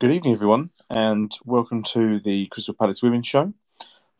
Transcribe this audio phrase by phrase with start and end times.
[0.00, 3.52] Good evening, everyone, and welcome to the Crystal Palace Women's Show,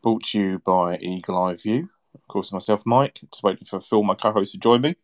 [0.03, 1.89] brought to you by Eagle Eye View.
[2.15, 4.97] Of course, myself, Mike, just waiting for Phil, my co host, to join me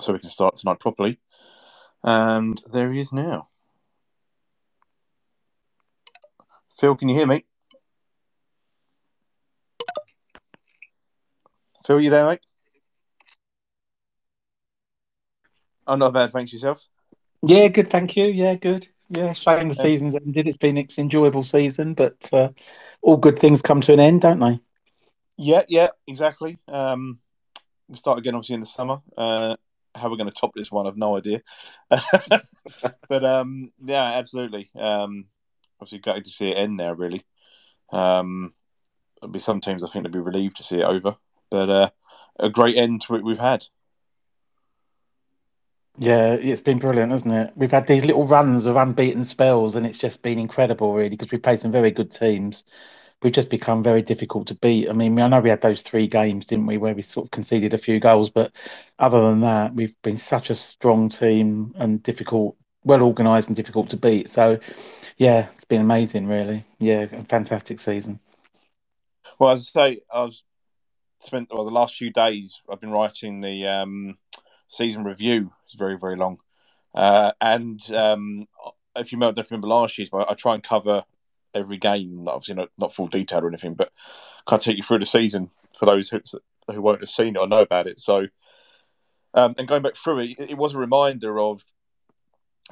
[0.00, 1.18] so we can start tonight properly.
[2.02, 3.48] And there he is now.
[6.80, 7.44] Phil, can you hear me?
[11.86, 12.40] Phil, you there, mate?
[15.86, 16.32] Oh, not bad.
[16.32, 16.86] Thanks yourself.
[17.42, 17.90] Yeah, good.
[17.90, 18.24] Thank you.
[18.24, 18.88] Yeah, good.
[19.10, 20.46] Yeah, shame the season's ended.
[20.46, 22.48] It's been an enjoyable season, but uh,
[23.00, 24.60] all good things come to an end, don't they?
[25.36, 26.58] Yeah, yeah, exactly.
[26.68, 27.20] Um,
[27.88, 29.00] we start again, obviously, in the summer.
[29.16, 29.56] Uh,
[29.94, 31.42] how we're going to top this one, I've no idea.
[31.88, 34.70] but um, yeah, absolutely.
[34.78, 35.26] Um,
[35.80, 36.94] obviously, gutted to see it end there.
[36.94, 37.24] Really,
[37.90, 38.52] um,
[39.30, 41.16] be some teams I think they'll be relieved to see it over,
[41.50, 41.90] but uh,
[42.38, 43.66] a great end to it we've had.
[46.00, 47.52] Yeah, it's been brilliant, hasn't it?
[47.56, 51.32] We've had these little runs of unbeaten spells, and it's just been incredible, really, because
[51.32, 52.62] we've played some very good teams.
[53.20, 54.88] We've just become very difficult to beat.
[54.88, 57.32] I mean, I know we had those three games, didn't we, where we sort of
[57.32, 58.52] conceded a few goals, but
[59.00, 63.90] other than that, we've been such a strong team and difficult, well organised and difficult
[63.90, 64.30] to beat.
[64.30, 64.60] So,
[65.16, 66.64] yeah, it's been amazing, really.
[66.78, 68.20] Yeah, fantastic season.
[69.40, 70.40] Well, as I say, I've
[71.18, 72.60] spent well the last few days.
[72.70, 74.16] I've been writing the um,
[74.68, 76.38] season review is very very long,
[76.94, 78.46] uh, and um,
[78.96, 81.04] if you don't remember last year's, but I try and cover
[81.54, 82.26] every game.
[82.28, 83.90] Obviously, not, not full detail or anything, but
[84.60, 86.20] of take you through the season for those who,
[86.72, 88.00] who won't have seen it or know about it.
[88.00, 88.26] So,
[89.34, 91.64] um, and going back through it, it was a reminder of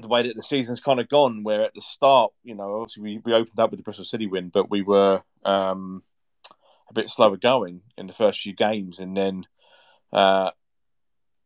[0.00, 1.42] the way that the season's kind of gone.
[1.42, 4.27] Where at the start, you know, obviously we, we opened up with the Bristol City
[4.27, 6.02] win, but we were um,
[6.89, 9.47] a bit slower going in the first few games, and then
[10.12, 10.50] uh,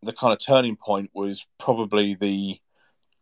[0.02, 2.58] the kind of turning point was probably the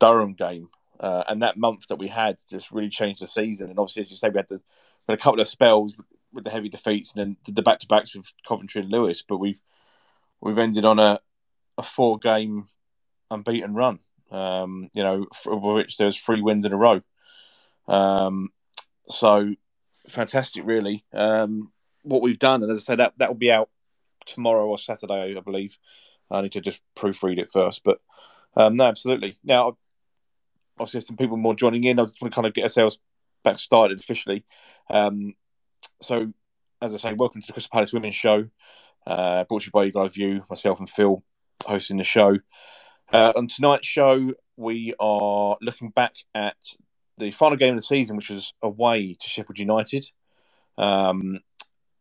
[0.00, 0.68] Durham game,
[1.00, 3.70] uh, and that month that we had just really changed the season.
[3.70, 5.94] And obviously, as you say, we had, the, we had a couple of spells
[6.32, 9.24] with the heavy defeats, and then the back to backs with Coventry and Lewes.
[9.26, 9.60] But we've
[10.40, 11.20] we've ended on a
[11.76, 12.68] a four game
[13.30, 14.00] unbeaten run.
[14.30, 17.00] Um, you know, for which there's three wins in a row.
[17.86, 18.50] Um,
[19.06, 19.54] so
[20.06, 21.04] fantastic, really.
[21.14, 21.72] Um,
[22.02, 23.70] what we've done, and as I said, that that will be out
[24.26, 25.78] tomorrow or Saturday, I believe.
[26.30, 28.00] I need to just proofread it first, but
[28.56, 29.38] um, no, absolutely.
[29.44, 29.76] Now,
[30.78, 31.98] obviously, some people more joining in.
[31.98, 32.98] I just want to kind of get ourselves
[33.44, 34.44] back started officially.
[34.90, 35.34] Um,
[36.00, 36.32] so,
[36.82, 38.48] as I say, welcome to the Crystal Palace Women's Show,
[39.06, 41.22] uh, brought to you by Eagle Eye View, myself and Phil
[41.64, 42.38] hosting the show.
[43.12, 46.56] Uh, on tonight's show, we are looking back at
[47.16, 50.06] the final game of the season, which was away to Sheffield United.
[50.76, 51.40] Um,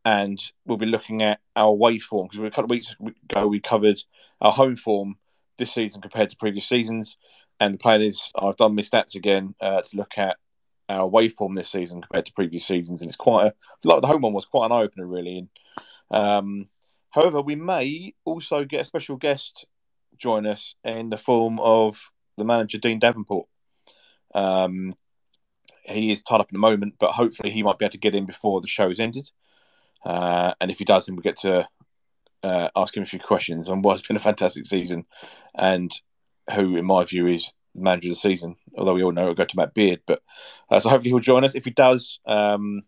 [0.04, 2.94] and we'll be looking at our away form because a couple of weeks
[3.30, 4.00] ago we covered
[4.40, 5.16] our home form
[5.58, 7.16] this season compared to previous seasons.
[7.60, 10.36] And the plan is I've done my stats again uh, to look at
[10.88, 13.54] our away form this season compared to previous seasons, and it's quite a
[13.84, 15.38] like the home one was quite an eye opener really.
[15.38, 15.48] And
[16.10, 16.68] um,
[17.10, 19.66] however, we may also get a special guest
[20.16, 23.46] join us in the form of the manager Dean Davenport.
[24.34, 24.94] Um,
[25.84, 28.14] he is tied up in the moment, but hopefully he might be able to get
[28.14, 29.30] in before the show is ended.
[30.04, 31.68] Uh, and if he does, then we get to
[32.42, 35.06] uh, ask him a few questions on what's been a fantastic season
[35.54, 35.92] and
[36.54, 38.56] who, in my view, is manager of the season.
[38.76, 40.22] Although we all know it'll go to Matt Beard, but
[40.70, 41.54] uh, so hopefully he'll join us.
[41.54, 42.82] If he does, um,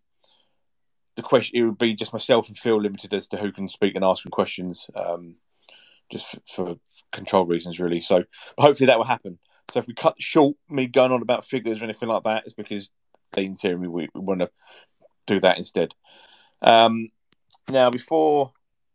[1.16, 3.94] the question it would be just myself and Phil limited as to who can speak
[3.94, 5.36] and ask him questions, um,
[6.10, 6.76] just f- for
[7.12, 8.00] control reasons, really.
[8.00, 8.24] So,
[8.56, 9.38] but hopefully that will happen.
[9.70, 12.54] So if we cut short me going on about figures or anything like that, it's
[12.54, 12.90] because
[13.32, 14.50] Dean's here and we, we want to
[15.26, 15.94] do that instead.
[16.62, 17.08] Um,
[17.68, 18.52] now, before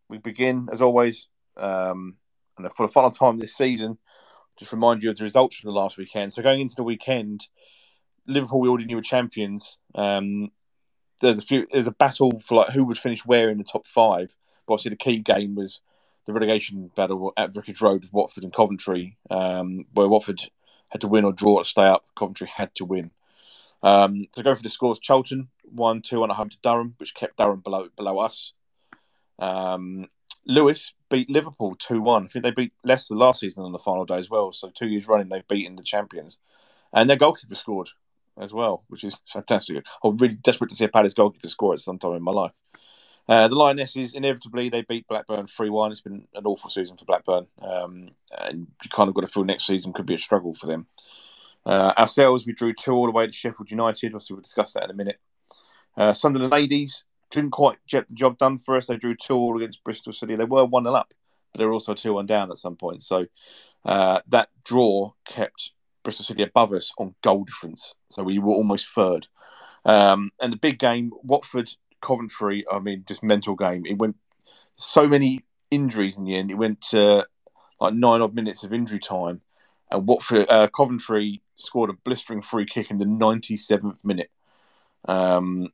[0.10, 1.28] we begin, as always,
[1.58, 2.16] um,
[2.58, 3.98] and for the final time this season,
[4.58, 6.34] just remind you of the results from the last weekend.
[6.34, 7.48] So going into the weekend,
[8.28, 9.78] Liverpool we already knew were champions.
[9.94, 10.52] Um,
[11.20, 11.68] there's a few.
[11.72, 14.36] There's a battle for like who would finish where in the top five.
[14.66, 15.82] But obviously, the key game was
[16.26, 20.42] the relegation battle at Vicarage Road with Watford and Coventry, um, where Watford
[20.90, 22.06] had to win or draw to stay up.
[22.16, 23.12] Coventry had to win.
[23.84, 27.14] Um, to go for the scores, Charlton one two on at home to Durham, which
[27.14, 28.54] kept Durham below below us.
[29.38, 30.08] Um,
[30.48, 32.24] Lewes beat Liverpool two one.
[32.24, 34.52] I think they beat Leicester last season on the final day as well.
[34.52, 36.40] So two years running, they've beaten the champions,
[36.94, 37.90] and their goalkeeper scored
[38.38, 39.86] as well, which is fantastic.
[40.04, 42.52] I'm really desperate to see a Palace goalkeeper score at some time in my life.
[43.28, 45.92] Uh, the Lionesses inevitably they beat Blackburn three one.
[45.92, 49.44] It's been an awful season for Blackburn, um, and you kind of got to feel
[49.44, 50.88] next season could be a struggle for them.
[51.66, 54.08] Uh, ourselves, we drew two all the way to Sheffield United.
[54.08, 55.20] Obviously, we'll discuss that in a minute.
[55.98, 58.88] Uh, Sunderland ladies didn't quite get the job done for us.
[58.88, 60.36] They drew two all against Bristol City.
[60.36, 61.14] They were one 0 up,
[61.52, 63.02] but they were also two one down at some point.
[63.02, 63.26] So
[63.84, 65.72] uh, that draw kept
[66.04, 69.28] Bristol City above us on goal difference, so we were almost third.
[69.86, 71.72] Um, and the big game, Watford
[72.02, 72.66] Coventry.
[72.72, 73.86] I mean, just mental game.
[73.86, 74.18] It went
[74.76, 76.52] so many injuries in the end.
[76.52, 77.26] It went to
[77.80, 79.42] like nine odd minutes of injury time,
[79.92, 84.32] and Watford uh, Coventry scored a blistering free kick in the ninety seventh minute
[85.06, 85.70] um,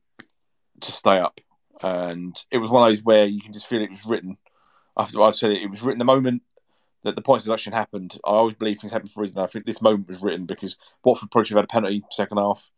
[0.80, 1.40] to stay up.
[1.82, 4.36] And it was one of those where you can just feel it was written.
[4.96, 6.42] After I said it, it was written the moment
[7.02, 8.18] that the points deduction happened.
[8.24, 9.40] I always believe things happen for a reason.
[9.40, 12.38] I think this moment was written because Watford probably should have had a penalty second
[12.38, 12.70] half.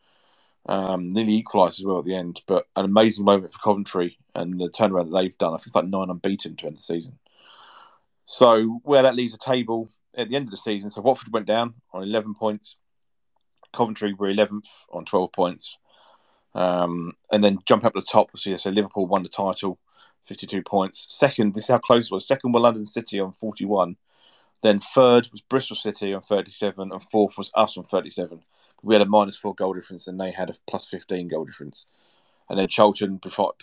[0.66, 4.58] Um, nearly equalised as well at the end, but an amazing moment for Coventry and
[4.58, 5.52] the turnaround that they've done.
[5.52, 7.18] I think it's like nine unbeaten to end the season.
[8.24, 11.46] So where that leaves the table at the end of the season, so Watford went
[11.46, 12.76] down on 11 points.
[13.72, 15.76] Coventry were 11th on 12 points.
[16.54, 19.78] Um, and then jumping up to the top, so, so Liverpool won the title,
[20.24, 21.12] 52 points.
[21.12, 22.26] Second, this is how close it was.
[22.26, 23.96] Second were London City on 41.
[24.62, 28.40] Then third was Bristol City on 37, and fourth was us on 37.
[28.82, 31.86] We had a minus four goal difference, and they had a plus 15 goal difference.
[32.48, 33.20] And then Charlton,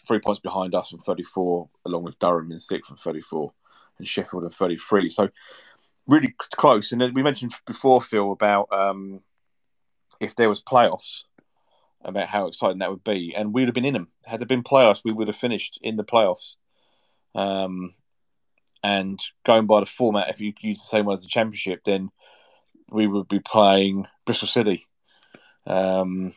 [0.08, 3.54] three points behind us on 34, along with Durham in sixth on 34,
[4.00, 5.10] and Sheffield on 33.
[5.10, 5.30] So
[6.08, 6.92] really close.
[6.92, 9.22] And we mentioned before, Phil, about um,
[10.20, 11.22] if there was playoffs,
[12.04, 14.08] about how exciting that would be, and we'd have been in them.
[14.26, 16.56] Had there been playoffs, we would have finished in the playoffs.
[17.36, 17.94] Um,
[18.84, 22.10] and going by the format, if you use the same one as the championship, then
[22.90, 24.86] we would be playing Bristol City
[25.66, 26.34] um,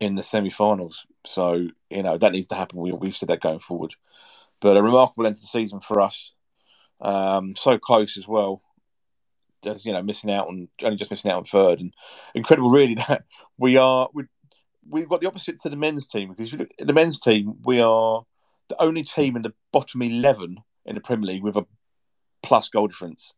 [0.00, 1.06] in the semi-finals.
[1.24, 2.78] So you know that needs to happen.
[2.78, 3.94] We, we've said that going forward,
[4.60, 6.32] but a remarkable end to the season for us.
[7.00, 8.62] Um, so close as well.
[9.64, 11.92] As you know, missing out on only just missing out on third, and
[12.34, 13.24] incredible really that
[13.58, 14.24] we are we
[14.88, 17.80] we've got the opposite to the men's team because you look the men's team, we
[17.80, 18.24] are
[18.68, 21.66] the only team in the bottom eleven in the Premier League with a
[22.42, 23.32] plus goal difference.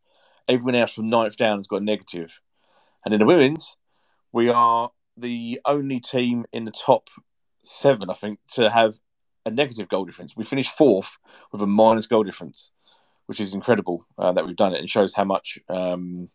[0.48, 2.38] Everyone else from ninth down has got a negative.
[3.04, 3.76] And in the women's,
[4.32, 7.08] we are the only team in the top
[7.64, 8.98] seven, I think, to have
[9.46, 10.36] a negative goal difference.
[10.36, 11.10] We finished fourth
[11.52, 12.70] with a minus goal difference,
[13.28, 16.30] which is incredible uh, that we've done it and shows how much um,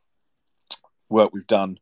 [1.10, 1.80] work we've done.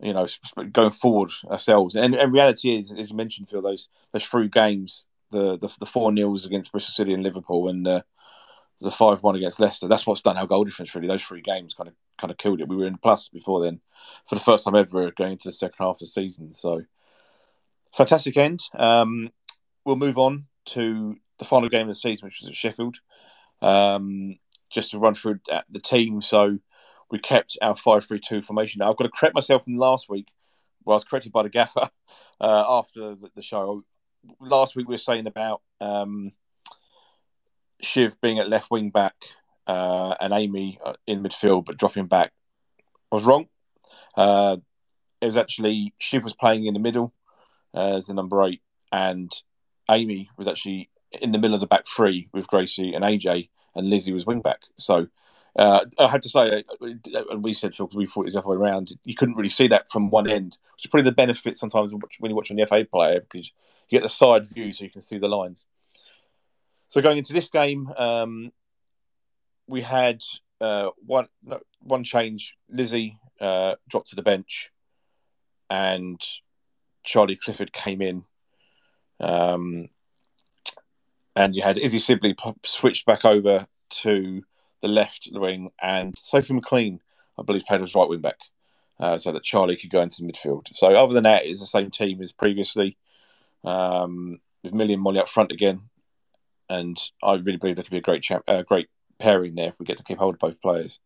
[0.00, 0.26] You know,
[0.72, 5.06] going forward ourselves, and, and reality is, as you mentioned, Phil, those those three games,
[5.30, 8.02] the the, the four nils against Bristol City and Liverpool, and uh,
[8.80, 9.88] the five one against Leicester.
[9.88, 10.94] That's what's done our goal difference.
[10.94, 12.68] Really, those three games kind of kind of killed it.
[12.68, 13.80] We were in plus before then,
[14.28, 16.52] for the first time ever going into the second half of the season.
[16.52, 16.82] So
[17.94, 18.60] fantastic end.
[18.74, 19.30] Um,
[19.84, 22.98] we'll move on to the final game of the season, which was at Sheffield.
[23.62, 24.36] Um,
[24.70, 26.20] just to run through the team.
[26.20, 26.58] So
[27.10, 28.80] we kept our five-three-two formation.
[28.80, 30.28] Now, I've got to correct myself from last week.
[30.84, 31.88] Well, I was corrected by the gaffer
[32.40, 33.84] uh, after the, the, show.
[34.40, 36.32] Last week we were saying about um,
[37.80, 39.14] Shiv being at left wing back
[39.66, 42.32] uh, and Amy uh, in midfield, but dropping back.
[43.10, 43.46] I was wrong.
[44.16, 44.58] Uh,
[45.20, 47.12] it was actually Shiv was playing in the middle
[47.74, 48.62] uh, as the number eight,
[48.92, 49.30] and
[49.90, 50.88] Amy was actually
[51.20, 54.40] in the middle of the back three with Gracie and AJ, and Lizzie was wing
[54.40, 54.62] back.
[54.76, 55.06] So
[55.56, 58.40] uh, I had to say, uh, and we said because we thought it was the
[58.40, 58.92] other way around.
[59.04, 62.30] You couldn't really see that from one end, which is probably the benefit sometimes when
[62.30, 63.52] you watch an FA player because
[63.88, 65.64] you get the side view so you can see the lines.
[66.88, 68.52] So going into this game, um,
[69.66, 70.20] we had
[70.60, 71.28] uh, one
[71.80, 72.54] one change.
[72.68, 74.70] Lizzie uh, dropped to the bench,
[75.70, 76.20] and
[77.02, 78.24] Charlie Clifford came in.
[79.20, 79.88] Um,
[81.36, 84.42] and you had Izzy Sibley switched back over to
[84.82, 87.00] the left wing, and Sophie McLean,
[87.38, 88.38] I believe, played as right wing back,
[88.98, 90.66] uh, so that Charlie could go into the midfield.
[90.72, 92.96] So other than that, it's the same team as previously,
[93.62, 95.82] um, with Millie and Molly up front again
[96.68, 98.88] and I really believe there could be a great champ, uh, great
[99.18, 101.00] pairing there if we get to keep hold of both players.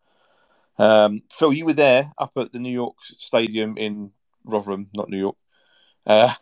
[0.78, 4.12] Um, Phil, you were there up at the New York Stadium in
[4.44, 5.36] Rotherham, not New York.
[6.06, 6.32] Uh,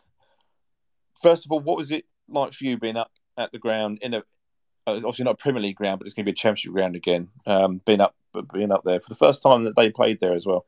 [1.23, 4.15] first of all, what was it like for you being up at the ground in
[4.15, 4.23] a
[4.89, 6.97] uh, obviously not a Premier League ground, but it's going to be a Championship ground
[6.97, 7.29] again?
[7.47, 8.15] Um, being up,
[8.55, 10.67] being up there for the first time that they played there as well.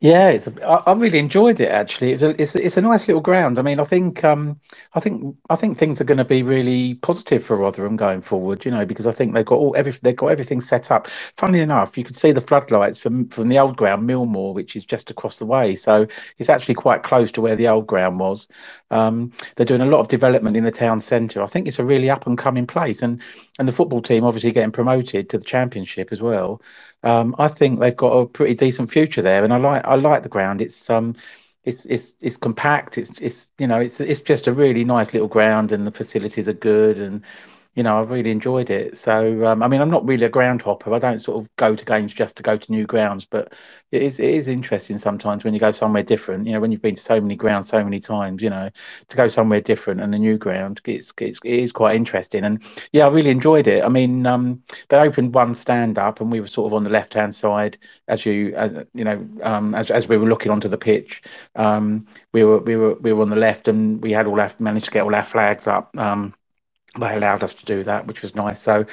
[0.00, 2.12] Yeah, it's a, I, I really enjoyed it actually.
[2.12, 3.58] It's a, it's a, it's a nice little ground.
[3.58, 4.60] I mean, I think um,
[4.94, 8.64] I think I think things are going to be really positive for Rotherham going forward.
[8.64, 11.08] You know, because I think they've got all every they've got everything set up.
[11.36, 14.84] Funnily enough, you could see the floodlights from from the old ground, Millmoor, which is
[14.84, 15.74] just across the way.
[15.74, 16.06] So
[16.38, 18.46] it's actually quite close to where the old ground was.
[18.90, 21.42] Um, they're doing a lot of development in the town centre.
[21.42, 23.20] I think it's a really up and coming place, and
[23.58, 26.62] and the football team obviously getting promoted to the Championship as well
[27.02, 30.22] um, I think they've got a pretty decent future there, and I like I like
[30.22, 30.60] the ground.
[30.60, 31.14] It's um,
[31.64, 32.98] it's it's it's compact.
[32.98, 36.48] It's it's you know it's it's just a really nice little ground, and the facilities
[36.48, 37.22] are good, and
[37.74, 38.98] you know, I've really enjoyed it.
[38.98, 40.92] So, um, I mean, I'm not really a ground hopper.
[40.92, 43.52] I don't sort of go to games just to go to new grounds, but
[43.92, 46.46] it is it is interesting sometimes when you go somewhere different.
[46.46, 48.68] You know, when you've been to so many grounds so many times, you know,
[49.08, 52.44] to go somewhere different and a new ground, it's, it's it is quite interesting.
[52.44, 53.84] And yeah, I really enjoyed it.
[53.84, 56.90] I mean, um, they opened one stand up, and we were sort of on the
[56.90, 60.68] left hand side as you as you know, um, as as we were looking onto
[60.68, 61.22] the pitch.
[61.56, 64.52] Um, we were we were we were on the left, and we had all our
[64.58, 65.90] managed to get all our flags up.
[66.98, 68.60] They allowed us to do that, which was nice.
[68.60, 68.84] So,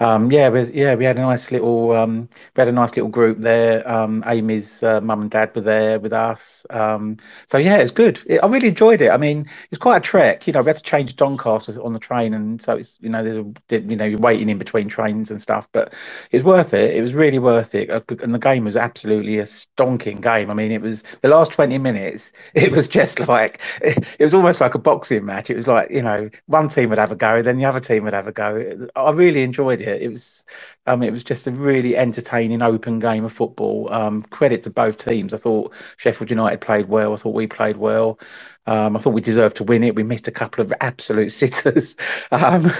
[0.00, 3.08] um, yeah, we, yeah, we had a nice little, um, we had a nice little
[3.08, 3.88] group there.
[3.90, 6.66] Um, Amy's uh, mum and dad were there with us.
[6.68, 7.16] Um,
[7.48, 8.20] so yeah, it's good.
[8.26, 9.10] It, I really enjoyed it.
[9.10, 10.46] I mean, it's quite a trek.
[10.46, 13.22] You know, we had to change Doncaster on the train, and so it's you know,
[13.24, 15.66] there's a, you know, you're waiting in between trains and stuff.
[15.72, 15.94] But
[16.32, 16.94] it's worth it.
[16.96, 20.50] It was really worth it, uh, and the game was absolutely a stonking game.
[20.50, 22.32] I mean, it was the last 20 minutes.
[22.54, 25.50] It was just like it, it was almost like a boxing match.
[25.50, 28.04] It was like you know, one team would have a go, then the other team
[28.04, 28.88] would have a go.
[28.96, 30.02] I really enjoyed it.
[30.02, 30.44] It was,
[30.86, 33.92] um, it was just a really entertaining, open game of football.
[33.92, 35.34] Um, credit to both teams.
[35.34, 37.14] I thought Sheffield United played well.
[37.14, 38.18] I thought we played well.
[38.66, 39.94] Um, I thought we deserved to win it.
[39.94, 41.96] We missed a couple of absolute sitters.
[42.30, 42.70] Um,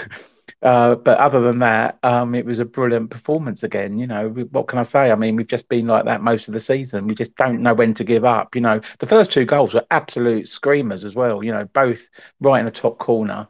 [0.62, 3.98] uh, but other than that, um, it was a brilliant performance again.
[3.98, 5.10] You know, what can I say?
[5.10, 7.06] I mean, we've just been like that most of the season.
[7.06, 8.54] We just don't know when to give up.
[8.54, 11.42] You know, the first two goals were absolute screamers as well.
[11.42, 12.00] You know, both
[12.40, 13.46] right in the top corner.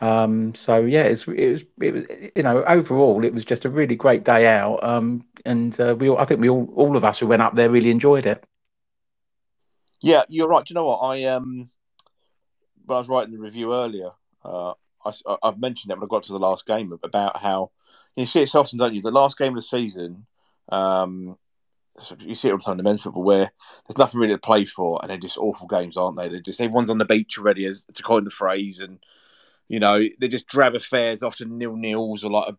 [0.00, 2.04] Um, so yeah, it was, it was, it was,
[2.36, 4.82] you know, overall, it was just a really great day out.
[4.82, 7.56] Um, and uh, we, all, I think we all, all of us who went up
[7.56, 8.44] there really enjoyed it.
[10.00, 10.64] Yeah, you're right.
[10.64, 11.70] Do you know what I um,
[12.86, 14.10] when I was writing the review earlier,
[14.44, 14.74] uh,
[15.04, 15.12] I,
[15.42, 17.70] I mentioned it when I got to the last game about how
[18.16, 19.02] you see it so often, don't you?
[19.02, 20.26] The last game of the season,
[20.70, 21.36] um,
[22.20, 23.50] you see it all the time in the men's football where
[23.86, 26.28] there's nothing really to play for, and they're just awful games, aren't they?
[26.28, 28.98] They're just everyone's on the beach already, as to coin the phrase, and
[29.68, 32.56] you know, they're just drab affairs, often nil nils or like a,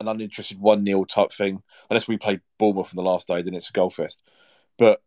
[0.00, 1.62] an uninterested one nil type thing.
[1.90, 4.20] Unless we played Bournemouth from the last day, then it's a goal fest.
[4.78, 5.02] But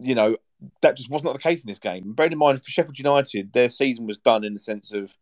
[0.00, 0.36] you know,
[0.82, 2.12] that just was not the case in this game.
[2.12, 5.16] Bearing in mind, for Sheffield United, their season was done in the sense of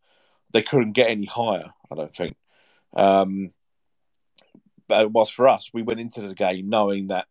[0.53, 1.71] they couldn't get any higher.
[1.91, 2.37] I don't think.
[2.95, 3.51] Um,
[4.89, 7.27] but whilst for us, we went into the game knowing that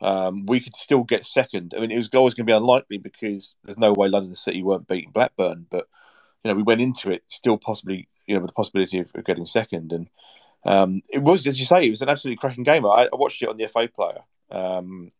[0.00, 1.74] um, we could still get second.
[1.76, 4.62] I mean, it was always going to be unlikely because there's no way London City
[4.62, 5.86] weren't beating Blackburn, but
[6.44, 9.24] you know, we went into it still possibly, you know, with the possibility of, of
[9.24, 9.92] getting second.
[9.92, 10.08] And
[10.64, 12.84] um, it was, as you say, it was an absolutely cracking game.
[12.84, 14.20] I, I watched it on the FA player
[14.50, 15.10] um,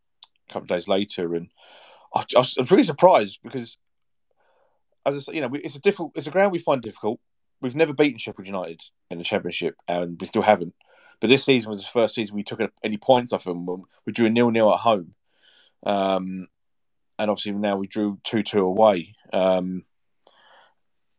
[0.49, 1.50] a couple of days later, and
[2.14, 3.78] I, I, was, really surprised because,
[5.07, 7.21] as I say, you know, it's a difficult, it's a ground we find difficult.
[7.61, 10.75] We've never beaten Sheffield United in the Championship, and we still haven't.
[11.21, 13.66] But this season was the first season we took any points off them.
[14.04, 15.14] We drew a nil nil at home,
[15.87, 16.49] um,
[17.19, 19.14] and obviously now we drew two two away.
[19.33, 19.85] Um,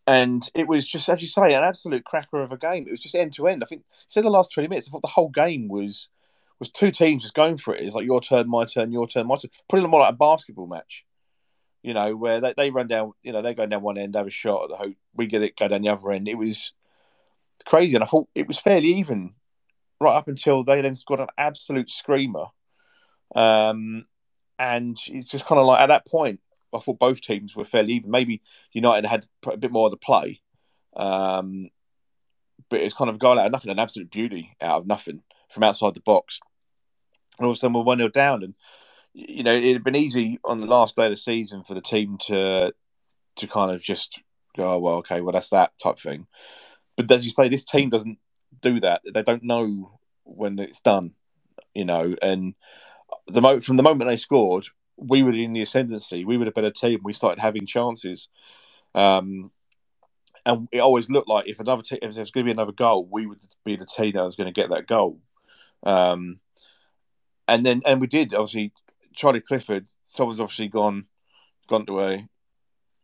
[0.08, 2.86] and it was just as you say an absolute cracker of a game.
[2.88, 3.64] It was just end to end.
[3.64, 4.88] I think you said the last twenty minutes.
[4.88, 6.10] I thought the whole game was
[6.60, 7.84] was two teams just going for it.
[7.84, 9.52] It's like your turn, my turn, your turn, my turn.
[9.68, 11.04] Putting them more like a basketball match,
[11.84, 14.28] you know, where they, they run down, you know, they go down one end, have
[14.28, 16.28] a shot at the we get it, go down the other end.
[16.28, 16.74] It was
[17.66, 19.34] crazy, and I thought it was fairly even
[20.00, 22.46] right up until they then scored an absolute screamer.
[23.36, 24.06] Um,
[24.58, 26.40] and it's just kind of like at that point,
[26.76, 28.12] I thought both teams were fairly even.
[28.12, 28.42] Maybe
[28.72, 30.42] United had a bit more of the play,
[30.96, 31.70] um,
[32.70, 35.64] but it's kind of gone out of nothing, an absolute beauty out of nothing from
[35.64, 36.40] outside the box.
[37.38, 38.54] And all of a sudden we're one 0 down, and
[39.14, 41.82] you know it had been easy on the last day of the season for the
[41.82, 42.74] team to
[43.38, 44.20] to kind of just
[44.56, 46.28] go, oh, well, okay, well that's that type thing.
[46.96, 48.18] But as you say, this team doesn't
[48.62, 49.02] do that.
[49.14, 51.12] They don't know when it's done,
[51.74, 52.16] you know.
[52.22, 52.56] And
[53.28, 56.26] the mo- from the moment they scored, we were in the ascendancy.
[56.26, 57.00] We were a better team.
[57.04, 58.30] We started having chances,
[58.94, 59.52] um,
[60.46, 62.72] and it always looked like if another te- if there was going to be another
[62.72, 65.20] goal, we would be the team that was going to get that goal.
[65.84, 66.40] Um,
[67.48, 68.74] and then and we did obviously.
[69.16, 71.06] Charlie Clifford, someone's obviously gone
[71.68, 72.28] gone to a,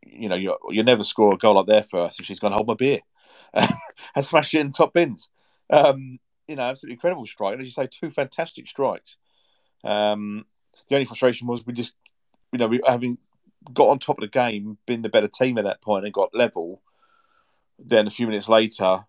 [0.06, 2.68] you know, you you never score a goal like there first, and she's gone hold
[2.68, 3.00] my beer
[3.54, 5.30] and smash it in top bins.
[5.70, 7.54] Um, you know, absolutely incredible strike.
[7.54, 9.18] And as you say, two fantastic strikes.
[9.84, 10.46] Um,
[10.88, 11.94] the only frustration was we just,
[12.52, 13.18] you know, we having
[13.74, 16.36] got on top of the game, been the better team at that point, and got
[16.36, 16.82] level.
[17.80, 19.06] Then a few minutes later,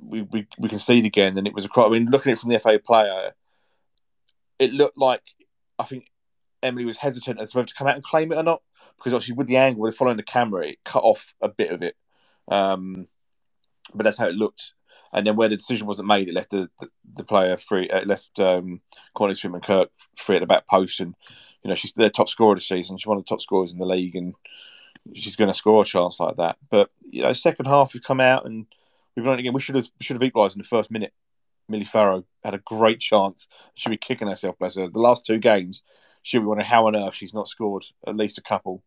[0.00, 1.86] we we, we conceded again, and it was a crime.
[1.86, 3.32] I mean, looking at it from the FA player,
[4.58, 5.22] it looked like
[5.78, 6.10] I think
[6.62, 8.62] Emily was hesitant as to whether to come out and claim it or not,
[8.96, 11.82] because obviously with the angle, with following the camera, it cut off a bit of
[11.82, 11.96] it.
[12.48, 13.08] Um,
[13.94, 14.72] but that's how it looked.
[15.12, 17.88] And then where the decision wasn't made, it left the, the, the player free.
[17.90, 18.80] It left um,
[19.14, 21.14] Courtney Sweetman-Kirk free at the back post, and
[21.62, 22.96] you know she's their top scorer this season.
[22.96, 24.34] She's one of the top scorers in the league, and
[25.14, 26.56] she's going to score a chance like that.
[26.70, 28.66] But you know, second half we've come out and
[29.16, 29.52] we've it again.
[29.52, 31.12] We should have should have equalised in the first minute.
[31.68, 33.48] Millie Farrow had a great chance.
[33.74, 34.88] She'll be kicking herself, bless her.
[34.88, 35.82] The last two games,
[36.22, 38.84] she'll be wondering how on earth she's not scored at least a couple.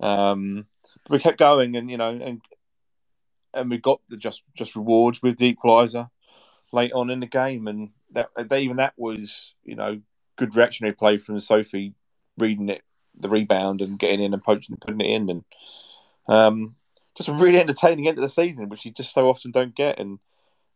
[0.00, 0.66] Um,
[1.08, 2.40] we kept going, and you know, and
[3.54, 6.08] and we got the just just rewards with the equaliser
[6.72, 10.00] late on in the game, and that even that was you know
[10.36, 11.94] good reactionary play from Sophie
[12.38, 12.82] reading it,
[13.18, 15.44] the rebound and getting in and poaching, putting it in, and
[16.26, 16.74] um,
[17.16, 19.98] just a really entertaining end of the season, which you just so often don't get.
[19.98, 20.18] And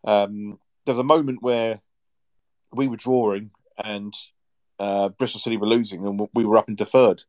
[0.04, 1.80] um, there was a moment where
[2.73, 3.50] we were drawing
[3.82, 4.14] and
[4.78, 7.23] uh, Bristol City were losing, and we were up into third.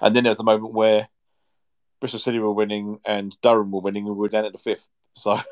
[0.00, 1.08] And then there was a moment where
[2.04, 4.88] Bristol City were winning and Durham were winning, and we were down at the fifth.
[5.14, 5.38] So.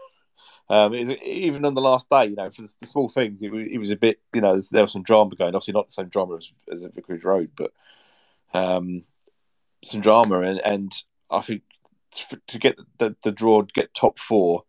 [0.69, 3.53] Um, was, even on the last day, you know, for the, the small things, it,
[3.53, 5.55] it, was a bit, you know, there was some drama going.
[5.55, 7.73] Obviously, not the same drama as, as at Vicarage Road, but
[8.55, 9.03] um,
[9.85, 10.41] some drama.
[10.41, 10.95] And, and
[11.31, 11.63] I think
[12.47, 14.65] to get the, the draw, get top four,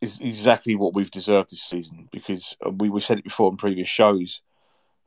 [0.00, 3.56] is exactly what we've deserved this season because uh, we we said it before in
[3.56, 4.40] previous shows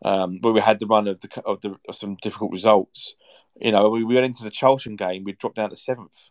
[0.04, 3.16] um, where we had the run of the of the of some difficult results.
[3.60, 6.30] You know, we, we went into the Charlton game, we dropped down to seventh,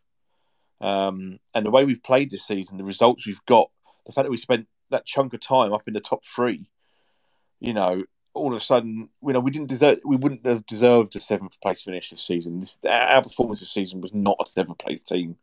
[0.81, 3.71] um, and the way we've played this season, the results we've got,
[4.07, 6.71] the fact that we spent that chunk of time up in the top three,
[7.61, 11.15] you know, all of a sudden, you know, we didn't deserve, we wouldn't have deserved
[11.17, 12.61] a seventh place finish this season.
[12.61, 15.37] This, our performance this season was not a seventh place team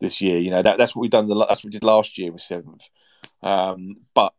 [0.00, 0.38] this year.
[0.38, 1.26] You know, that, that's what we've done.
[1.26, 2.88] The, that's what we did last year with seventh.
[3.42, 4.34] Um, but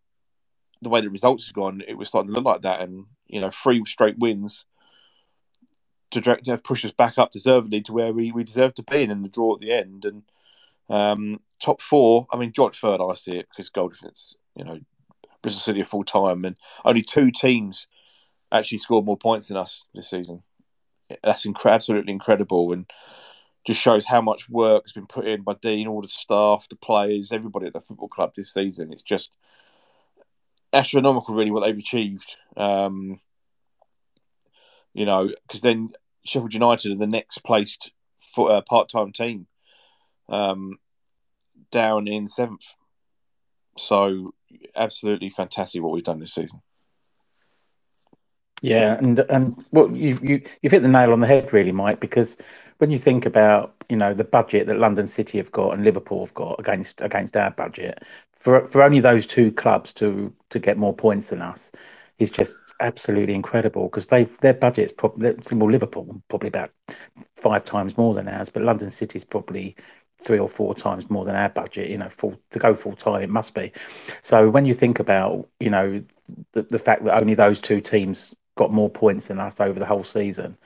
[0.81, 2.81] the way the results have gone, it was starting to look like that.
[2.81, 4.65] And you know, three straight wins
[6.11, 9.03] to, to have pushed us back up deservedly to where we, we deserve to be,
[9.03, 10.05] and in the draw at the end.
[10.05, 10.23] And
[10.89, 14.35] um, top four, I mean, joint third, I see it because goal difference.
[14.55, 14.79] You know,
[15.41, 17.87] Bristol City are full time, and only two teams
[18.51, 20.43] actually scored more points than us this season.
[21.23, 22.89] That's inc- absolutely incredible, and
[23.65, 26.77] just shows how much work has been put in by Dean, all the staff, the
[26.77, 28.93] players, everybody at the football club this season.
[28.93, 29.31] It's just
[30.71, 32.37] astronomical, really, what they've achieved.
[32.55, 33.19] Um,
[34.97, 35.91] you know, because then
[36.25, 37.91] Sheffield United are the next placed
[38.33, 39.45] for, uh, part-time team
[40.27, 40.79] um,
[41.71, 42.65] down in seventh.
[43.77, 44.33] So
[44.75, 46.61] absolutely fantastic what we've done this season.
[48.63, 51.99] Yeah, and and well, you you you've hit the nail on the head, really, Mike.
[51.99, 52.35] Because
[52.79, 56.25] when you think about you know the budget that London City have got and Liverpool
[56.25, 58.01] have got against against our budget,
[58.39, 61.71] for for only those two clubs to to get more points than us
[62.17, 66.71] is just absolutely incredible because they their budget's probably well Liverpool probably about
[67.35, 69.75] five times more than ours, but London City's probably
[70.21, 71.89] three or four times more than our budget.
[71.89, 73.71] You know, full to go full time, it must be.
[74.23, 76.03] So when you think about you know
[76.53, 79.85] the the fact that only those two teams got more points than us over the
[79.85, 80.57] whole season,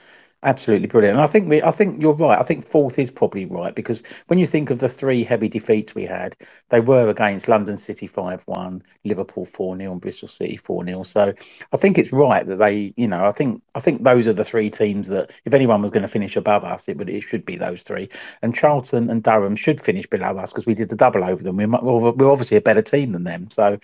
[0.44, 1.18] Absolutely brilliant.
[1.20, 2.40] And I think we, I think you're right.
[2.40, 5.94] I think fourth is probably right because when you think of the three heavy defeats
[5.94, 6.36] we had,
[6.70, 11.04] they were against London City five one, Liverpool four 0 and Bristol City four 0
[11.04, 11.32] So
[11.72, 14.44] I think it's right that they, you know, I think I think those are the
[14.44, 17.46] three teams that if anyone was going to finish above us, it would it should
[17.46, 18.10] be those three.
[18.42, 21.58] And Charlton and Durham should finish below us because we did the double over them.
[21.58, 23.78] We're we're obviously a better team than them, so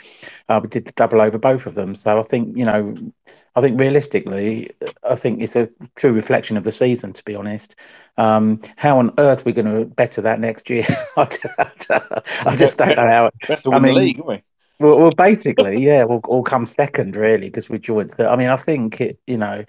[0.49, 1.93] uh, we did the double over both of them.
[1.95, 3.11] So I think you know
[3.57, 4.69] I think realistically,
[5.03, 7.11] I think it's a true reflection of the season.
[7.13, 7.75] To be honest,
[8.15, 10.85] um, how on earth we're going to better that next year?
[11.17, 13.31] I just don't know how.
[13.49, 14.43] We have to win I mean, the league, we?
[14.79, 18.11] Well, well, basically, yeah, we'll all come second really because we joined.
[18.11, 19.19] The, I mean, I think it.
[19.25, 19.65] You know,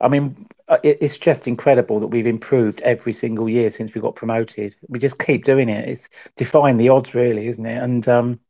[0.00, 4.00] I mean, uh, it, it's just incredible that we've improved every single year since we
[4.00, 4.76] got promoted.
[4.86, 5.88] We just keep doing it.
[5.88, 7.82] It's defying the odds, really, isn't it?
[7.82, 8.40] And um,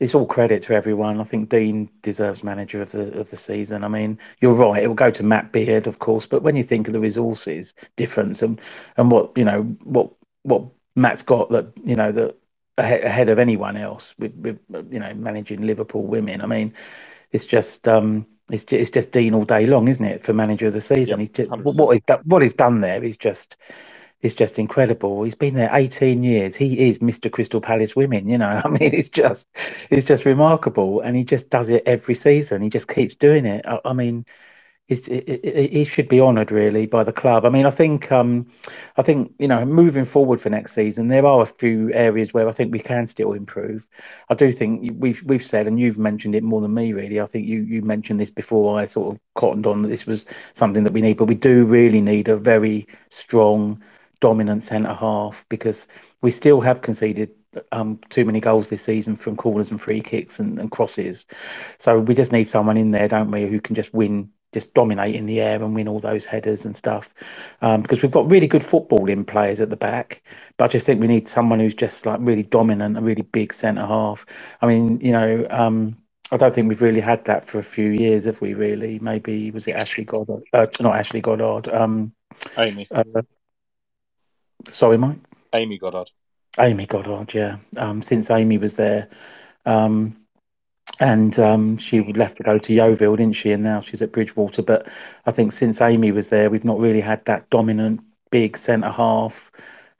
[0.00, 1.20] it's all credit to everyone.
[1.20, 3.84] I think Dean deserves manager of the of the season.
[3.84, 6.26] I mean, you're right; it will go to Matt Beard, of course.
[6.26, 8.60] But when you think of the resources difference and
[8.96, 10.10] and what you know what
[10.44, 10.64] what
[10.96, 12.36] Matt's got that you know that
[12.78, 14.58] ahead, of anyone else with, with
[14.92, 16.42] you know managing Liverpool women.
[16.42, 16.74] I mean,
[17.32, 20.24] it's just um it's just, it's just Dean all day long, isn't it?
[20.24, 23.16] For manager of the season, yep, he's just what he's what he's done there is
[23.18, 23.56] just
[24.22, 25.22] is just incredible.
[25.22, 26.56] He's been there 18 years.
[26.56, 27.30] He is Mr.
[27.30, 28.60] Crystal Palace women, you know.
[28.64, 29.46] I mean, it's just
[29.90, 32.62] it's just remarkable and he just does it every season.
[32.62, 33.64] He just keeps doing it.
[33.66, 34.24] I, I mean,
[34.88, 37.44] he should be honoured really by the club.
[37.44, 38.46] I mean, I think um,
[38.96, 42.48] I think you know moving forward for next season, there are a few areas where
[42.48, 43.86] I think we can still improve.
[44.30, 47.20] I do think we've we've said, and you've mentioned it more than me really.
[47.20, 48.78] I think you you mentioned this before.
[48.80, 51.66] I sort of cottoned on that this was something that we need, but we do
[51.66, 53.82] really need a very strong
[54.20, 55.86] dominant centre half because
[56.22, 57.30] we still have conceded
[57.72, 61.26] um, too many goals this season from corners and free kicks and, and, crosses.
[61.78, 65.14] So we just need someone in there, don't we, who can just win, just dominate
[65.14, 67.08] in the air and win all those headers and stuff.
[67.62, 70.22] Um, because we've got really good footballing players at the back,
[70.56, 73.52] but I just think we need someone who's just like really dominant, a really big
[73.52, 74.26] centre half.
[74.60, 75.96] I mean, you know, um,
[76.30, 78.52] I don't think we've really had that for a few years, have we?
[78.52, 78.98] Really?
[78.98, 80.42] Maybe was it Ashley Goddard?
[80.52, 81.68] Uh, not Ashley Goddard.
[81.68, 82.12] Um,
[82.58, 82.86] Amy.
[82.90, 83.22] Uh,
[84.68, 85.18] sorry, Mike.
[85.52, 86.10] Amy Goddard.
[86.58, 87.56] Amy Goddard, yeah.
[87.76, 89.08] Um, since Amy was there,
[89.66, 90.16] um,
[91.00, 93.52] and um, she left to go to Yeovil, didn't she?
[93.52, 94.62] And now she's at Bridgwater.
[94.62, 94.88] But
[95.26, 99.50] I think since Amy was there, we've not really had that dominant big centre half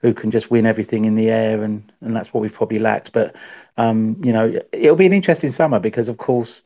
[0.01, 3.11] who can just win everything in the air, and and that's what we've probably lacked.
[3.11, 3.35] But
[3.77, 6.63] um, you know, it'll be an interesting summer because, of course,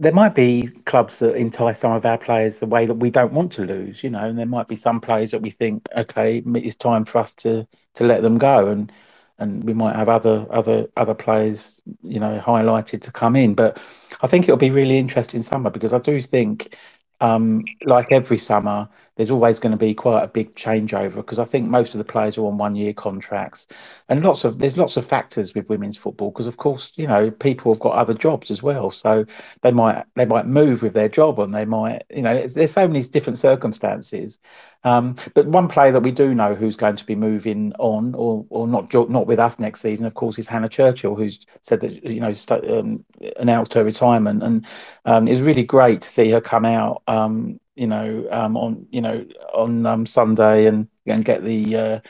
[0.00, 3.34] there might be clubs that entice some of our players the way that we don't
[3.34, 4.02] want to lose.
[4.02, 7.18] You know, and there might be some players that we think, okay, it's time for
[7.18, 8.90] us to to let them go, and
[9.38, 13.54] and we might have other other other players, you know, highlighted to come in.
[13.54, 13.78] But
[14.22, 16.76] I think it'll be really interesting summer because I do think
[17.20, 18.88] um, like every summer,
[19.20, 22.10] there's always going to be quite a big changeover because I think most of the
[22.10, 23.66] players are on one-year contracts,
[24.08, 27.30] and lots of there's lots of factors with women's football because of course you know
[27.30, 29.26] people have got other jobs as well, so
[29.60, 32.88] they might they might move with their job and they might you know there's so
[32.88, 34.38] many different circumstances.
[34.84, 38.46] Um, but one player that we do know who's going to be moving on or
[38.48, 42.02] or not not with us next season, of course, is Hannah Churchill, who's said that
[42.02, 43.04] you know um,
[43.36, 44.66] announced her retirement, and
[45.04, 48.86] um, it was really great to see her come out um, you know, um, on
[48.90, 52.00] you know on um, Sunday and and get the uh,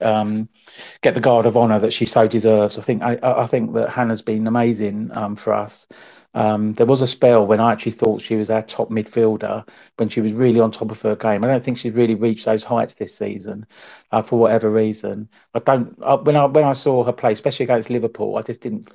[0.00, 0.48] um,
[1.02, 2.78] get the guard of honour that she so deserves.
[2.78, 5.86] I think I, I think that Hannah's been amazing um, for us.
[6.34, 10.08] Um, there was a spell when I actually thought she was our top midfielder when
[10.08, 11.42] she was really on top of her game.
[11.42, 13.66] I don't think she's really reached those heights this season
[14.12, 15.28] uh, for whatever reason.
[15.54, 15.96] I don't.
[16.02, 18.88] Uh, when I when I saw her play, especially against Liverpool, I just didn't.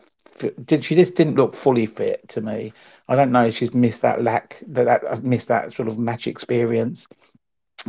[0.65, 2.73] Did she just didn't look fully fit to me?
[3.07, 6.27] I don't know if she's missed that lack that, that missed that sort of match
[6.27, 7.07] experience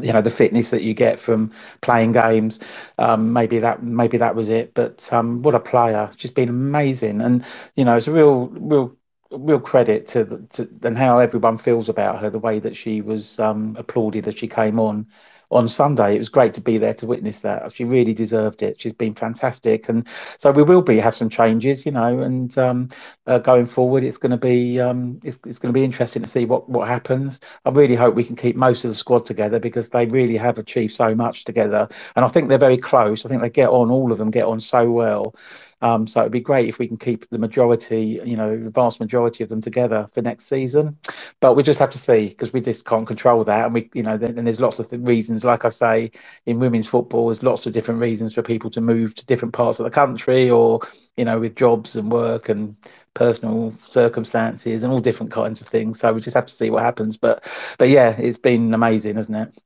[0.03, 2.61] you know the fitness that you get from playing games.
[2.99, 6.11] Um, maybe that maybe that was it but um, what a player.
[6.17, 7.21] She's been amazing.
[7.21, 7.45] And
[7.77, 8.97] you know it's a real real
[9.33, 13.01] real credit to, the, to and how everyone feels about her the way that she
[13.01, 15.07] was um, applauded as she came on
[15.51, 16.15] on Sunday.
[16.15, 17.73] It was great to be there to witness that.
[17.75, 18.81] She really deserved it.
[18.81, 20.07] She's been fantastic, and
[20.39, 22.21] so we will be have some changes, you know.
[22.21, 22.89] And um,
[23.27, 26.29] uh, going forward, it's going to be um, it's, it's going to be interesting to
[26.29, 27.41] see what what happens.
[27.65, 30.59] I really hope we can keep most of the squad together because they really have
[30.59, 33.25] achieved so much together, and I think they're very close.
[33.25, 33.91] I think they get on.
[33.91, 35.35] All of them get on so well.
[35.83, 38.99] Um, so it'd be great if we can keep the majority, you know, the vast
[38.99, 40.99] majority of them together for next season.
[41.41, 43.67] But we just have to see because we just can't control that.
[43.67, 45.45] And we, you know, and there's lots of reasons.
[45.45, 46.13] Like I say,
[46.47, 49.79] in women's football, there's lots of different reasons for people to move to different parts
[49.79, 50.81] of the country, or
[51.17, 52.77] you know, with jobs and work and
[53.13, 56.01] personal circumstances and all different kinds of things.
[56.01, 57.19] So we just have to see what happens.
[57.19, 57.45] But
[57.79, 59.63] but yeah, it's been amazing, hasn't it?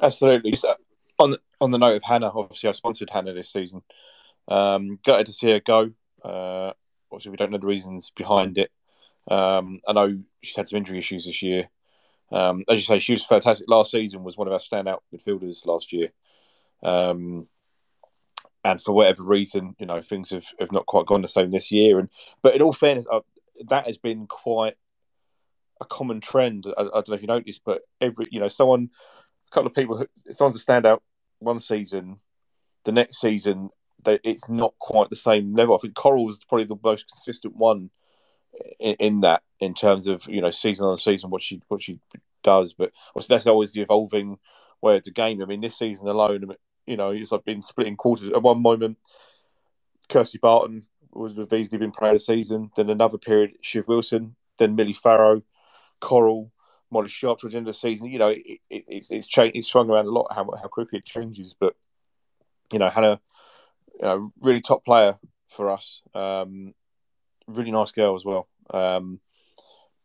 [0.00, 0.54] Absolutely.
[0.54, 0.74] So
[1.18, 3.82] on the, on the note of Hannah, obviously I sponsored Hannah this season.
[4.48, 5.92] Um, gutted to see her go.
[6.24, 6.72] Uh,
[7.10, 8.70] obviously, we don't know the reasons behind it.
[9.28, 11.68] Um, I know she's had some injury issues this year.
[12.30, 14.24] Um, as you say, she was fantastic last season.
[14.24, 16.12] Was one of our standout midfielders last year.
[16.82, 17.48] Um,
[18.64, 21.70] and for whatever reason, you know, things have, have not quite gone the same this
[21.70, 21.98] year.
[21.98, 22.08] And
[22.42, 23.20] but in all fairness, uh,
[23.68, 24.74] that has been quite
[25.80, 26.66] a common trend.
[26.66, 28.90] I, I, don't know if you noticed, but every you know, someone,
[29.48, 31.00] a couple of people, someone's a standout
[31.40, 32.18] one season,
[32.84, 33.70] the next season
[34.04, 35.74] that it's not quite the same level.
[35.74, 37.90] I think Coral was probably the most consistent one
[38.80, 41.98] in, in, that, in terms of you know season on season what she what she
[42.42, 42.72] does.
[42.72, 44.38] But obviously that's always the evolving
[44.80, 45.42] way of the game.
[45.42, 46.54] I mean, this season alone,
[46.86, 48.30] you know, it's like been split in quarters.
[48.30, 48.98] At one moment,
[50.08, 52.70] Kirsty Barton was with been player of the season.
[52.76, 54.34] Then another period, Shiv Wilson.
[54.58, 55.42] Then Millie Farrow,
[56.00, 56.52] Coral.
[56.92, 59.56] Molly Sharp towards the end of the season, you know, it, it, it's it's changed,
[59.56, 61.54] it's swung around a lot how how quickly it changes.
[61.58, 61.74] But
[62.70, 63.18] you know, Hannah
[63.94, 66.02] you know, really top player for us.
[66.14, 66.74] Um,
[67.46, 68.48] really nice girl as well.
[68.70, 69.20] Um,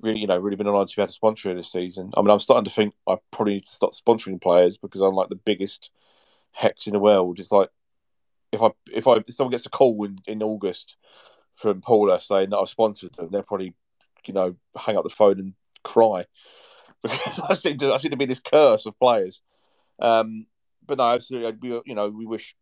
[0.02, 2.12] really, you know, really been honoured to be able to sponsor her this season.
[2.15, 5.15] I mean, I'm starting to think I probably need to start sponsoring players because I'm
[5.15, 5.91] like the biggest
[6.52, 7.39] hex in the world.
[7.39, 7.69] It's like
[8.52, 10.95] if I if I if someone gets a call in, in August
[11.56, 13.73] from Paula saying that I've sponsored them, they'll probably
[14.26, 16.26] you know hang up the phone and cry
[17.04, 19.41] because I seem to I seem to be this curse of players.
[20.00, 20.45] Um,
[20.86, 22.56] but no, absolutely, we you know we wish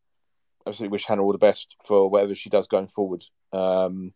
[0.68, 3.24] absolutely wish Hannah all the best for whatever she does going forward.
[3.52, 4.14] Um,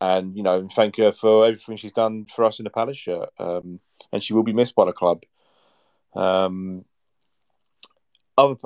[0.00, 3.30] and you know, thank her for everything she's done for us in the Palace shirt.
[3.38, 3.80] Um,
[4.12, 5.22] and she will be missed by the club.
[6.14, 6.84] Um,
[8.38, 8.56] other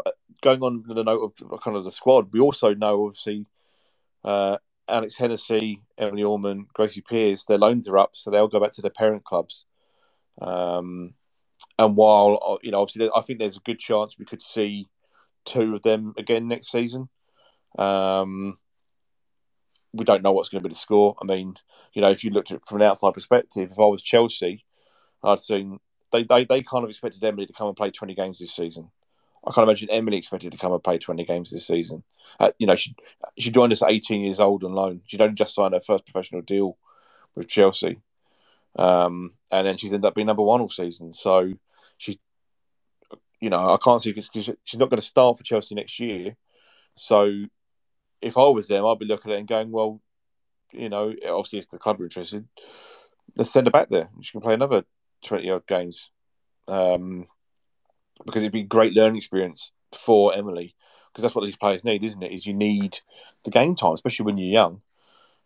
[0.42, 3.46] going on the note of kind of the squad, we also know obviously
[4.24, 8.72] uh, Alex Hennessy, Emily Orman, Gracie Pearce, their loans are up, so they'll go back
[8.72, 9.66] to their parent clubs.
[10.40, 11.14] Um,
[11.78, 14.88] and while uh, you know, obviously, I think there's a good chance we could see
[15.44, 17.08] two of them again next season.
[17.78, 18.58] Um,
[19.92, 21.16] we don't know what's going to be the score.
[21.20, 21.54] I mean,
[21.92, 24.64] you know, if you looked at it from an outside perspective, if I was Chelsea,
[25.22, 25.80] I'd seen
[26.12, 28.90] they, they, they kind of expected Emily to come and play 20 games this season.
[29.46, 32.02] I can't imagine Emily expected to come and play 20 games this season.
[32.38, 32.94] Uh, you know, she
[33.38, 35.00] she joined us at 18 years old on loan.
[35.06, 36.76] She'd only just signed her first professional deal
[37.34, 38.00] with Chelsea.
[38.76, 41.12] Um, and then she's ended up being number one all season.
[41.12, 41.54] So
[43.40, 46.36] you know, I can't see because she's not going to start for Chelsea next year.
[46.94, 47.44] So
[48.20, 50.00] if I was them, I'd be looking at it and going, well,
[50.72, 52.46] you know, obviously if the club are interested,
[53.36, 54.10] let's send her back there.
[54.20, 54.84] She can play another
[55.24, 56.10] 20 odd games.
[56.68, 57.26] Um,
[58.26, 60.74] because it'd be a great learning experience for Emily
[61.10, 62.32] because that's what these players need, isn't it?
[62.32, 63.00] Is you need
[63.44, 64.82] the game time, especially when you're young.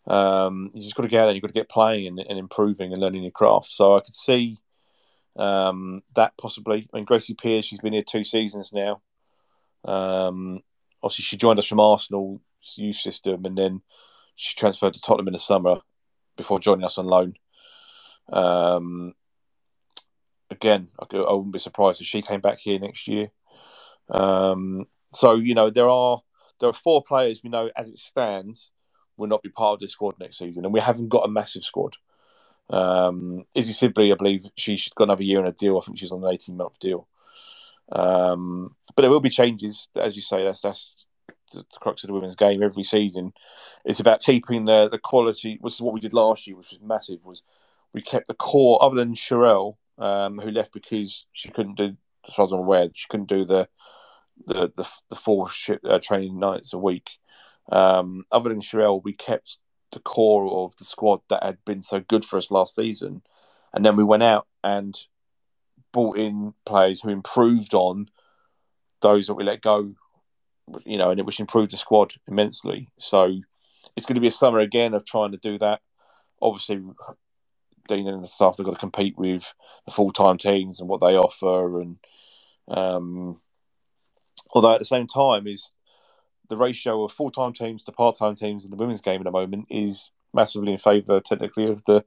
[0.06, 2.38] Um, you just got to get out and you've got to get playing and, and,
[2.38, 3.72] improving and learning your craft.
[3.72, 4.58] So I could see
[5.36, 6.88] um, that possibly.
[6.92, 9.00] I mean, Gracie Pearce, she's been here two seasons now.
[9.84, 10.60] Um,
[11.02, 12.40] obviously, she joined us from Arsenal
[12.76, 13.82] youth system and then
[14.36, 15.80] she transferred to Tottenham in the summer
[16.36, 17.34] before joining us on loan.
[18.32, 19.14] Um,
[20.50, 23.28] again, I, I wouldn't be surprised if she came back here next year.
[24.08, 26.20] Um, so you know there are
[26.60, 28.70] there are four players we know as it stands
[29.16, 31.62] will not be part of this squad next season, and we haven't got a massive
[31.62, 31.96] squad.
[32.70, 35.78] Um, Izzy Sibley, I believe she's got another year in a deal.
[35.78, 37.06] I think she's on an eighteen month deal.
[37.92, 40.44] Um, but there will be changes, as you say.
[40.44, 41.04] That's that's
[41.52, 43.32] the, crux of the women's game every season.
[43.84, 45.58] It's about keeping the the quality.
[45.60, 47.24] Which is what we did last year, which was massive.
[47.24, 47.42] Was
[47.92, 51.96] we kept the core, other than Sherelle, um, who left because she couldn't do,
[52.26, 53.68] as far as I'm aware, she couldn't do the
[54.46, 55.50] the the, the four
[55.84, 57.10] uh, training nights a week.
[57.70, 59.58] Um, other than Sherelle, we kept
[59.92, 63.22] the core of the squad that had been so good for us last season,
[63.72, 64.98] and then we went out and
[65.92, 68.08] brought in players who improved on
[69.00, 69.94] those that we let go.
[70.84, 72.88] You know, and it which improved the squad immensely.
[72.98, 73.34] So
[73.96, 75.82] it's going to be a summer again of trying to do that.
[76.40, 76.82] Obviously,
[77.88, 79.52] Dean and the staff they've got to compete with
[79.84, 81.98] the full time teams and what they offer, and
[82.68, 83.40] um,
[84.52, 85.73] although at the same time is
[86.48, 89.24] the ratio of full time teams to part time teams in the women's game at
[89.24, 92.04] the moment is massively in favour technically of the,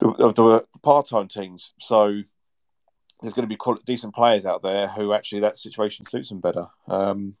[0.00, 1.74] of the part time teams.
[1.80, 2.22] So
[3.20, 6.66] there's going to be decent players out there who actually that situation suits them better.
[6.88, 7.36] Um,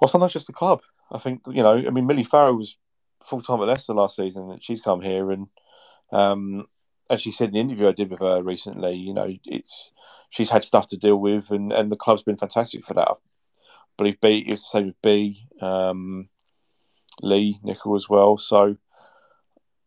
[0.00, 0.82] or sometimes just the club.
[1.10, 1.76] I think you know.
[1.76, 2.76] I mean, Millie Farrow was
[3.22, 5.46] full time at Leicester last season, and she's come here and
[6.12, 6.66] um,
[7.10, 9.90] as she said in the interview I did with her recently, you know, it's
[10.30, 13.16] she's had stuff to deal with, and, and the club's been fantastic for that.
[13.96, 16.28] I believe B is the same with B, um,
[17.22, 18.36] Leigh, Nicol as well.
[18.36, 18.76] So,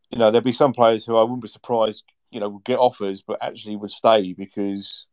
[0.10, 2.80] you know, there'll be some players who I wouldn't be surprised, you know, would get
[2.80, 5.06] offers, but actually would stay because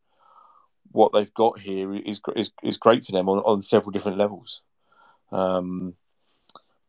[0.92, 4.62] what they've got here is is, is great for them on, on several different levels.
[5.30, 5.94] Um,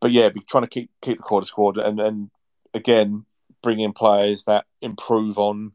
[0.00, 2.30] but yeah, be trying to keep keep the quarter squad, and and
[2.72, 3.26] again,
[3.62, 5.72] bring in players that improve on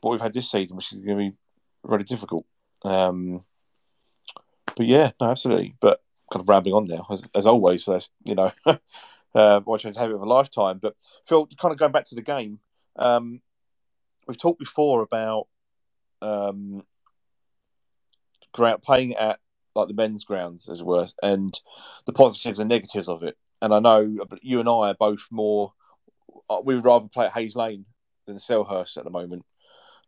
[0.00, 1.36] what we've had this season, which is going to be
[1.82, 2.46] really difficult.
[2.84, 3.44] Um,
[4.66, 5.74] but yeah, no, absolutely.
[5.80, 6.00] But
[6.32, 7.84] kind of rambling on now, as, as always.
[7.84, 8.52] So you know,
[9.34, 10.78] uh, watching have it of a lifetime.
[10.78, 10.96] But
[11.26, 12.60] Phil, kind of going back to the game,
[12.96, 13.40] um,
[14.26, 15.48] we've talked before about
[16.22, 16.84] um,
[18.52, 19.38] playing at
[19.74, 21.58] like the men's grounds, as it were, and
[22.06, 23.36] the positives and negatives of it.
[23.62, 25.72] And I know you and I are both more
[26.48, 27.86] uh, we would rather play at Hayes Lane
[28.26, 29.44] than Selhurst at the moment.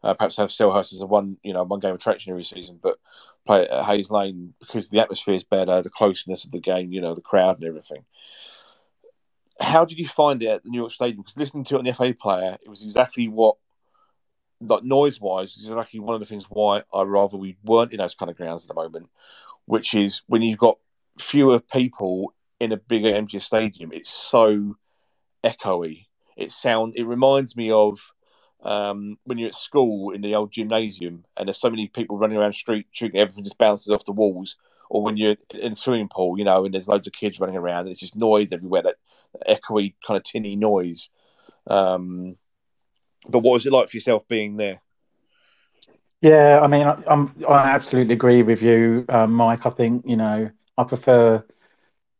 [0.02, 2.98] Uh, perhaps have Selhurst as a one, you know, one game attraction every season, but
[3.46, 7.00] play at Hayes Lane because the atmosphere is better, the closeness of the game, you
[7.00, 8.04] know, the crowd and everything.
[9.60, 11.22] How did you find it at the New York Stadium?
[11.22, 13.56] Because listening to it on the FA player, it was exactly what,
[14.60, 17.98] like noise wise, is exactly one of the things why I rather we weren't in
[17.98, 19.08] those kind of grounds at the moment,
[19.66, 20.78] which is when you've got
[21.18, 24.76] fewer people in a bigger, emptier stadium, it's so
[25.44, 28.12] echoey it sound it reminds me of
[28.62, 32.38] um, when you're at school in the old gymnasium and there's so many people running
[32.38, 34.56] around street shooting everything just bounces off the walls.
[34.88, 37.56] Or when you're in a swimming pool you know and there's loads of kids running
[37.56, 38.96] around and it's just noise everywhere that
[39.48, 41.08] echoey kind of tinny noise.
[41.66, 42.36] Um,
[43.28, 44.80] but what was it like for yourself being there?
[46.20, 49.66] Yeah i mean i, I'm, I absolutely agree with you um, mike.
[49.66, 51.44] I think you know i prefer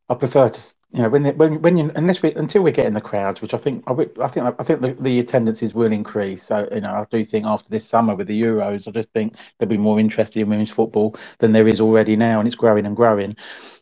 [0.09, 2.95] i prefer to you know when when when you unless we until we get in
[2.95, 3.95] the crowds, which I think I,
[4.29, 6.45] think I think the, the attendances will increase.
[6.45, 9.35] So you know I do think after this summer with the Euros, I just think
[9.59, 12.87] there'll be more interested in women's football than there is already now, and it's growing
[12.87, 13.37] and growing.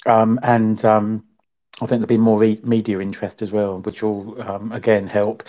[0.06, 1.24] Um, and um,
[1.76, 5.42] I think there'll be more re- media interest as well, which will um, again help.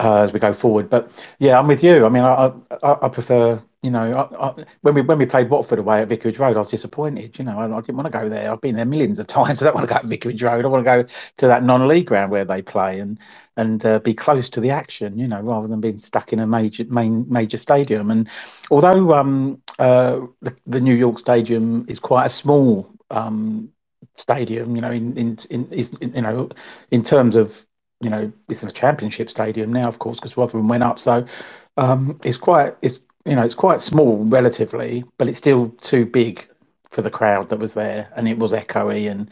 [0.00, 0.88] Uh, as we go forward.
[0.88, 2.06] But yeah, I'm with you.
[2.06, 5.50] I mean, I I, I prefer you know I, I, when we when we played
[5.50, 7.38] Watford away at Vicarage Road, I was disappointed.
[7.38, 8.50] You know, I, didn't want to go there.
[8.50, 9.62] I've been there millions of times.
[9.62, 10.64] I don't want to go to Vicarage Road.
[10.64, 13.18] I want to go to that non-league ground where they play and
[13.56, 15.18] and uh, be close to the action.
[15.18, 18.10] You know, rather than being stuck in a major main major stadium.
[18.10, 18.28] And
[18.70, 23.70] although um, uh, the, the New York Stadium is quite a small um,
[24.16, 26.48] stadium, you know, in in, in, in you know,
[26.90, 27.52] in terms of
[28.00, 30.98] you know, it's a championship stadium now, of course, because Rotherham went up.
[30.98, 31.26] So
[31.76, 36.46] um, it's quite, it's you know, it's quite small relatively, but it's still too big
[36.90, 39.30] for the crowd that was there, and it was echoey, and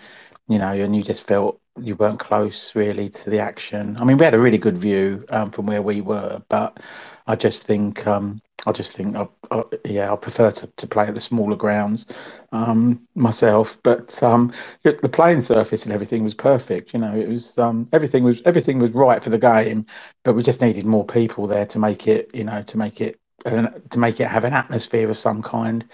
[0.48, 3.96] you know, and you just felt you weren't close really to the action.
[3.98, 6.78] I mean, we had a really good view um, from where we were, but
[7.26, 9.28] I just think um, I just think I,
[9.84, 12.06] yeah I prefer to, to play at the smaller grounds
[12.52, 13.78] um, myself.
[13.82, 14.52] But um,
[14.84, 16.92] the playing surface and everything was perfect.
[16.92, 19.86] You know, it was um, everything was everything was right for the game,
[20.24, 23.18] but we just needed more people there to make it you know to make it
[23.44, 25.84] to make it have an atmosphere of some kind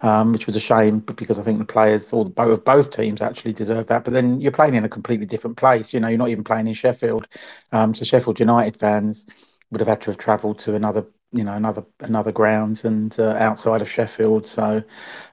[0.00, 3.22] um, which was a shame because I think the players or both of both teams
[3.22, 4.04] actually deserve that.
[4.04, 5.92] But then you're playing in a completely different place.
[5.94, 7.26] You know, you're not even playing in Sheffield.
[7.72, 9.26] Um, so Sheffield United fans
[9.70, 13.36] would have had to have travelled to another you know another another ground and uh,
[13.38, 14.46] outside of Sheffield.
[14.46, 14.82] So,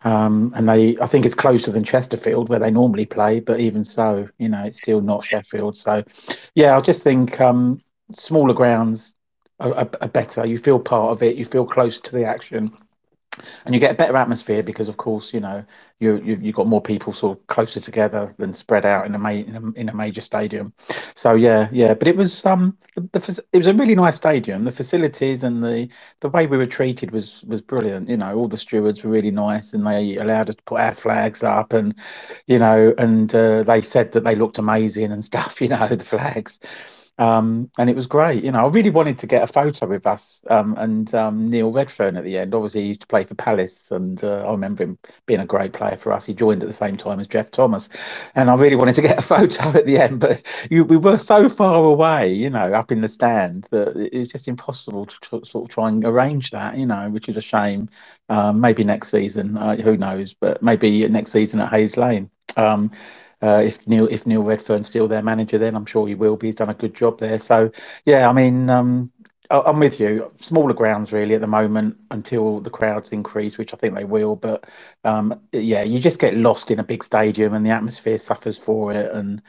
[0.04, 3.86] um, and they I think it's closer than Chesterfield where they normally play, but even
[3.86, 5.78] so, you know, it's still not Sheffield.
[5.78, 6.04] So,
[6.56, 7.82] yeah, I just think um,
[8.16, 9.14] smaller grounds
[9.60, 10.46] are, are, are, better.
[10.46, 11.36] You feel part of it.
[11.38, 12.72] You feel close to the action
[13.66, 15.64] and you get a better atmosphere because, of course, you know
[16.00, 19.30] you you you've got more people sort of closer together than spread out in a,
[19.32, 20.74] in a in a major stadium.
[21.16, 24.66] So yeah, yeah, but it was um the, the, it was a really nice stadium.
[24.66, 25.88] The facilities and the
[26.22, 28.10] the way we were treated was was brilliant.
[28.10, 30.96] You know, all the stewards were really nice, and they allowed us to put our
[30.96, 31.96] flags up, and
[32.48, 35.62] you know, and uh, they said that they looked amazing and stuff.
[35.62, 36.60] You know, the flags.
[37.22, 38.44] Um, and it was great.
[38.44, 41.72] You know, I really wanted to get a photo with us um, and um, Neil
[41.72, 42.56] Redfearn at the end.
[42.56, 45.72] Obviously, he used to play for Palace, and uh, I remember him being a great
[45.72, 46.26] player for us.
[46.26, 47.90] He joined at the same time as Geoff Thomas,
[48.34, 51.20] and I really wanted to get a photo at the end, but you, we were
[51.20, 55.46] so far away, you know, up in the stand that it was just impossible to
[55.46, 56.76] sort of try and arrange that.
[56.76, 57.88] You know, which is a shame.
[58.30, 60.34] Um, maybe next season, uh, who knows?
[60.34, 62.32] But maybe next season at Hayes Lane.
[63.42, 66.48] Uh, if Neil if Neil Redfearn's still their manager, then I'm sure he will be.
[66.48, 67.40] He's done a good job there.
[67.40, 67.72] So
[68.06, 69.12] yeah, I mean, um,
[69.50, 70.32] I'm with you.
[70.40, 74.36] Smaller grounds really at the moment until the crowds increase, which I think they will.
[74.36, 74.66] But
[75.04, 78.94] um, yeah, you just get lost in a big stadium, and the atmosphere suffers for
[78.94, 79.12] it.
[79.12, 79.42] And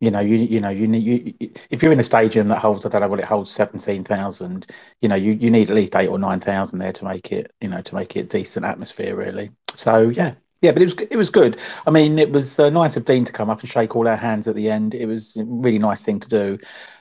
[0.00, 2.84] you know, you you know, you need you, if you're in a stadium that holds,
[2.84, 4.66] I don't know what it holds, seventeen thousand.
[5.00, 7.52] You know, you, you need at least eight or nine thousand there to make it,
[7.60, 9.50] you know, to make it a decent atmosphere, really.
[9.74, 11.58] So yeah, yeah, but it was it was good.
[11.86, 14.16] I mean, it was uh, nice of Dean to come up and shake all our
[14.16, 14.94] hands at the end.
[14.94, 16.58] It was a really nice thing to do,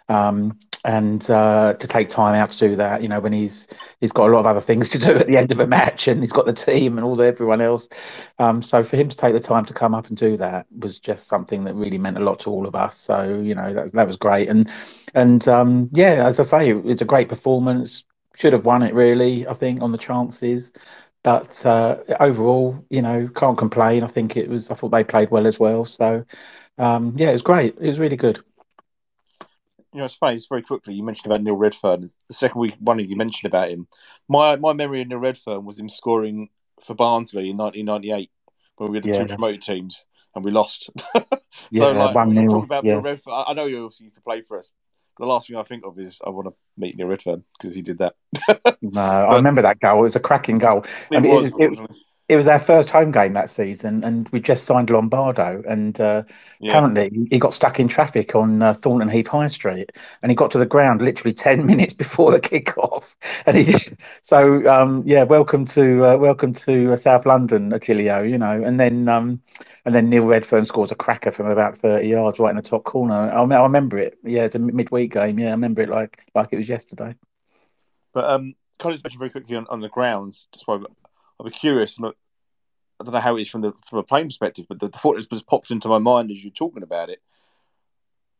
[0.09, 3.03] um, and uh, to take time out to do that.
[3.03, 3.67] You know, when he's
[3.99, 6.07] he's got a lot of other things to do at the end of a match,
[6.07, 7.87] and he's got the team and all the everyone else.
[8.39, 10.97] Um, so for him to take the time to come up and do that was
[10.97, 12.97] just something that really meant a lot to all of us.
[12.97, 14.67] So you know that that was great, and
[15.13, 18.03] and um, yeah, as I say, it's a great performance.
[18.37, 19.45] Should have won it really.
[19.45, 20.71] I think on the chances.
[21.23, 24.03] But uh, overall, you know, can't complain.
[24.03, 24.71] I think it was.
[24.71, 25.85] I thought they played well as well.
[25.85, 26.25] So,
[26.77, 27.75] um, yeah, it was great.
[27.79, 28.43] It was really good.
[29.93, 30.35] You know, it's funny.
[30.35, 30.95] It's very quickly.
[30.95, 32.09] You mentioned about Neil Redfearn.
[32.27, 33.87] The second week, one of you mentioned about him.
[34.27, 36.49] My my memory of Neil Redfearn was him scoring
[36.81, 38.31] for Barnsley in 1998
[38.77, 39.19] when we were the yeah.
[39.19, 40.89] two promoted teams and we lost.
[41.15, 41.23] so,
[41.69, 42.93] yeah, like, talk about yeah.
[42.93, 44.71] Neil Redfearn, I know you also used to play for us
[45.21, 47.83] the last thing I think of is I want to meet Neil Redfearn because he
[47.83, 48.15] did that.
[48.81, 49.99] no, I remember that goal.
[49.99, 50.83] It was a cracking goal.
[51.11, 51.89] It, mean, was, it, it,
[52.31, 55.63] it, was our first home game that season, and we just signed Lombardo.
[55.67, 56.23] And uh,
[56.59, 56.71] yeah.
[56.71, 59.91] apparently, he got stuck in traffic on uh, Thornton Heath High Street,
[60.21, 63.15] and he got to the ground literally ten minutes before the kick-off.
[63.45, 68.27] And he just, so um, yeah, welcome to uh, welcome to uh, South London, Attilio.
[68.29, 69.07] You know, and then.
[69.07, 69.41] Um,
[69.83, 72.83] and then Neil Redfearn scores a cracker from about thirty yards, right in the top
[72.83, 73.15] corner.
[73.15, 74.19] I, I remember it.
[74.23, 75.39] Yeah, it's a midweek game.
[75.39, 77.15] Yeah, I remember it like like it was yesterday.
[78.13, 80.47] But um, Colin's mentioned very quickly on, on the grounds.
[80.51, 80.79] Just why
[81.39, 81.97] I'll be curious.
[83.01, 84.97] I don't know how it is from the from a playing perspective, but the, the
[84.97, 87.19] thought that just popped into my mind as you're talking about it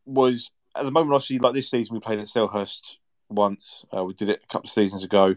[0.06, 1.14] was at the moment.
[1.14, 2.94] Obviously, like this season, we played at Selhurst
[3.28, 3.84] once.
[3.94, 5.34] Uh, we did it a couple of seasons ago.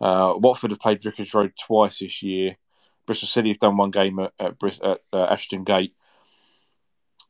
[0.00, 2.56] Uh, Watford have played Vicarage Road twice this year.
[3.06, 5.94] Bristol City have done one game at, at, at uh, Ashton Gate.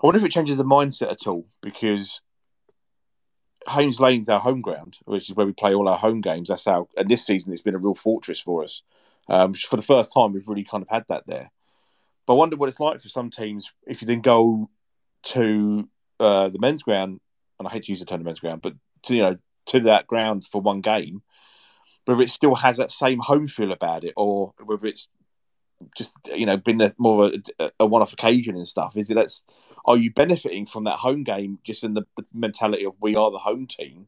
[0.02, 2.20] I wonder if it changes the mindset at all because
[3.68, 6.48] Hayes Lane's our home ground, which is where we play all our home games.
[6.48, 8.82] That's our and this season it's been a real fortress for us.
[9.28, 11.50] Um, for the first time, we've really kind of had that there.
[12.26, 14.70] But I wonder what it's like for some teams if you then go
[15.24, 15.88] to
[16.20, 17.20] uh, the men's ground,
[17.58, 20.06] and I hate to use the term men's ground, but to, you know to that
[20.06, 21.22] ground for one game,
[22.04, 25.08] whether it still has that same home feel about it, or whether it's
[25.96, 28.96] just you know been a, more of a, a one-off occasion and stuff.
[28.96, 29.44] Is it that's
[29.84, 33.30] are you benefiting from that home game just in the, the mentality of we are
[33.30, 34.06] the home team,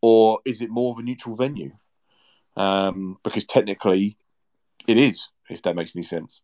[0.00, 1.72] or is it more of a neutral venue?
[2.56, 4.16] Um, because technically,
[4.86, 5.28] it is.
[5.48, 6.40] If that makes any sense.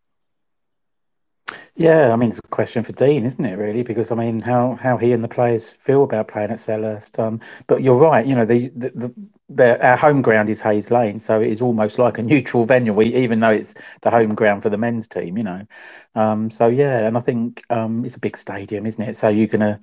[1.74, 3.82] Yeah, I mean, it's a question for Dean, isn't it, really?
[3.82, 7.18] Because, I mean, how, how he and the players feel about playing at Selhurst.
[7.18, 9.14] Um, but you're right, you know, the, the, the,
[9.48, 12.92] the, our home ground is Hayes Lane, so it is almost like a neutral venue,
[12.92, 15.66] we, even though it's the home ground for the men's team, you know.
[16.14, 19.16] Um, so, yeah, and I think um, it's a big stadium, isn't it?
[19.16, 19.80] So you're going to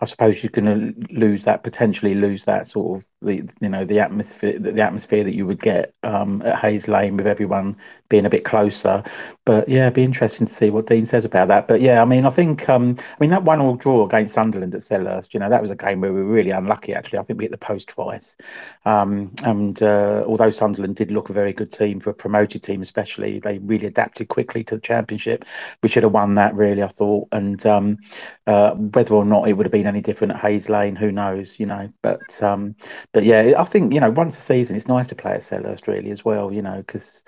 [0.00, 3.84] I suppose you're going to lose that potentially lose that sort of the you know
[3.84, 7.76] the atmosphere the atmosphere that you would get um, at Hayes Lane with everyone
[8.08, 9.02] being a bit closer.
[9.44, 11.68] But yeah, it'd be interesting to see what Dean says about that.
[11.68, 14.74] But yeah, I mean, I think um, I mean that one all draw against Sunderland
[14.74, 16.94] at Selhurst, you know, that was a game where we were really unlucky.
[16.94, 18.36] Actually, I think we hit the post twice.
[18.84, 22.82] Um, and uh, although Sunderland did look a very good team for a promoted team,
[22.82, 25.44] especially, they really adapted quickly to the Championship.
[25.82, 27.28] We should have won that, really, I thought.
[27.32, 27.98] And um,
[28.46, 31.54] uh, whether or not it would have been any different at Hayes Lane, who knows,
[31.58, 31.92] you know.
[32.02, 32.74] But um,
[33.12, 35.86] but yeah, I think you know once a season, it's nice to play at Selhurst
[35.86, 37.24] really as well, you know, because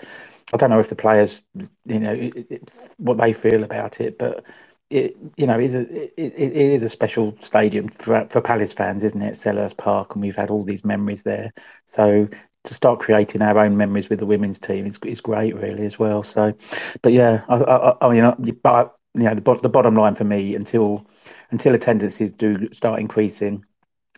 [0.53, 1.41] I don't know if the players,
[1.87, 4.45] you know, it, it, what they feel about it, but
[4.91, 5.80] it you know is a
[6.20, 9.35] it, it is a special stadium for for Palace fans, isn't it?
[9.35, 11.53] Selhurst Park, and we've had all these memories there.
[11.87, 12.28] So
[12.64, 15.99] to start creating our own memories with the women's team is is great, really, as
[15.99, 16.22] well.
[16.22, 16.55] So,
[17.03, 20.55] but yeah, I, I, I mean, but you know, the the bottom line for me
[20.55, 21.07] until
[21.51, 23.64] until attendances do start increasing,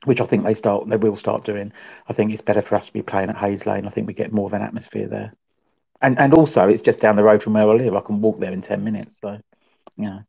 [0.04, 1.72] which I think they start they will start doing.
[2.08, 3.86] I think it's better for us to be playing at Hayes Lane.
[3.86, 5.34] I think we get more of an atmosphere there,
[6.00, 7.94] and and also it's just down the road from where I live.
[7.94, 9.18] I can walk there in ten minutes.
[9.20, 9.38] So,
[9.96, 10.20] you know,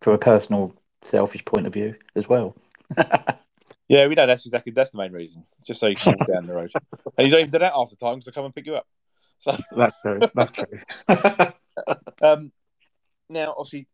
[0.00, 2.56] from a personal, selfish point of view as well.
[3.88, 5.44] yeah, we know that's exactly that's the main reason.
[5.56, 6.72] It's just so you can walk down the road,
[7.18, 8.76] and you don't even do that half the time because I come and pick you
[8.76, 8.86] up.
[9.38, 10.20] So that's true.
[10.34, 11.52] That's true.
[12.22, 12.52] um,
[13.28, 13.88] now, obviously,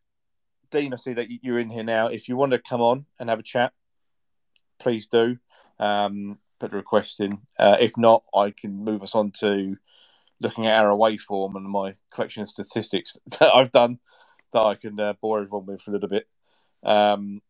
[0.71, 2.07] Dean, I see that you're in here now.
[2.07, 3.73] If you want to come on and have a chat,
[4.81, 5.37] please do.
[5.79, 7.39] Um, put a request in.
[7.57, 9.77] Uh, if not, I can move us on to
[10.39, 13.99] looking at our away form and my collection of statistics that I've done
[14.53, 16.27] that I can uh, bore everyone with for a little bit.
[16.83, 17.41] Um,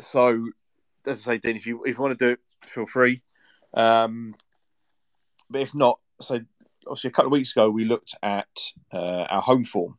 [0.00, 0.46] so,
[1.06, 3.22] as I say, Dean, if you if you want to do it, feel free.
[3.72, 4.34] Um,
[5.50, 6.40] but if not, so
[6.86, 8.48] obviously a couple of weeks ago we looked at
[8.92, 9.98] uh, our home form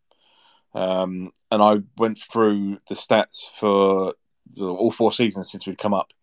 [0.75, 4.13] um, and I went through the stats for
[4.59, 6.13] all four seasons since we'd come up,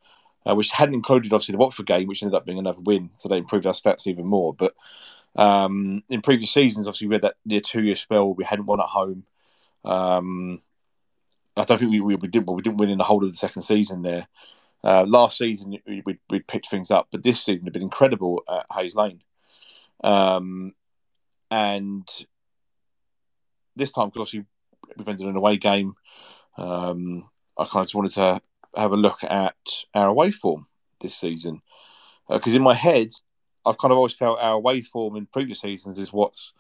[0.47, 3.11] uh, which hadn't included obviously the Watford game, which ended up being another win.
[3.15, 4.55] So they improved our stats even more.
[4.55, 4.75] But
[5.37, 8.35] um, in previous seasons, obviously we had that near two year spell.
[8.35, 9.25] We hadn't won at home.
[9.85, 10.61] Um,
[11.57, 13.31] I don't think we, we, we did, but we didn't win in the whole of
[13.31, 14.27] the second season there.
[14.85, 18.43] Uh, last season we, we, we picked things up, but this season had been incredible
[18.51, 19.23] at Hayes Lane.
[20.03, 20.75] Um,
[21.51, 22.09] and
[23.77, 24.47] this time, because obviously
[24.97, 25.95] we've ended an away game,
[26.57, 27.29] um,
[27.63, 28.41] I kind of just wanted to
[28.77, 29.57] have a look at
[29.95, 30.67] our away form
[31.01, 31.63] this season.
[32.29, 33.11] Because uh, in my head,
[33.65, 36.53] I've kind of always felt our away form in previous seasons is what's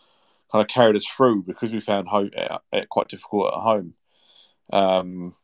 [0.51, 3.95] kind of carried us through because we found home uh, uh, quite difficult at home.
[4.73, 5.35] Um,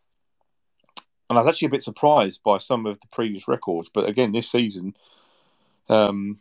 [1.28, 4.32] and I was actually a bit surprised by some of the previous records, but again,
[4.32, 4.94] this season
[5.88, 6.38] um,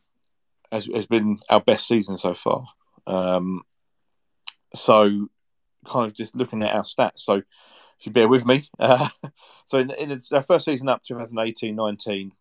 [0.72, 2.66] has, has been our best season so far.
[3.06, 3.64] Um,
[4.74, 5.28] so,
[5.86, 7.20] kind of just looking at our stats.
[7.20, 7.42] So,
[8.00, 9.10] if you bear with me, uh,
[9.66, 12.32] so in, in, our first season up 2018-19,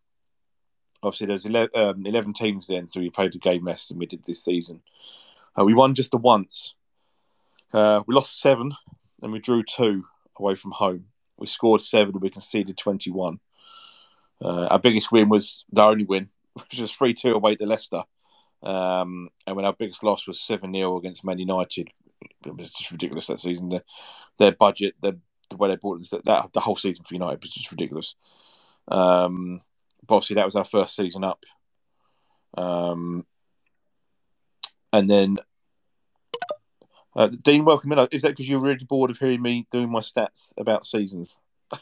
[1.03, 4.07] obviously there's 11, um, 11, teams then, so we played a game less than we
[4.07, 4.83] did this season.
[5.59, 6.75] Uh, we won just the once.
[7.73, 8.73] Uh, we lost seven,
[9.23, 10.05] and we drew two
[10.39, 11.07] away from home.
[11.39, 13.41] We scored seven, and we conceded 21.
[14.43, 18.03] Uh, our biggest win was the only win, which was 3 2 away to Leicester.
[18.63, 21.89] Um, and when our biggest loss was 7 0 against Man United,
[22.45, 23.69] it was just ridiculous that season.
[23.69, 23.85] The,
[24.39, 25.19] their budget, the,
[25.51, 28.15] the way they bought that, that the whole season for United was just ridiculous.
[28.89, 29.61] Um,
[30.07, 31.45] but obviously, that was our first season up.
[32.57, 33.27] Um,
[34.93, 35.39] and then,
[37.15, 37.99] uh, Dean, welcome in.
[38.13, 41.39] Is that because you're really bored of hearing me doing my stats about seasons?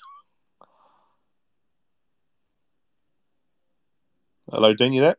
[4.50, 5.16] Hello, Dean, you there?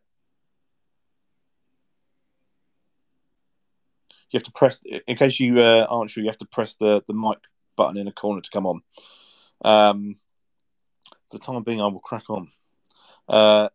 [4.35, 6.21] you have to press in case you uh, aren't sure.
[6.21, 7.37] You have to press the the mic
[7.75, 8.81] button in a corner to come on.
[9.63, 10.15] Um,
[11.31, 12.51] for the time being, I will crack on.
[13.27, 13.69] Uh,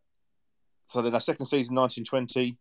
[0.87, 2.57] so then our second season, 1920.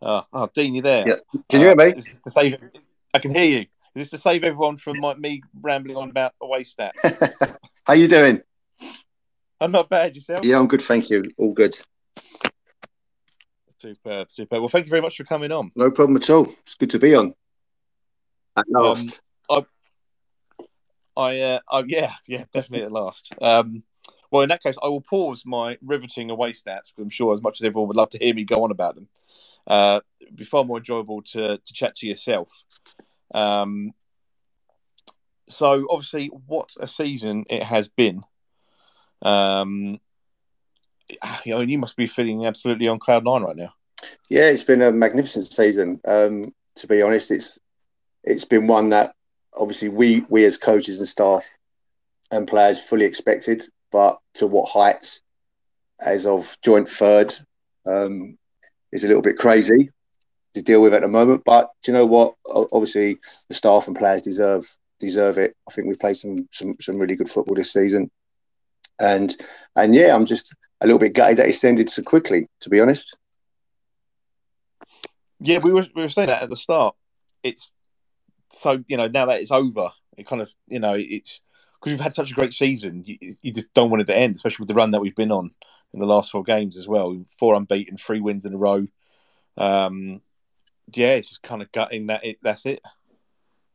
[0.00, 1.08] Uh, oh, Dean, you there?
[1.08, 1.14] Yeah.
[1.48, 1.92] Can you hear me?
[1.92, 2.56] To save,
[3.14, 3.66] I can hear you.
[3.94, 7.56] Is this to save everyone from my, me rambling on about away stats?
[7.86, 8.40] How you doing?
[9.60, 10.14] I'm not bad.
[10.14, 10.44] Yourself?
[10.44, 10.82] Yeah, I'm good.
[10.82, 11.24] Thank you.
[11.36, 11.74] All good.
[13.78, 14.60] Superb, superb.
[14.60, 15.72] Well, thank you very much for coming on.
[15.74, 16.48] No problem at all.
[16.62, 17.34] It's good to be on.
[18.56, 19.14] At last.
[19.14, 19.20] Um,
[21.16, 23.32] I, uh, I, yeah, yeah, definitely at last.
[23.40, 23.82] Um,
[24.30, 27.42] well, in that case, I will pause my riveting away stats because I'm sure, as
[27.42, 29.08] much as everyone would love to hear me go on about them,
[29.66, 32.50] uh, it'd be far more enjoyable to to chat to yourself.
[33.34, 33.92] Um,
[35.48, 38.22] so, obviously, what a season it has been.
[39.20, 40.00] Um,
[41.44, 43.74] you know, you must be feeling absolutely on cloud nine right now.
[44.30, 46.00] Yeah, it's been a magnificent season.
[46.06, 47.58] Um, to be honest, it's
[48.24, 49.14] it's been one that
[49.58, 51.48] obviously we we as coaches and staff
[52.30, 55.20] and players fully expected, but to what heights
[56.04, 57.32] as of joint third
[57.86, 58.38] um,
[58.90, 59.90] is a little bit crazy
[60.54, 61.42] to deal with at the moment.
[61.44, 62.34] But do you know what?
[62.46, 64.66] Obviously, the staff and players deserve
[65.00, 65.54] deserve it.
[65.68, 68.10] I think we've played some some, some really good football this season,
[68.98, 69.34] and
[69.76, 72.48] and yeah, I'm just a little bit gutted that it's ended so quickly.
[72.60, 73.18] To be honest.
[75.40, 76.94] Yeah, we were we were saying that at the start.
[77.42, 77.72] It's
[78.52, 81.40] so you know now that it's over, it kind of you know it's
[81.80, 83.02] because we've had such a great season.
[83.04, 85.32] You, you, just don't want it to end, especially with the run that we've been
[85.32, 85.50] on
[85.92, 87.24] in the last four games as well.
[87.38, 88.86] Four unbeaten, three wins in a row.
[89.56, 90.20] Um,
[90.94, 92.38] yeah, it's just kind of gutting that it.
[92.42, 92.80] That's it.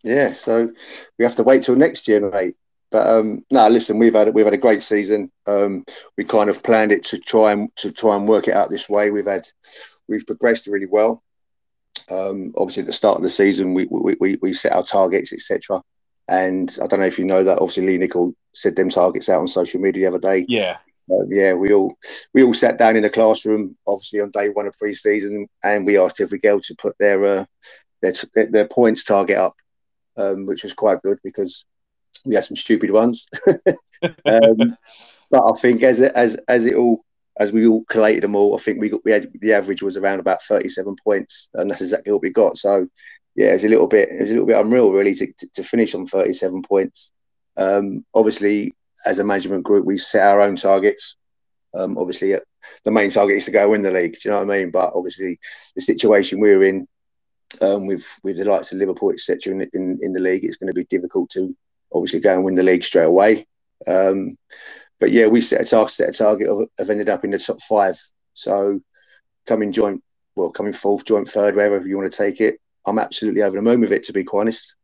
[0.04, 0.72] Yeah, so
[1.18, 2.56] we have to wait till next year, mate.
[2.90, 5.32] But um, no, listen, we've had we've had a great season.
[5.46, 5.84] Um,
[6.18, 8.90] we kind of planned it to try and to try and work it out this
[8.90, 9.12] way.
[9.12, 9.46] We've had
[10.08, 11.24] we've progressed really well.
[12.10, 15.34] Um, obviously, at the start of the season, we we, we, we set our targets,
[15.34, 15.82] etc.
[16.30, 17.60] And I don't know if you know that.
[17.60, 20.46] Obviously, Leigh Nicol said them targets out on social media the other day.
[20.48, 20.78] Yeah,
[21.12, 21.54] uh, yeah.
[21.54, 21.98] We all
[22.34, 25.98] we all sat down in the classroom, obviously on day one of pre-season, and we
[25.98, 27.46] asked every girl to put their uh,
[28.02, 28.14] their
[28.52, 29.56] their points target up,
[30.18, 31.66] um, which was quite good because
[32.26, 33.28] we had some stupid ones.
[34.26, 34.78] um,
[35.30, 37.04] but I think as it, as as it all
[37.40, 39.98] as we all collated them all, I think we got, we had the average was
[39.98, 42.58] around about 37 points, and that's exactly what we got.
[42.58, 42.88] So,
[43.36, 45.64] yeah, it's a little bit it was a little bit unreal really to, to, to
[45.64, 47.12] finish on 37 points.
[47.56, 48.74] Um, obviously,
[49.06, 51.18] as a management group, we set our own targets.
[51.74, 52.40] Um, obviously, uh,
[52.84, 54.14] the main target is to go win the league.
[54.14, 54.72] Do you know what I mean?
[54.72, 55.40] But obviously,
[55.76, 56.88] the situation we're in
[57.62, 60.74] um, with with the likes of Liverpool, etc., in, in, in the league, it's going
[60.74, 61.56] to be difficult to
[61.94, 63.46] obviously go and win the league straight away.
[63.86, 64.36] Um,
[65.00, 67.40] but yeah, we set a target, set a target of, of ended up in the
[67.40, 68.00] top five.
[68.34, 68.82] So
[69.46, 70.04] coming joint,
[70.36, 72.60] well, coming fourth, joint third, wherever you want to take it.
[72.86, 74.76] I'm absolutely over the moon with it, to be quite honest.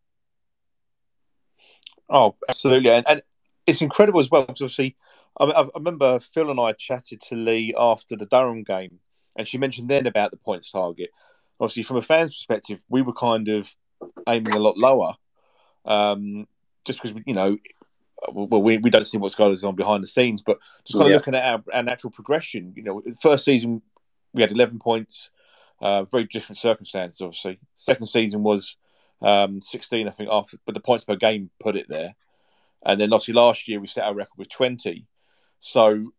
[2.09, 3.21] Oh, absolutely, and, and
[3.65, 4.95] it's incredible as well because obviously,
[5.39, 8.99] I, I, remember Phil and I chatted to Leigh after the Durham game,
[9.37, 11.09] and she mentioned then about the points target.
[11.59, 13.73] Obviously, from a fan's perspective, we were kind of
[14.27, 15.13] aiming a lot lower,
[15.85, 16.45] um,
[16.83, 17.57] just because you know
[18.31, 21.11] well, we, we don't see what's going on behind the scenes, but just kind of
[21.11, 21.15] yeah.
[21.15, 22.73] looking at our, our, natural progression.
[22.75, 23.81] You know, first season
[24.33, 25.29] we had 11 points,
[25.81, 27.59] uh, very different circumstances, obviously.
[27.75, 28.77] Second season was
[29.21, 32.15] um, 16, I think, after, but the points per game put it there.
[32.85, 35.05] And then obviously last year we set our record with 20.
[35.59, 36.11] So,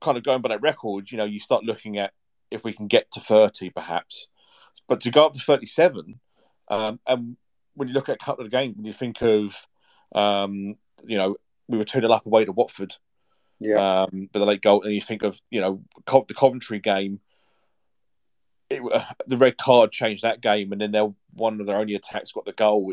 [0.00, 2.12] kind of going by that record, you know, you start looking at
[2.50, 4.28] if we can get to 30 perhaps.
[4.88, 6.20] But to go up to 37,
[6.68, 7.36] um, and
[7.74, 9.56] when you look at a couple of the games, when you think of
[10.14, 10.76] um,
[11.06, 11.36] you know,
[11.68, 12.94] we were 2 0 up away to Watford.
[13.60, 14.02] Yeah.
[14.02, 17.20] Um, but the late goal, and you think of, you know, the Coventry game,
[18.68, 21.94] it, uh, the red card changed that game, and then they're one of their only
[21.94, 22.92] attacks got the goal.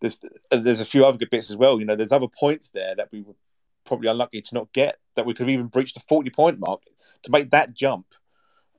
[0.00, 1.80] There's, there's a few other good bits as well.
[1.80, 3.34] You know, there's other points there that we were
[3.84, 6.82] probably unlucky to not get that we could have even breached the 40 point mark
[7.24, 8.06] to make that jump.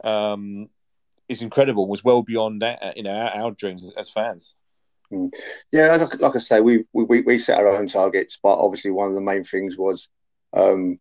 [0.04, 0.70] Um,
[1.28, 1.88] is incredible.
[1.88, 4.56] Was well beyond that, you know, our, our dreams as, as fans.
[5.12, 5.32] Mm.
[5.72, 9.10] Yeah, like, like, I say, we, we we set our own targets, but obviously one
[9.10, 10.10] of the main things was
[10.54, 11.00] um,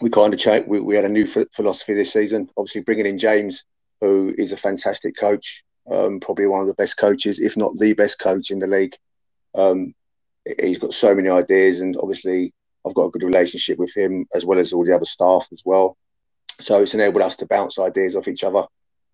[0.00, 0.68] we kind of changed.
[0.68, 2.48] We, we had a new philosophy this season.
[2.56, 3.64] Obviously, bringing in James,
[4.00, 7.92] who is a fantastic coach, um, probably one of the best coaches, if not the
[7.92, 8.94] best coach in the league.
[9.54, 9.92] Um,
[10.60, 12.52] he's got so many ideas, and obviously,
[12.86, 15.62] I've got a good relationship with him as well as all the other staff as
[15.64, 15.96] well.
[16.60, 18.64] So it's enabled us to bounce ideas off each other.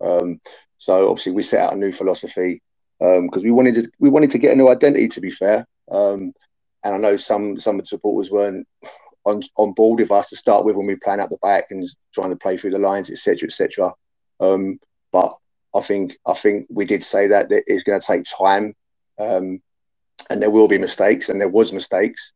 [0.01, 0.39] Um,
[0.77, 2.61] so obviously, we set out a new philosophy
[2.99, 5.07] because um, we wanted to we wanted to get a new identity.
[5.07, 6.33] To be fair, um,
[6.83, 8.67] and I know some some of the supporters weren't
[9.25, 11.87] on on board with us to start with when we plan out the back and
[12.13, 13.93] trying to play through the lines, etc., etc.
[14.39, 14.79] Um,
[15.11, 15.35] but
[15.75, 18.75] I think I think we did say that, that it's going to take time,
[19.19, 19.61] um,
[20.29, 22.33] and there will be mistakes, and there was mistakes.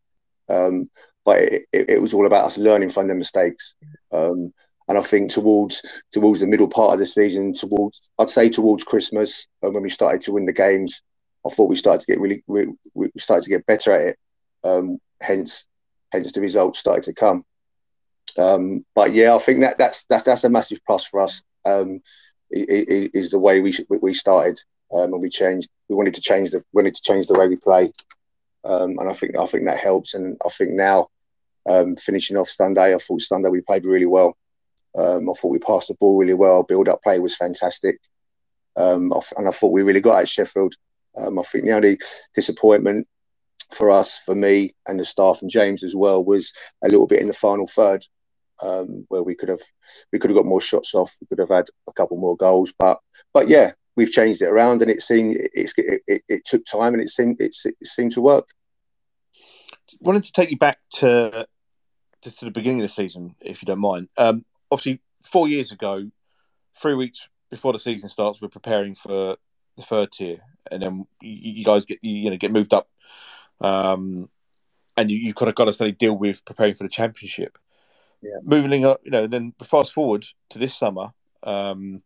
[0.49, 0.89] Um,
[1.25, 3.75] but it, it, it, was all about us learning from the mistakes.
[4.11, 4.53] Um,
[4.93, 5.81] and I think towards
[6.11, 9.89] towards the middle part of the season, towards I'd say towards Christmas, uh, when we
[9.89, 11.01] started to win the games,
[11.43, 14.17] I thought we started to get really we, we started to get better at it.
[14.63, 15.65] Um, hence,
[16.11, 17.43] hence the results started to come.
[18.37, 21.41] Um, but yeah, I think that that's that's that's a massive plus for us.
[21.65, 22.01] Um,
[22.51, 24.59] is the way we we started
[24.93, 25.71] um, and we changed.
[25.89, 27.91] We wanted to change the wanted to change the way we play,
[28.63, 30.13] um, and I think I think that helps.
[30.13, 31.07] And I think now
[31.67, 34.37] um, finishing off Sunday, I thought Sunday we played really well.
[34.95, 36.63] Um, I thought we passed the ball really well.
[36.63, 37.99] Build up play was fantastic,
[38.75, 40.75] um, and I thought we really got at Sheffield.
[41.17, 41.97] Um, I think the only
[42.33, 43.07] disappointment
[43.71, 47.21] for us, for me, and the staff and James as well was a little bit
[47.21, 48.03] in the final third
[48.61, 49.61] um, where we could have
[50.11, 51.15] we could have got more shots off.
[51.21, 52.99] We could have had a couple more goals, but
[53.33, 57.01] but yeah, we've changed it around, and it seemed it, it, it took time, and
[57.01, 58.47] it seemed it, it seemed to work.
[59.99, 61.47] Wanted to take you back to
[62.23, 64.07] just to the beginning of the season, if you don't mind.
[64.17, 66.09] Um, obviously, four years ago,
[66.79, 69.37] three weeks before the season starts, we're preparing for
[69.77, 70.39] the third tier,
[70.71, 72.89] and then you, you guys get you, know get moved up,
[73.61, 74.29] um,
[74.97, 77.57] and you, you kind of got to suddenly deal with preparing for the championship
[78.23, 78.39] yeah.
[78.43, 81.11] moving up, you know, then fast forward to this summer,
[81.43, 82.01] um,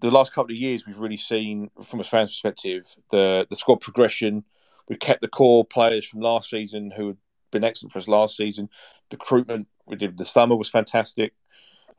[0.00, 3.80] the last couple of years we've really seen, from a fan's perspective, the the squad
[3.80, 4.44] progression.
[4.88, 7.16] We've kept the core players from last season who had
[7.52, 8.68] been excellent for us last season.
[9.10, 11.34] The recruitment we did the summer was fantastic.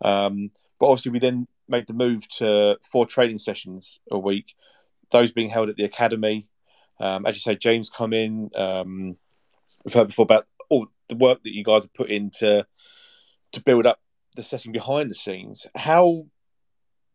[0.01, 4.55] Um, but obviously, we then made the move to four training sessions a week,
[5.11, 6.49] those being held at the academy.
[6.99, 8.49] Um, as you say, James come in.
[8.55, 9.17] Um,
[9.85, 12.65] we've heard before about all the work that you guys have put into
[13.53, 13.99] to build up
[14.35, 15.67] the setting behind the scenes.
[15.75, 16.25] How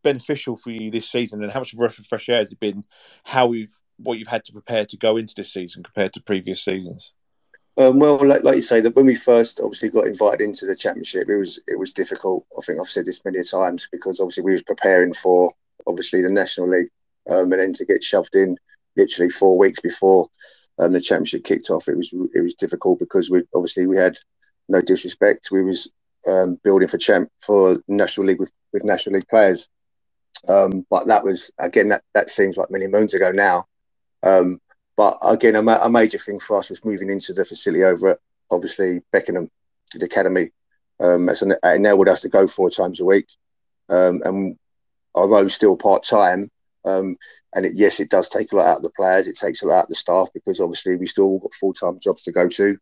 [0.03, 2.83] beneficial for you this season, and how much of fresh air has it been?
[3.25, 6.63] How we've what you've had to prepare to go into this season compared to previous
[6.63, 7.13] seasons?
[7.77, 10.75] Um, well, like, like, you say, that when we first obviously got invited into the
[10.75, 12.45] championship, it was it was difficult.
[12.57, 15.51] I think I've said this many times because obviously we was preparing for
[15.85, 16.89] obviously the National League,
[17.29, 18.57] um, and then to get shoved in
[18.95, 20.27] literally four weeks before
[20.79, 24.17] um, the championship kicked off, it was it was difficult because we obviously we had
[24.67, 25.49] no disrespect.
[25.51, 25.93] We was
[26.27, 29.69] um, building for champ for National League with, with National League players.
[30.49, 33.65] Um, but that was again that, that seems like many moons ago now.
[34.23, 34.59] Um,
[34.97, 38.09] but again, a, ma- a, major thing for us was moving into the facility over
[38.09, 38.19] at
[38.51, 39.47] obviously Beckenham,
[39.93, 40.49] the academy.
[40.99, 43.27] Um, an, it enabled us to go four times a week,
[43.89, 44.57] um, and
[45.13, 46.49] although still part time,
[46.83, 47.15] um,
[47.53, 49.27] and it, yes, it does take a lot out of the players.
[49.27, 51.99] It takes a lot out of the staff because obviously we still got full time
[52.01, 52.77] jobs to go to.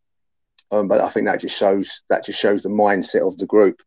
[0.71, 3.81] Um, but I think that just shows that just shows the mindset of the group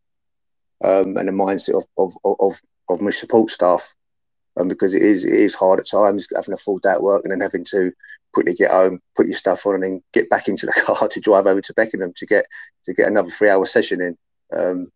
[0.85, 2.61] um, and the mindset of of, of,
[2.91, 3.95] of my support staff.
[4.59, 7.22] Um, because it is it is hard at times having a full day at work
[7.24, 7.93] and then having to
[8.33, 11.20] quickly get home, put your stuff on, and then get back into the car to
[11.20, 12.47] drive over to Beckenham to get
[12.85, 14.18] to get another three hour session in.
[14.57, 14.89] Um,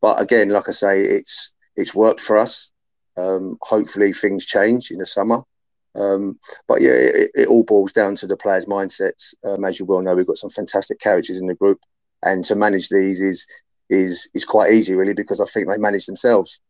[0.00, 2.72] but again, like I say, it's it's worked for us.
[3.16, 5.42] Um, hopefully, things change in the summer.
[5.94, 9.34] Um, but yeah, it, it, all boils down to the players' mindsets.
[9.44, 11.80] Um, as you well know, we've got some fantastic characters in the group,
[12.22, 13.46] and to manage these is
[13.88, 16.60] is is quite easy, really, because I think they manage themselves.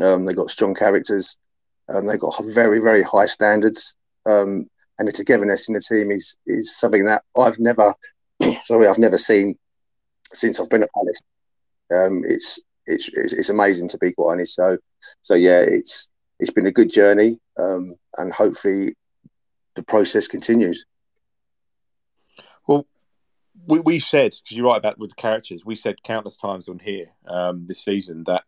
[0.00, 1.38] Um, they've got strong characters.
[1.88, 3.96] Um, they've got very very high standards,
[4.26, 4.66] um,
[5.00, 7.94] and the togetherness in the team is is something that I've never
[8.62, 9.58] sorry I've never seen
[10.24, 11.20] since I've been at Palace.
[11.92, 14.54] Um, it's, it's it's amazing to be quite honest.
[14.54, 14.76] So
[15.22, 18.94] so yeah, it's it's been a good journey, um, and hopefully
[19.74, 20.84] the process continues.
[22.66, 22.86] Well,
[23.66, 25.64] we we said because you're right about with the characters.
[25.64, 28.44] We said countless times on here um, this season that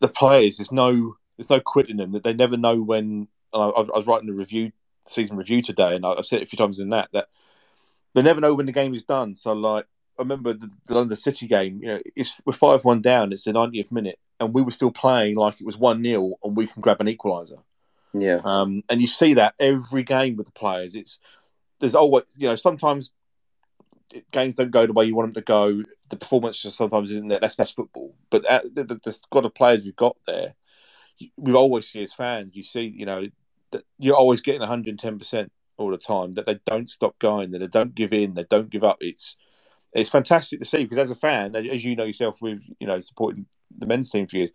[0.00, 2.10] the players there's no there's no quitting them.
[2.10, 3.28] That they never know when.
[3.52, 4.72] I, I, was writing a review
[5.06, 7.28] season review today, and I've said it a few times in that that
[8.14, 9.34] they never know when the game is done.
[9.34, 9.86] So like
[10.18, 11.80] I remember the, the London City game.
[11.82, 13.32] You know, it's we're five one down.
[13.32, 16.56] It's the 90th minute, and we were still playing like it was one 0 and
[16.56, 17.62] we can grab an equaliser.
[18.12, 18.40] Yeah.
[18.44, 20.94] Um, and you see that every game with the players.
[20.94, 21.18] It's
[21.80, 23.10] there's always you know sometimes
[24.30, 25.82] games don't go the way you want them to go.
[26.10, 27.40] The performance just sometimes isn't there.
[27.40, 28.14] That's that's football.
[28.30, 30.54] But the, the, the squad of players we've got there,
[31.36, 32.54] we always see as fans.
[32.54, 33.26] You see, you know,
[33.74, 36.32] that you're always getting 110 percent all the time.
[36.32, 37.50] That they don't stop going.
[37.50, 38.34] That they don't give in.
[38.34, 38.98] They don't give up.
[39.00, 39.36] It's
[39.92, 42.98] it's fantastic to see because as a fan, as you know yourself, with you know
[43.00, 43.46] supporting
[43.76, 44.50] the men's team for years,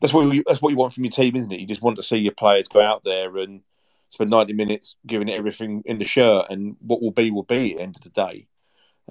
[0.00, 1.60] that's what you, that's what you want from your team, isn't it?
[1.60, 3.62] You just want to see your players go out there and
[4.10, 7.72] spend ninety minutes giving it everything in the shirt, and what will be will be
[7.72, 8.46] at the end of the day.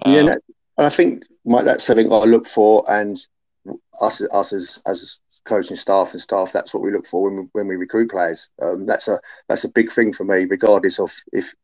[0.04, 0.36] Um, yeah,
[0.78, 3.16] and I think that's something I look for, and
[4.00, 7.48] us us as as coaching staff and staff, that's what we look for when we,
[7.52, 8.50] when we recruit players.
[8.60, 9.18] Um, that's a
[9.48, 11.54] that's a big thing for me, regardless of if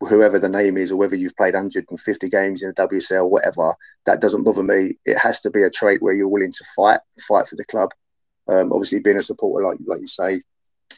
[0.00, 3.74] whoever the name is, or whether you've played 150 games in the WSL, whatever,
[4.06, 4.96] that doesn't bother me.
[5.04, 7.90] It has to be a trait where you're willing to fight, fight for the club.
[8.48, 10.40] Um, obviously, being a supporter, like like you say,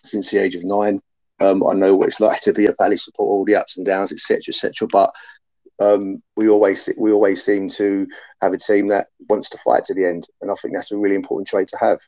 [0.04, 1.00] since the age of nine,
[1.40, 3.86] um, I know what it's like to be a Valley supporter, all the ups and
[3.86, 4.88] downs, etc., etc.
[4.90, 5.12] But
[5.80, 8.06] um, we always we always seem to
[8.40, 10.98] have a team that wants to fight to the end, and I think that's a
[10.98, 12.00] really important trait to have.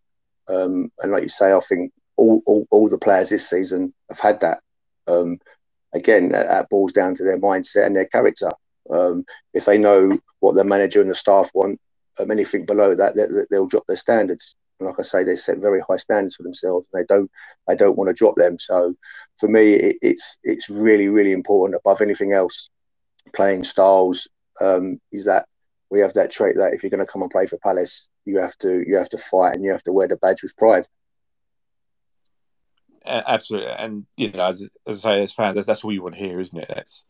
[0.48, 4.20] Um, and like you say, I think all, all, all the players this season have
[4.20, 4.60] had that.
[5.06, 5.38] Um,
[5.94, 8.50] again, that, that, boils down to their mindset and their character.
[8.90, 9.24] Um,
[9.54, 11.80] if they know what their manager and the staff want,
[12.18, 14.54] um, anything below that, they, will drop their standards.
[14.78, 16.86] And like I say, they set very high standards for themselves.
[16.92, 17.30] They don't,
[17.66, 18.58] they don't want to drop them.
[18.58, 18.94] So,
[19.38, 22.68] for me, it, it's it's really, really important above anything else.
[23.34, 24.28] Playing styles
[24.60, 25.46] um, is that
[25.90, 28.38] we have that trait that if you're going to come and play for Palace, you
[28.38, 30.86] have to you have to fight and you have to wear the badge with pride.
[33.06, 36.16] Absolutely, and you know, as, as I say, as fans, that's, that's all you want
[36.16, 36.68] to hear, isn't it?
[36.68, 37.06] That's,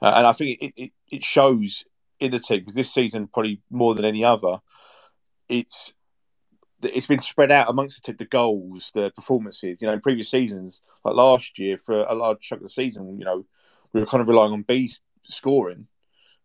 [0.00, 1.84] uh, and I think it, it, it shows
[2.20, 4.60] in the team because this season, probably more than any other,
[5.48, 5.92] it's
[6.82, 9.78] it's been spread out amongst the, the goals, the performances.
[9.80, 13.18] You know, in previous seasons, like last year, for a large chunk of the season,
[13.18, 13.44] you know,
[13.92, 14.88] we were kind of relying on B
[15.24, 15.88] scoring.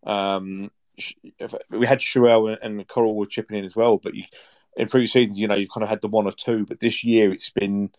[0.04, 0.72] Um,
[1.70, 4.24] we had Sherrell and Coral were chipping in as well, but you,
[4.78, 6.66] in previous seasons, you know, you've kind of had the one or two.
[6.66, 7.92] But this year, it's been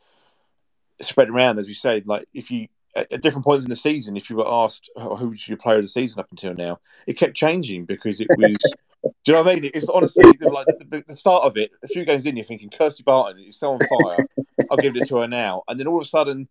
[1.00, 2.06] spread around, as you said.
[2.06, 5.30] Like if you at, different points in the season, if you were asked oh, who
[5.30, 8.56] was your player of the season up until now, it kept changing because it was.
[9.02, 9.70] do you know what I mean?
[9.74, 11.70] It's honestly like the, the, start of it.
[11.84, 14.26] A few games in, you're thinking Kirsty Barton is still on fire.
[14.70, 16.48] I'll give it to her now, and then all of a sudden,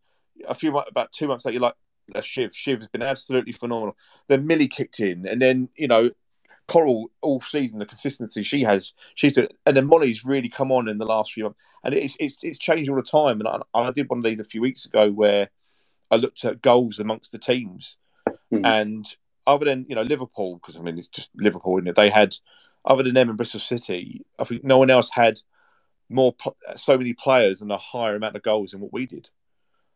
[0.48, 1.76] a few about two months later, you're like,
[2.24, 2.56] Shiv.
[2.56, 3.98] Shiv has been absolutely phenomenal.
[4.28, 6.12] Then Millie kicked in, and then you know
[6.68, 10.88] Coral all season, the consistency she has, she's doing, and then Molly's really come on
[10.88, 13.40] in the last few months, and it's it's, it's changed all the time.
[13.40, 15.50] And I, I did one of these a few weeks ago where
[16.10, 17.98] I looked at goals amongst the teams,
[18.28, 18.66] mm-hmm.
[18.66, 19.06] and
[19.46, 21.96] other than you know Liverpool, because I mean it's just Liverpool, isn't it?
[21.96, 22.36] They had
[22.86, 25.40] other than them and Bristol City, I think no one else had
[26.10, 26.36] more
[26.76, 29.30] so many players and a higher amount of goals than what we did.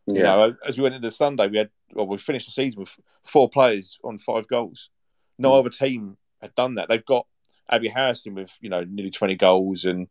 [0.08, 0.16] Yeah.
[0.16, 2.98] You know, as we went into Sunday, we had well, we finished the season with
[3.24, 4.90] four players on five goals.
[5.38, 5.58] No mm.
[5.60, 6.88] other team had done that.
[6.88, 7.26] They've got
[7.68, 10.08] Abi Harrison with you know nearly twenty goals, and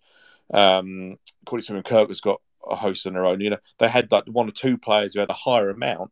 [0.53, 3.41] um, Courtney Sweetman-Kirk has got a host on their own.
[3.41, 6.11] You know, they had like one or two players who had a higher amount,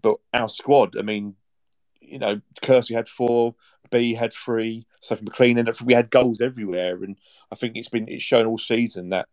[0.00, 1.36] but our squad, I mean,
[2.00, 3.54] you know, Kirsty had four,
[3.90, 7.02] B had three, Sophie McLean, and we had goals everywhere.
[7.02, 7.16] And
[7.50, 9.28] I think it's been it's shown all season that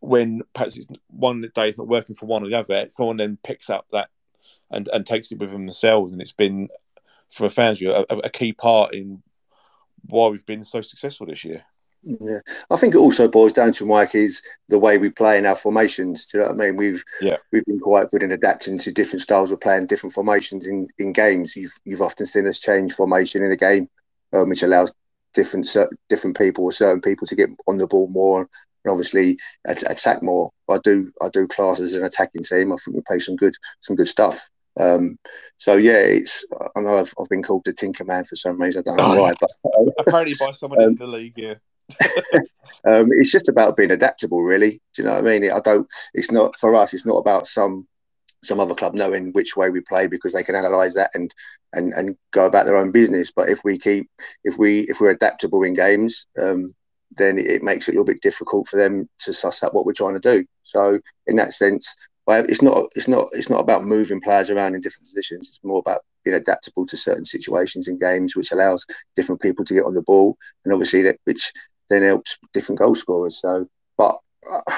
[0.00, 3.38] when perhaps it's one day is not working for one or the other, someone then
[3.42, 4.10] picks up that
[4.70, 6.68] and, and takes it with them themselves, and it's been
[7.30, 9.22] for a fans view a, a key part in
[10.06, 11.64] why we've been so successful this year.
[12.06, 12.40] Yeah,
[12.70, 15.54] I think it also boils down to Mike is the way we play in our
[15.54, 16.26] formations.
[16.26, 16.76] Do you know what I mean?
[16.76, 17.36] We've yeah.
[17.50, 21.14] we've been quite good in adapting to different styles of playing, different formations in, in
[21.14, 21.56] games.
[21.56, 23.88] You've you've often seen us change formation in a game,
[24.34, 24.92] um, which allows
[25.32, 25.66] different
[26.10, 28.48] different people or certain people to get on the ball more
[28.84, 30.50] and obviously attack more.
[30.68, 32.72] I do I do class as an attacking team.
[32.72, 34.48] I think we play some good some good stuff.
[34.78, 35.16] Um,
[35.58, 36.44] so yeah, it's
[36.76, 38.82] I know I've, I've been called the Tinker Man for some reason.
[38.86, 41.54] I don't know oh, why, but uh, apparently by someone um, in the league, yeah.
[42.84, 44.80] um, it's just about being adaptable, really.
[44.94, 45.50] Do you know what I mean?
[45.50, 45.86] I don't.
[46.14, 46.94] It's not for us.
[46.94, 47.86] It's not about some
[48.42, 51.34] some other club knowing which way we play because they can analyze that and
[51.72, 53.30] and and go about their own business.
[53.30, 54.08] But if we keep
[54.44, 56.72] if we if we're adaptable in games, um,
[57.16, 59.92] then it makes it a little bit difficult for them to suss out what we're
[59.92, 60.44] trying to do.
[60.62, 61.94] So in that sense,
[62.28, 65.48] it's not it's not it's not about moving players around in different positions.
[65.48, 69.74] It's more about being adaptable to certain situations in games, which allows different people to
[69.74, 71.52] get on the ball, and obviously that which
[71.90, 73.40] then helps different goal scorers.
[73.40, 73.68] So,
[73.98, 74.18] but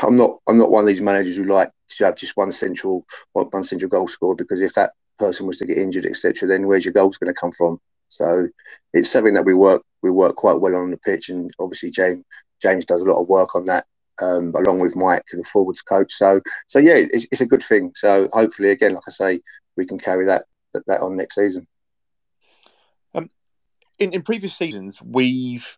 [0.03, 3.05] I'm not I'm not one of these managers who like to have just one central
[3.33, 6.85] one central goal scorer because if that person was to get injured, etc., then where's
[6.85, 7.79] your goals going to come from?
[8.09, 8.49] So
[8.93, 12.25] it's something that we work we work quite well on the pitch, and obviously James
[12.61, 13.87] James does a lot of work on that
[14.23, 16.13] um, along with Mike the forwards coach.
[16.13, 17.93] So, so yeah, it's, it's, a good thing.
[17.95, 19.41] So hopefully, again, like I say,
[19.77, 20.45] we can carry that
[20.75, 21.67] that, that on next season.
[23.15, 23.29] Um,
[23.99, 25.77] in, in previous seasons, we've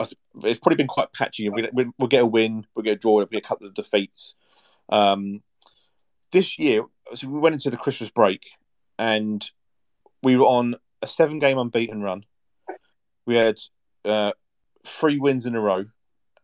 [0.00, 1.48] it's probably been quite patchy.
[1.48, 3.74] We, we, will get a win, we'll get a draw, we'll get a couple of
[3.74, 4.34] defeats.
[4.88, 5.42] Um,
[6.32, 8.42] this year, so we went into the Christmas break,
[8.98, 9.48] and
[10.22, 12.24] we were on a seven-game unbeaten run.
[13.24, 13.58] We had
[14.04, 14.32] uh,
[14.84, 15.84] three wins in a row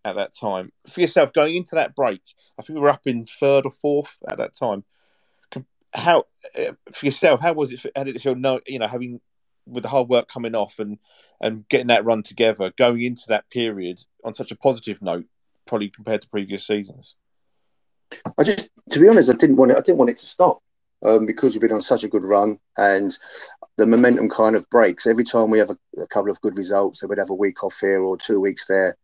[0.04, 0.72] at that time.
[0.86, 2.22] For yourself, going into that break,
[2.58, 4.84] I think we were up in third or fourth at that time.
[5.92, 6.24] How
[6.56, 7.40] uh, for yourself?
[7.40, 7.84] How was it?
[7.96, 8.36] How did it feel?
[8.36, 9.20] No, you know, having
[9.66, 10.98] with the hard work coming off and
[11.40, 15.24] and getting that run together, going into that period on such a positive note,
[15.66, 17.16] probably compared to previous seasons.
[18.38, 19.78] I just, to be honest, I didn't want it.
[19.78, 20.62] I didn't want it to stop
[21.04, 23.16] um, because we've been on such a good run, and
[23.78, 27.00] the momentum kind of breaks every time we have a, a couple of good results.
[27.00, 28.96] So we'd have a week off here or two weeks there,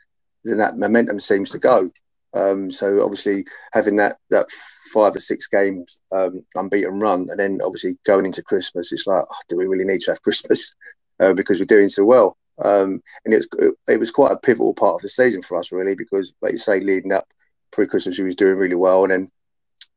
[0.46, 1.90] then that momentum seems to go.
[2.34, 4.50] Um, so obviously having that that
[4.92, 9.24] five or six games um, unbeaten run, and then obviously going into Christmas, it's like,
[9.30, 10.74] oh, do we really need to have Christmas?
[11.20, 12.36] uh, because we're doing so well.
[12.58, 15.72] Um, and it was it was quite a pivotal part of the season for us,
[15.72, 17.26] really, because like you say, leading up
[17.70, 19.28] pre Christmas, we was doing really well, and then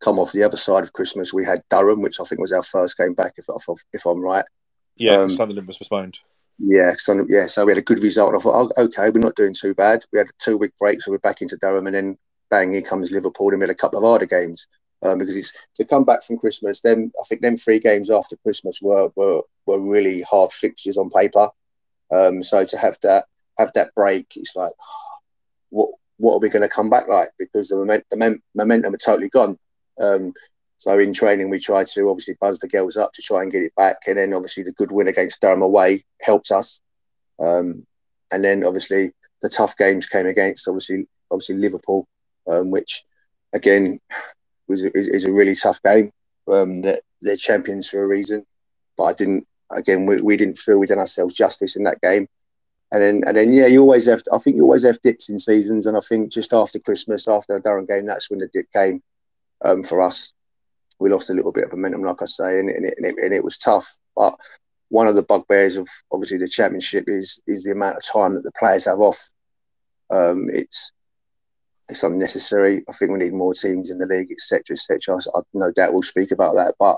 [0.02, 2.64] come off the other side of Christmas, we had Durham, which I think was our
[2.64, 4.45] first game back, if if, if I'm right.
[4.97, 6.20] Yeah, um, Sunderland was postponed.
[6.60, 7.47] Yeah, so, yeah.
[7.47, 8.36] So we had a good result.
[8.36, 10.03] I thought, oh, okay, we're not doing too bad.
[10.12, 12.18] We had a two week break, so we're back into Durham, and then
[12.49, 13.49] bang, here comes Liverpool.
[13.49, 14.68] And we had a couple of harder games
[15.03, 16.82] um, because it's to come back from Christmas.
[16.82, 21.10] Then I think them three games after Christmas were were, were really hard fixtures on
[21.10, 21.49] paper.
[22.12, 23.26] Um, so to have that
[23.57, 24.74] have that break, it's like,
[25.70, 27.30] what what are we going to come back like?
[27.39, 29.55] Because the, moment, the momentum are totally gone.
[30.01, 30.34] Um,
[30.80, 33.64] so in training, we try to obviously buzz the girls up to try and get
[33.64, 36.80] it back, and then obviously the good win against Durham away helps us.
[37.38, 37.86] Um,
[38.32, 39.12] and then obviously
[39.42, 42.08] the tough games came against obviously obviously Liverpool,
[42.48, 43.04] um, which
[43.52, 44.00] again
[44.70, 46.14] was is, is, a really tough game.
[46.48, 48.46] Um, that they're champions for a reason,
[48.96, 49.46] but I didn't.
[49.72, 52.26] Again, we, we didn't feel we done ourselves justice in that game.
[52.92, 54.24] And then, and then, yeah, you always have.
[54.32, 57.56] I think you always have dips in seasons, and I think just after Christmas, after
[57.56, 59.04] the Durham game, that's when the dip came
[59.64, 60.32] um, for us
[61.00, 63.16] we lost a little bit of momentum, like I say, and, and, it, and, it,
[63.24, 63.97] and it was tough.
[64.16, 64.38] But
[64.89, 68.43] one of the bugbears of obviously the championship is is the amount of time that
[68.43, 69.30] the players have off.
[70.10, 70.91] Um, it's
[71.88, 72.84] it's unnecessary.
[72.88, 75.20] I think we need more teams in the league, etc., etc.
[75.36, 76.97] I no doubt we'll speak about that, but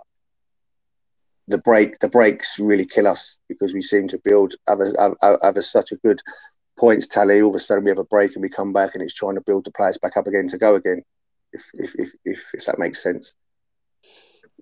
[1.48, 5.38] the break the breaks really kill us because we seem to build have, a, have,
[5.42, 6.22] have a, such a good
[6.80, 7.42] points tally.
[7.42, 9.36] All of a sudden we have a break and we come back and it's trying
[9.36, 11.02] to build the players back up again to go again.
[11.52, 13.36] If if if, if, if that makes sense.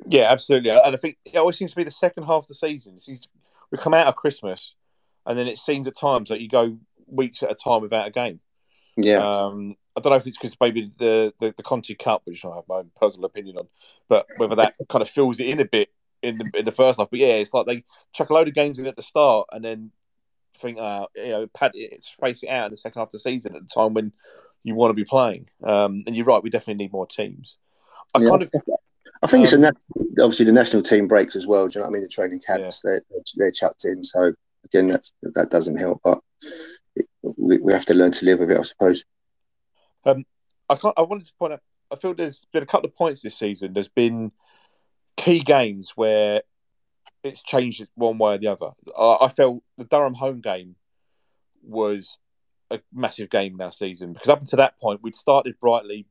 [0.08, 0.72] Yeah, absolutely.
[0.72, 2.98] And I think it always seems to be the second half of the season.
[3.72, 4.76] we come out of Christmas,
[5.26, 6.78] and then it seems at times that you go
[7.08, 8.40] weeks at a time without a game.
[8.96, 9.18] Yeah.
[9.18, 12.56] Um, I don't know if it's because maybe the, the the Conti Cup, which I
[12.56, 13.68] have my own personal opinion on,
[14.08, 15.90] but whether that kind of fills it in a bit
[16.22, 17.10] in the in the first half.
[17.10, 17.84] But yeah, it's like they
[18.14, 19.92] chuck a load of games in at the start and then
[20.60, 23.20] think, uh, you know, pad it, space it out in the second half of the
[23.20, 24.12] season at the time when
[24.64, 25.48] you want to be playing.
[25.64, 27.58] Um, and you're right, we definitely need more teams.
[28.14, 28.30] I yeah.
[28.30, 28.52] kind of
[29.22, 29.74] I think um, it's a um,
[30.20, 31.68] obviously the national team breaks as well.
[31.68, 32.04] Do you know what I mean?
[32.04, 33.00] The training camps yeah.
[33.10, 34.34] they're, they're chucked in, so
[34.66, 36.02] again that's that doesn't help.
[36.04, 36.20] But
[37.22, 39.04] we, we have to learn to live with it, I suppose.
[40.06, 40.26] Um,
[40.70, 40.94] I can't.
[40.98, 41.62] I wanted to point out.
[41.92, 43.74] I feel there's been a couple of points this season.
[43.74, 44.32] There's been
[45.18, 46.44] key games where
[47.24, 48.70] it's changed one way or the other.
[48.98, 50.76] I, I felt the Durham home game
[51.64, 52.20] was
[52.72, 56.06] a massive game in our season because up until that point we'd started brightly,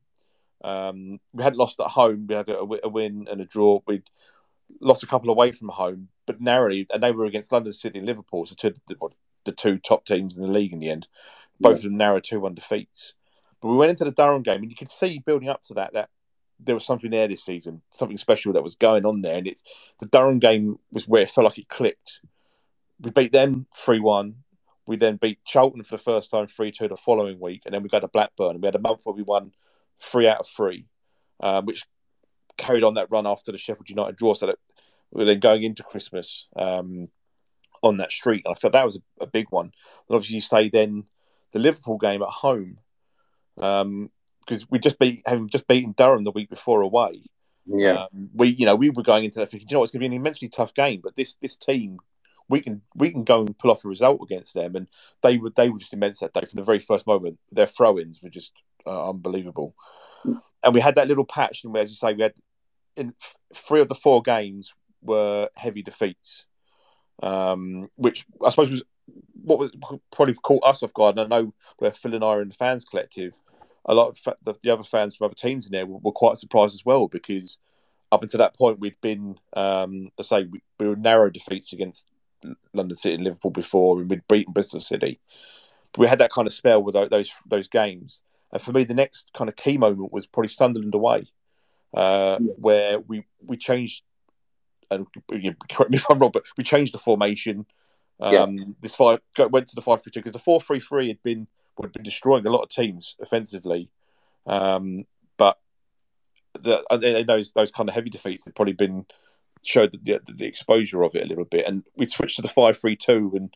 [0.63, 2.27] um, we hadn't lost at home.
[2.27, 3.81] We had a, a, win and a draw.
[3.87, 4.09] We'd
[4.81, 8.07] lost a couple away from home, but narrowly, and they were against London City and
[8.07, 8.95] Liverpool, so two, the,
[9.45, 11.07] the two top teams in the league in the end.
[11.59, 11.77] Both yeah.
[11.77, 13.13] of them narrow two-one defeats.
[13.61, 15.93] But we went into the Durham game, and you could see building up to that
[15.93, 16.09] that
[16.59, 19.37] there was something there this season, something special that was going on there.
[19.37, 19.61] And it,
[19.99, 22.19] the Durham game was where it felt like it clicked.
[22.99, 24.35] We beat them three-one.
[24.85, 27.89] We then beat Charlton for the first time three-two the following week, and then we
[27.89, 28.51] got to Blackburn.
[28.51, 29.51] And we had a month where we won
[30.01, 30.85] three out of three,
[31.39, 31.83] um, which
[32.57, 34.33] carried on that run after the Sheffield United draw.
[34.33, 34.57] So that
[35.11, 37.09] we are then going into Christmas um,
[37.81, 38.43] on that streak.
[38.45, 39.65] And I thought that was a, a, big one.
[39.65, 41.05] And obviously, you say then
[41.51, 42.77] the Liverpool game at home
[43.55, 44.09] because um,
[44.69, 47.21] we just beat having just beaten Durham the week before away.
[47.65, 49.99] Yeah, um, we you know we were going into that thinking, you know, it's going
[50.01, 51.99] to be an immensely tough game, but this this team
[52.49, 54.87] we can we can go and pull off a result against them, and
[55.21, 57.37] they were they were just immense that day from the very first moment.
[57.51, 58.51] Their throw-ins were just
[58.85, 59.75] uh, unbelievable.
[60.63, 62.33] And we had that little patch, and as you say, we had
[62.95, 63.13] in
[63.53, 66.45] three of the four games were heavy defeats,
[67.23, 68.83] um, which I suppose was
[69.41, 69.71] what was
[70.11, 71.17] probably caught us off guard.
[71.17, 73.39] And I know where Phil and I are in the fans collective,
[73.85, 76.37] a lot of the, the, other fans from other teams in there were, were, quite
[76.37, 77.57] surprised as well because
[78.11, 82.09] up until that point we'd been, um, I say, we, we were narrow defeats against
[82.73, 85.19] London City and Liverpool before, and we'd beaten Bristol City.
[85.91, 88.21] But we had that kind of spell with those those games.
[88.51, 91.27] And for me, the next kind of key moment was probably Sunderland away,
[91.93, 92.53] uh, yeah.
[92.57, 94.03] where we we changed.
[94.91, 95.05] And
[95.71, 97.65] correct me if I'm wrong, but we changed the formation.
[98.19, 98.65] Um, yeah.
[98.81, 101.47] This five went to the five three two because the four three three had been
[101.81, 103.89] had been destroying a lot of teams offensively,
[104.45, 105.05] um,
[105.37, 105.59] but
[106.61, 106.83] the,
[107.27, 109.05] those those kind of heavy defeats had probably been
[109.63, 112.47] showed the, the, the exposure of it a little bit, and we switched to the
[112.47, 113.53] five three two, and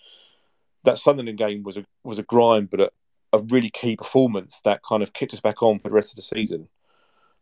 [0.84, 2.92] that Sunderland game was a was a grind, but a,
[3.34, 6.16] a really key performance that kind of kicked us back on for the rest of
[6.16, 6.70] the season.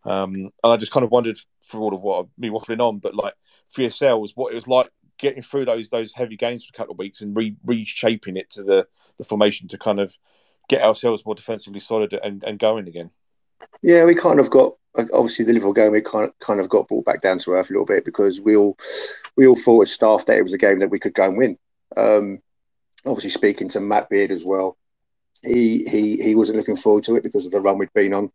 [0.04, 0.34] Um,
[0.64, 1.38] and I just kind of wondered,
[1.68, 3.36] for all of what me waffling on, but like
[3.70, 6.94] for yourselves, what it was like getting through those those heavy games for a couple
[6.94, 8.88] of weeks and re- reshaping it to the
[9.20, 10.18] the formation to kind of
[10.68, 13.12] get ourselves more defensively solid and, and going again.
[13.84, 14.74] Yeah, we kind of got
[15.14, 15.92] obviously the Liverpool game.
[15.92, 18.42] We kind of, kind of got brought back down to earth a little bit because
[18.42, 18.78] we all
[19.38, 21.38] we all thought as staff that it was a game that we could go and
[21.38, 21.58] win.
[21.96, 22.40] Um,
[23.06, 24.78] obviously, speaking to Matt Beard as well,
[25.44, 28.32] he he he wasn't looking forward to it because of the run we'd been on,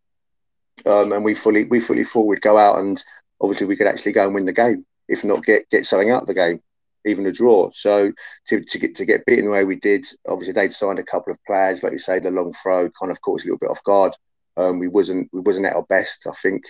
[0.85, 3.03] um, and we fully we fully thought we'd go out and
[3.41, 6.23] obviously we could actually go and win the game, if not get get something out
[6.23, 6.59] of the game,
[7.05, 7.69] even a draw.
[7.71, 8.11] So
[8.47, 11.31] to, to get to get beaten the way we did, obviously they'd signed a couple
[11.31, 13.69] of players, like you say, the long throw kind of caught us a little bit
[13.69, 14.13] off guard.
[14.57, 16.27] Um, we wasn't we wasn't at our best.
[16.27, 16.63] I think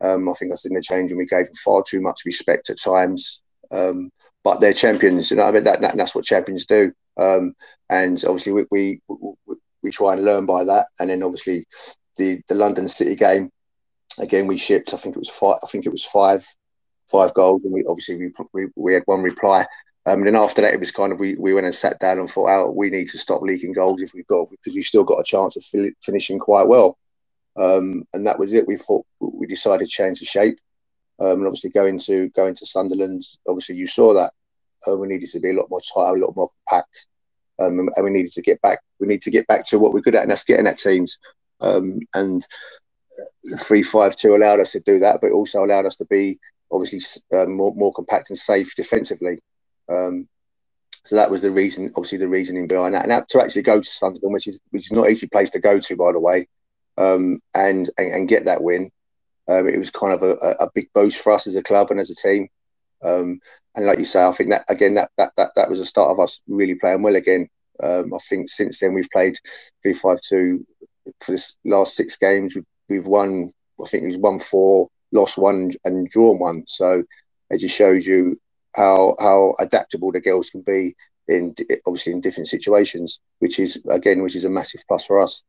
[0.00, 2.70] um, I think said in the change and we gave them far too much respect
[2.70, 3.42] at times.
[3.70, 4.10] Um,
[4.44, 5.44] but they're champions, you know.
[5.44, 6.92] I mean that, that that's what champions do.
[7.18, 7.54] Um,
[7.90, 10.86] and obviously we, we, we we try and learn by that.
[11.00, 11.64] And then obviously
[12.16, 13.50] the the London City game
[14.18, 14.94] again we shipped.
[14.94, 15.58] I think it was five.
[15.62, 16.44] I think it was five
[17.10, 19.66] five goals, and we obviously we we, we had one reply.
[20.06, 22.18] Um, and then after that, it was kind of we, we went and sat down
[22.18, 24.84] and thought, out oh, we need to stop leaking goals if we've got because we've
[24.84, 26.96] still got a chance of finishing quite well.
[27.56, 28.66] Um, and that was it.
[28.66, 30.58] We thought we decided to change the shape.
[31.20, 34.32] Um, and obviously going to going to Sunderland, obviously you saw that
[34.86, 37.06] uh, we needed to be a lot more tight, a lot more compact,
[37.60, 38.80] um, and we needed to get back.
[39.00, 41.18] We need to get back to what we're good at, and that's getting at teams.
[41.60, 42.46] Um, and
[43.58, 46.38] three five two allowed us to do that, but also allowed us to be
[46.70, 47.00] obviously
[47.36, 49.38] uh, more more compact and safe defensively.
[49.88, 50.28] Um,
[51.04, 53.84] so that was the reason, obviously the reasoning behind that, and to actually go to
[53.84, 56.46] Sunderland, which is which is not an easy place to go to, by the way,
[56.98, 58.90] um, and, and, and get that win.
[59.48, 61.98] Um, it was kind of a, a, big boost for us as a club and
[61.98, 62.48] as a team.
[63.02, 63.40] Um,
[63.74, 66.10] and like you say, I think that again that, that that that was the start
[66.10, 67.48] of us really playing well again.
[67.82, 69.36] Um, I think since then we've played
[69.82, 70.66] three five two
[71.20, 72.54] for the last six games.
[72.54, 73.52] We've, we've won.
[73.80, 76.64] I think it was one four, lost one, and drawn one.
[76.66, 77.04] So
[77.50, 78.40] it just shows you
[78.74, 80.94] how how adaptable the girls can be
[81.28, 81.54] in
[81.86, 85.44] obviously in different situations, which is again which is a massive plus for us.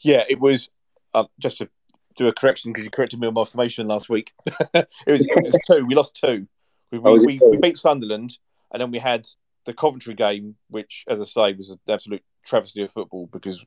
[0.00, 0.70] Yeah, it was
[1.14, 1.68] um, just to
[2.16, 4.32] do a correction because you corrected me on my formation last week.
[4.74, 5.84] it, was, it was two.
[5.86, 6.46] We lost two.
[6.90, 8.38] We, we, we, we, beat Sunderland,
[8.72, 9.26] and then we had
[9.64, 13.64] the Coventry game, which, as I say, was an absolute travesty of football because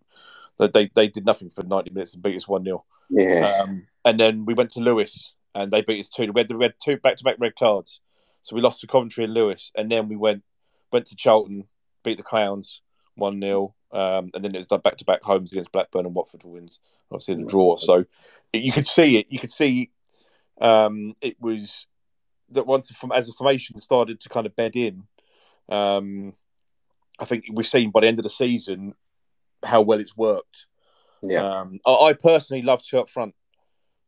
[0.58, 3.62] they they did nothing for ninety minutes and beat us one 0 Yeah.
[3.62, 6.32] Um, and then we went to Lewes, and they beat us two.
[6.32, 8.00] We had, we had two back to back red cards,
[8.42, 10.44] so we lost to Coventry and Lewes, and then we went
[10.92, 11.66] went to Charlton,
[12.04, 12.82] beat the Clowns
[13.16, 16.44] one 0 um, and then it was back to back homes against Blackburn and Watford
[16.44, 16.80] wins.
[17.12, 17.76] Obviously, the draw.
[17.76, 18.06] So
[18.54, 19.28] you could see it.
[19.30, 19.92] You could see
[20.62, 21.88] um, it was
[22.52, 25.04] that once from as a formation started to kind of bed in.
[25.70, 26.34] Um,
[27.20, 28.94] I think we've seen by the end of the season
[29.64, 30.66] how well it's worked.
[31.22, 31.44] Yeah.
[31.44, 33.36] Um, I, I, personally love two up front.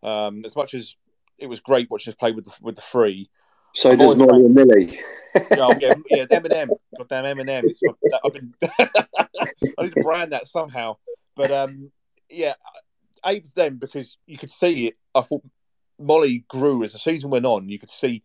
[0.02, 0.96] Um, as much as
[1.38, 3.30] it was great watching us play with the, with the three,
[3.74, 4.86] so I've does Molly and Millie.
[5.52, 6.70] yeah, yeah, yeah, Eminem.
[6.98, 7.64] Goddamn Eminem.
[7.66, 7.82] It's,
[8.24, 8.54] I've been.
[9.78, 10.98] I need to brand that somehow.
[11.36, 11.92] But um,
[12.30, 12.54] yeah,
[13.24, 14.98] Abe's them because you could see it.
[15.16, 15.44] I thought
[16.00, 17.70] Molly grew as the season went on.
[17.70, 18.24] You could see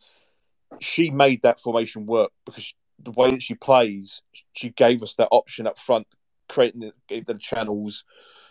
[0.81, 4.23] she made that formation work because the way that she plays,
[4.53, 6.07] she gave us that option up front,
[6.49, 8.05] creating the, the channels,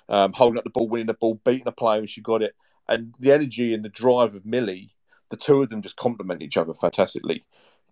[0.08, 2.56] um, holding up the ball, winning the ball, beating a player when she got it,
[2.88, 4.95] and the energy and the drive of Millie
[5.30, 7.46] the two of them just complement each other fantastically.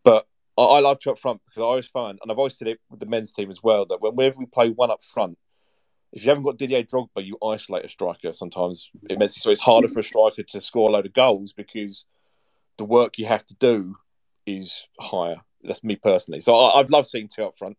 [0.03, 0.27] But
[0.57, 2.79] I, I love to up front because I always find, and I've always said it
[2.89, 5.37] with the men's team as well, that whenever we play one up front,
[6.11, 8.31] if you haven't got Didier Drogba, you isolate a striker.
[8.31, 12.05] Sometimes immensely, so it's harder for a striker to score a load of goals because
[12.77, 13.95] the work you have to do
[14.45, 15.41] is higher.
[15.63, 16.41] That's me personally.
[16.41, 17.77] So I, have loved seeing two up front.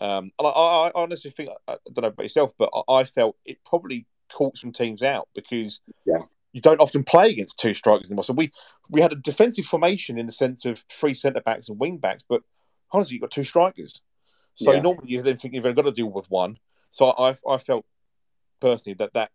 [0.00, 3.36] Um, and I, I, honestly think I don't know about yourself, but I, I felt
[3.44, 6.18] it probably caught some teams out because yeah
[6.52, 8.24] you don't often play against two strikers anymore.
[8.24, 8.50] So we
[8.88, 12.24] we had a defensive formation in the sense of three centre backs and wing backs,
[12.28, 12.42] but
[12.90, 14.00] honestly, you've got two strikers.
[14.54, 14.80] So yeah.
[14.80, 16.58] normally you then think you've got to deal with one.
[16.90, 17.84] So I I felt
[18.60, 19.30] personally that that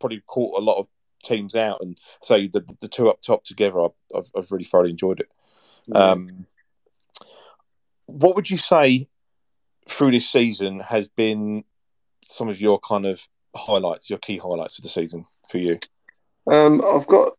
[0.00, 0.88] probably caught a lot of
[1.22, 4.90] teams out, and so the the two up top together, I've I've, I've really thoroughly
[4.90, 5.30] enjoyed it.
[5.94, 6.46] Um,
[8.06, 9.08] what would you say
[9.88, 11.64] through this season has been
[12.24, 13.20] some of your kind of
[13.54, 15.78] highlights, your key highlights of the season for you?
[16.46, 17.32] Um, I've got.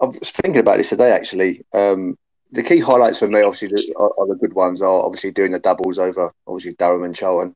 [0.00, 1.64] I was thinking about this today actually.
[1.72, 2.16] Um,
[2.50, 4.82] the key highlights for me, obviously, the, are, are, the good ones.
[4.82, 7.54] Are obviously doing the doubles over, obviously Durham and Charlton,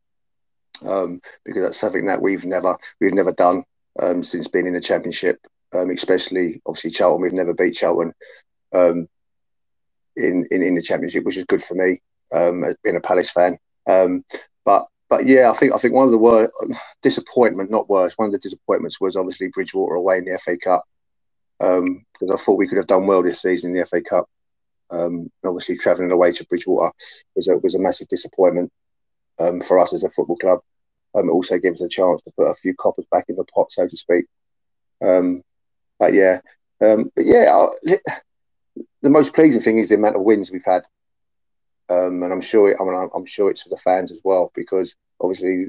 [0.87, 3.65] um, because that's something that we've never we've never done
[4.01, 5.39] um, since being in the championship.
[5.75, 7.23] Um, especially, obviously, Charlton.
[7.23, 8.13] We've never beat Charlton
[8.73, 9.09] um,
[10.17, 12.01] in, in in the championship, which is good for me
[12.33, 13.57] as being a Palace fan.
[13.87, 16.53] but but yeah, I think I think one of the worst
[17.03, 20.85] disappointment, not worst, one of the disappointments was obviously Bridgwater away in the FA Cup
[21.63, 24.29] because um, I thought we could have done well this season in the FA Cup.
[24.91, 26.93] Um, obviously, travelling away to Bridgwater
[27.35, 28.71] was a was a massive disappointment
[29.39, 30.61] um, for us as a football club.
[31.15, 33.45] Um, it also gives us a chance to put a few coppers back in the
[33.45, 34.27] pot, so to speak.
[35.01, 35.43] Um,
[35.99, 36.41] but yeah,
[36.83, 37.67] um, but yeah,
[39.03, 40.83] the most pleasing thing is the amount of wins we've had
[41.93, 44.51] um, and I'm sure it, I mean, I'm sure it's for the fans as well
[44.55, 45.67] because obviously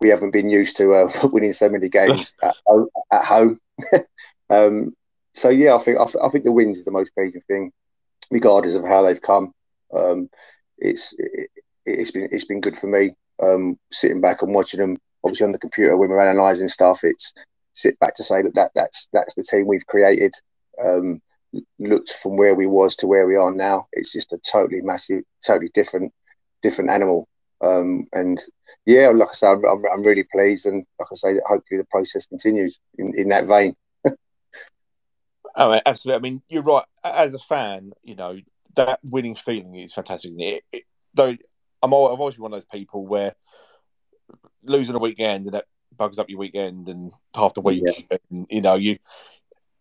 [0.00, 2.54] we haven't been used to uh, winning so many games at,
[3.12, 3.58] at home.
[4.50, 4.94] um,
[5.32, 7.72] so yeah, I think I, I, think the wins is the most pleasing thing,
[8.30, 9.52] regardless of how they've come.
[9.94, 10.28] Um,
[10.78, 11.50] it's it,
[11.86, 13.12] has been it's been good for me
[13.42, 14.98] um, sitting back and watching them.
[15.24, 17.32] Obviously on the computer when we're analysing stuff, it's
[17.74, 20.32] sit back to say that, that that's that's the team we've created.
[20.82, 21.20] Um,
[21.78, 23.86] looked from where we was to where we are now.
[23.92, 26.12] It's just a totally massive, totally different
[26.62, 27.28] different animal.
[27.60, 28.40] Um, and
[28.86, 31.86] yeah, like I said, I'm, I'm, really pleased, and like I say, that hopefully the
[31.90, 33.76] process continues in, in that vein.
[35.56, 36.18] Oh, absolutely.
[36.18, 36.84] I mean, you're right.
[37.04, 38.38] As a fan, you know
[38.74, 40.32] that winning feeling is fantastic.
[40.38, 40.84] It, it,
[41.14, 41.36] though
[41.82, 43.34] I'm, always, I've always been one of those people where
[44.64, 48.16] losing a weekend and that bugs up your weekend and half the week, yeah.
[48.30, 48.98] and you know you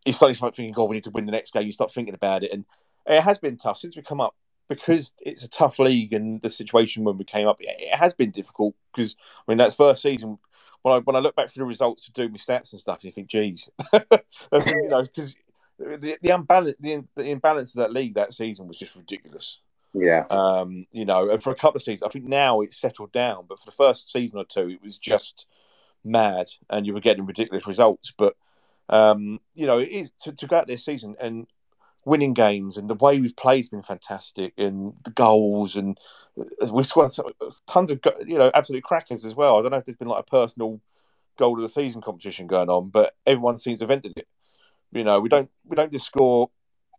[0.05, 2.43] you start thinking, "Oh, we need to win the next game." You start thinking about
[2.43, 2.65] it, and
[3.05, 4.35] it has been tough since we come up
[4.69, 8.31] because it's a tough league and the situation when we came up, it has been
[8.31, 9.15] difficult because
[9.47, 10.37] I mean that first season.
[10.81, 12.97] When I when I look back through the results of doing my stats and stuff,
[12.97, 15.35] and you think, "Geez," you know, because
[15.81, 19.59] the the imbalance the, the imbalance of that league that season was just ridiculous.
[19.93, 20.23] Yeah.
[20.29, 23.45] Um, you know, and for a couple of seasons, I think now it's settled down,
[23.47, 25.47] but for the first season or two, it was just
[26.03, 28.13] mad, and you were getting ridiculous results.
[28.17, 28.35] But
[28.89, 31.47] um, you know, it is to, to go out this season and
[32.05, 35.99] winning games and the way we've played has been fantastic and the goals and
[36.39, 37.11] uh, we've scored
[37.67, 39.57] tons of you know absolute crackers as well.
[39.57, 40.81] I don't know if there's been like a personal
[41.37, 44.27] goal of the season competition going on, but everyone seems to have entered it.
[44.91, 46.49] You know, we don't we don't just score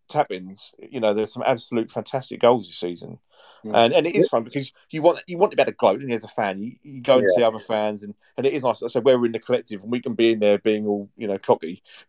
[0.09, 0.75] tap-ins.
[0.79, 3.19] You know, there's some absolute fantastic goals this season.
[3.65, 3.75] Mm.
[3.75, 6.01] And and it is fun because you want you want to be able to gloat,
[6.01, 7.37] and as a fan, you, you go and yeah.
[7.37, 8.83] see other fans, and, and it is nice.
[8.83, 11.09] I so said we're in the collective, and we can be in there being all
[11.17, 11.83] you know cocky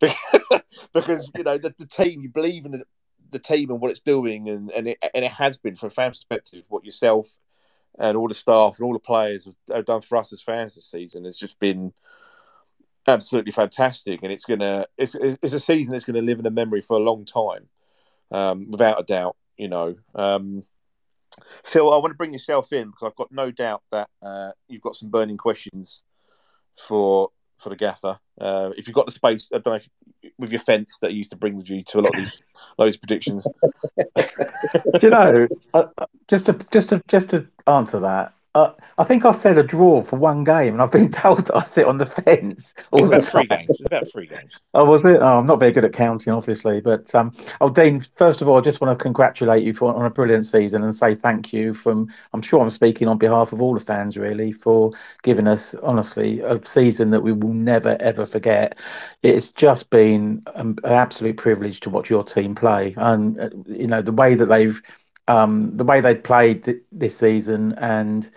[0.93, 2.83] because you know the, the team you believe in the,
[3.31, 5.91] the team and what it's doing, and and it and it has been from a
[5.91, 7.37] fan perspective what yourself
[7.99, 10.73] and all the staff and all the players have, have done for us as fans
[10.73, 11.93] this season has just been
[13.07, 16.81] absolutely fantastic, and it's gonna it's it's a season that's to live in the memory
[16.81, 17.67] for a long time,
[18.31, 19.35] um, without a doubt.
[19.57, 19.95] You know.
[20.15, 20.63] Um,
[21.63, 24.81] Phil, I want to bring yourself in because I've got no doubt that uh, you've
[24.81, 26.03] got some burning questions
[26.77, 28.19] for for the gaffer.
[28.39, 29.89] Uh, if you've got the space, I don't know if,
[30.37, 32.41] with your fence that you used to bring with you to a lot of these
[32.77, 33.47] those predictions.
[35.01, 35.85] you know, uh,
[36.27, 40.03] just to just to just to answer that, uh, I think I said a draw
[40.03, 42.75] for one game, and I've been told that I sit on the fence.
[42.91, 43.69] All it's about three games.
[43.69, 44.61] It's about three games.
[44.75, 45.21] Oh, was it?
[45.21, 46.81] Oh, I'm not very good at counting, obviously.
[46.81, 47.31] But um,
[47.61, 50.47] oh, Dean, first of all, I just want to congratulate you for on a brilliant
[50.47, 51.75] season and say thank you.
[51.75, 54.91] From I'm sure I'm speaking on behalf of all the fans, really, for
[55.21, 58.77] giving us honestly a season that we will never ever forget.
[59.21, 64.01] It's just been an absolute privilege to watch your team play, and uh, you know
[64.01, 64.81] the way that they've
[65.27, 68.29] um, the way they've played th- this season and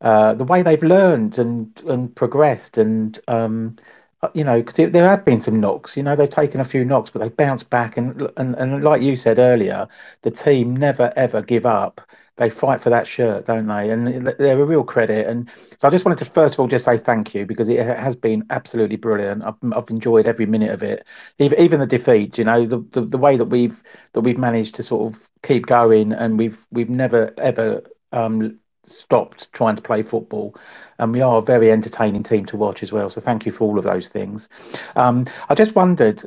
[0.00, 3.76] uh, the way they've learned and and progressed and um,
[4.22, 6.84] uh, you know because there have been some knocks you know they've taken a few
[6.84, 9.86] knocks but they bounced back and, and and like you said earlier
[10.22, 12.00] the team never ever give up.
[12.36, 13.90] They fight for that shirt don't they?
[13.90, 15.26] And they're a real credit.
[15.28, 17.78] And so I just wanted to first of all just say thank you because it
[17.84, 19.44] has been absolutely brilliant.
[19.44, 21.04] I've, I've enjoyed every minute of it.
[21.38, 23.82] Even, even the defeat you know the, the the way that we've
[24.14, 27.82] that we've managed to sort of keep going, and we've we've never ever
[28.12, 30.56] um, stopped trying to play football,
[30.98, 33.10] and we are a very entertaining team to watch as well.
[33.10, 34.48] So thank you for all of those things.
[34.96, 36.24] Um, I just wondered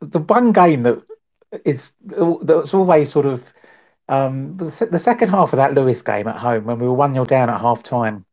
[0.00, 1.02] the one game that
[1.64, 3.42] is that's always sort of
[4.08, 7.12] um, the, the second half of that Lewes game at home when we were one
[7.12, 8.24] 0 down at half time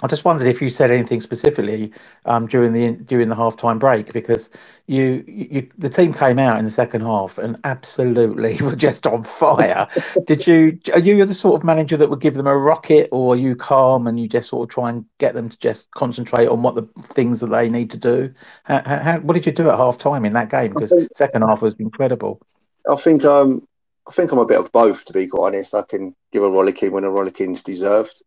[0.00, 1.92] I just wondered if you said anything specifically
[2.24, 4.48] um, during the during the halftime break because
[4.86, 9.88] the team came out in the second half and absolutely were just on fire.
[10.24, 13.34] Did you are you the sort of manager that would give them a rocket, or
[13.34, 16.46] are you calm and you just sort of try and get them to just concentrate
[16.46, 18.32] on what the things that they need to do?
[18.62, 20.74] How, how, what did you do at half time in that game?
[20.74, 22.40] Because second half was incredible.
[22.88, 23.66] I think um,
[24.08, 25.74] I think I'm a bit of both to be quite honest.
[25.74, 28.22] I can give a rollicking when a rollicking's deserved.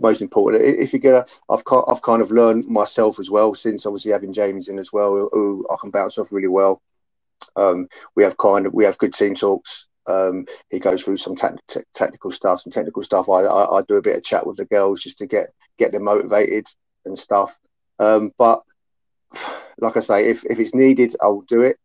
[0.00, 0.64] Most important.
[0.64, 4.32] If you get, a, I've I've kind of learned myself as well since obviously having
[4.32, 6.80] James in as well, who I can bounce off really well.
[7.56, 9.86] Um, we have kind of we have good team talks.
[10.06, 13.28] Um, he goes through some te- te- technical stuff, some technical stuff.
[13.28, 15.92] I, I, I do a bit of chat with the girls just to get get
[15.92, 16.66] them motivated
[17.04, 17.58] and stuff.
[17.98, 18.62] Um, but
[19.78, 21.76] like I say, if if it's needed, I'll do it.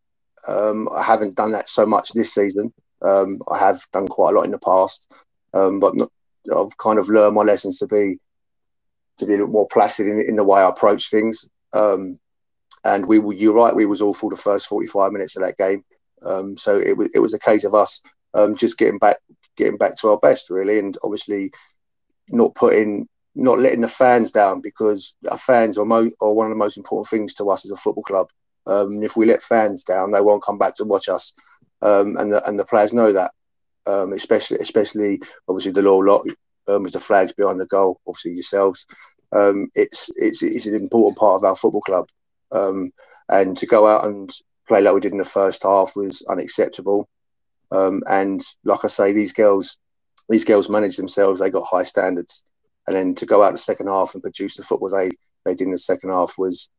[0.48, 2.74] Um, I haven't done that so much this season.
[3.02, 5.12] Um, I have done quite a lot in the past,
[5.54, 6.12] um, but not,
[6.56, 8.18] I've kind of learned my lessons to be
[9.18, 11.50] to be a bit more placid in, in the way I approach things.
[11.74, 12.20] Um,
[12.86, 15.84] and we were, you're right, we was awful the first 45 minutes of that game.
[16.24, 18.02] Um, so it was, it was a case of us
[18.34, 19.18] um, just getting back,
[19.56, 21.52] getting back to our best really, and obviously
[22.30, 26.52] not putting not letting the fans down because our fans are, mo- are one of
[26.52, 28.28] the most important things to us as a football club.
[28.66, 31.34] Um, if we let fans down, they won't come back to watch us,
[31.82, 33.32] um, and the and the players know that.
[33.88, 36.26] Um, especially, especially obviously the low lot
[36.68, 38.02] um, with the flags behind the goal.
[38.06, 38.86] Obviously yourselves,
[39.32, 42.08] um, it's it's it's an important part of our football club,
[42.52, 42.92] um,
[43.30, 44.30] and to go out and
[44.68, 47.08] play like we did in the first half was unacceptable.
[47.72, 49.78] Um, and like I say, these girls,
[50.30, 51.40] these girls manage themselves.
[51.40, 52.44] They got high standards,
[52.88, 55.12] and then to go out the second half and produce the football they
[55.46, 56.70] they did in the second half was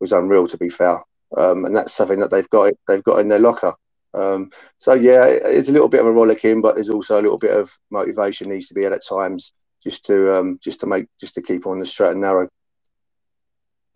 [0.00, 0.46] was unreal.
[0.46, 1.02] To be fair,
[1.36, 3.74] um, and that's something that they've got they've got in their locker.
[4.14, 7.38] Um, so yeah, it's a little bit of a rollicking, but there's also a little
[7.38, 9.52] bit of motivation needs to be had at times
[9.82, 12.48] just to um, just to make just to keep on the straight and narrow.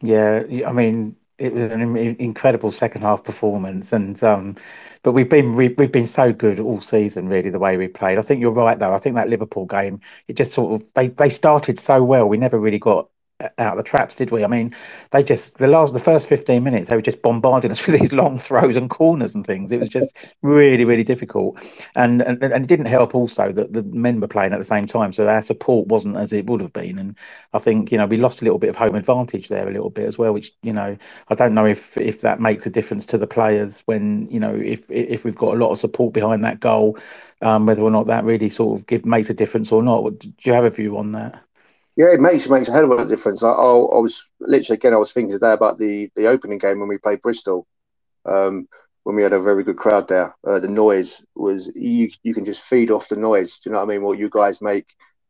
[0.00, 4.56] Yeah, I mean, it was an incredible second half performance, and um,
[5.02, 8.18] but we've been we, have been so good all season, really, the way we played.
[8.18, 8.94] I think you're right, though.
[8.94, 12.28] I think that Liverpool game, it just sort of they they started so well.
[12.28, 13.08] We never really got
[13.58, 14.44] out of the traps, did we?
[14.44, 14.74] I mean,
[15.10, 18.12] they just the last the first fifteen minutes they were just bombarding us with these
[18.12, 19.72] long throws and corners and things.
[19.72, 21.58] It was just really really difficult,
[21.94, 24.86] and and, and it didn't help also that the men were playing at the same
[24.86, 26.98] time, so our support wasn't as it would have been.
[26.98, 27.16] And
[27.52, 29.90] I think you know we lost a little bit of home advantage there a little
[29.90, 30.96] bit as well, which you know
[31.28, 34.54] I don't know if if that makes a difference to the players when you know
[34.54, 36.98] if if we've got a lot of support behind that goal.
[37.40, 40.16] Um, whether or not that really sort of give, makes a difference or not.
[40.20, 41.42] Do you have a view on that?
[41.96, 43.42] Yeah, it makes makes a hell of a difference.
[43.42, 46.80] I, I, I, was literally again, I was thinking today about the the opening game
[46.80, 47.66] when we played Bristol,
[48.24, 48.66] um,
[49.04, 50.34] when we had a very good crowd there.
[50.46, 53.58] Uh, the noise was you you can just feed off the noise.
[53.58, 54.02] Do you know what I mean?
[54.02, 54.86] What you guys make,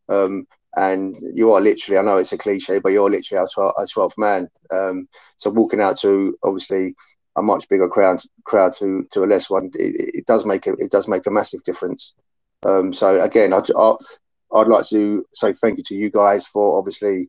[0.09, 1.99] um, and you are literally.
[1.99, 4.49] I know it's a cliche, but you're literally our, twelfth man.
[4.71, 5.09] Um,
[5.39, 6.95] so walking out to obviously
[7.37, 10.75] a much bigger crowd crowd to to a less one, it, it does make a,
[10.75, 12.15] it does make a massive difference.
[12.65, 13.97] Um, so again, I, I,
[14.55, 17.29] I'd like to say thank you to you guys for obviously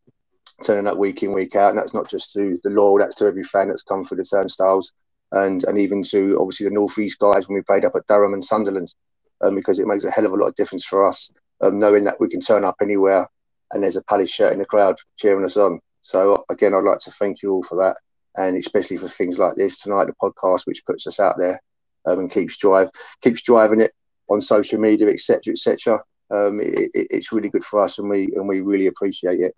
[0.63, 1.69] turning up week in, week out.
[1.69, 4.25] And that's not just to the law, that's to every fan that's come through the
[4.25, 4.91] turnstiles
[5.31, 8.33] and, and even to obviously the North East guys when we played up at Durham
[8.33, 8.93] and Sunderland,
[9.41, 11.31] um, because it makes a hell of a lot of difference for us
[11.61, 13.27] um, knowing that we can turn up anywhere
[13.71, 15.79] and there's a Palace shirt in the crowd cheering us on.
[16.01, 17.95] So, again, I'd like to thank you all for that.
[18.35, 21.61] And especially for things like this tonight, the podcast, which puts us out there
[22.05, 22.89] um, and keeps drive
[23.21, 23.91] keeps driving it
[24.29, 28.47] on social media, etc., etc um, it, it's really good for us, and we and
[28.47, 29.55] we really appreciate it.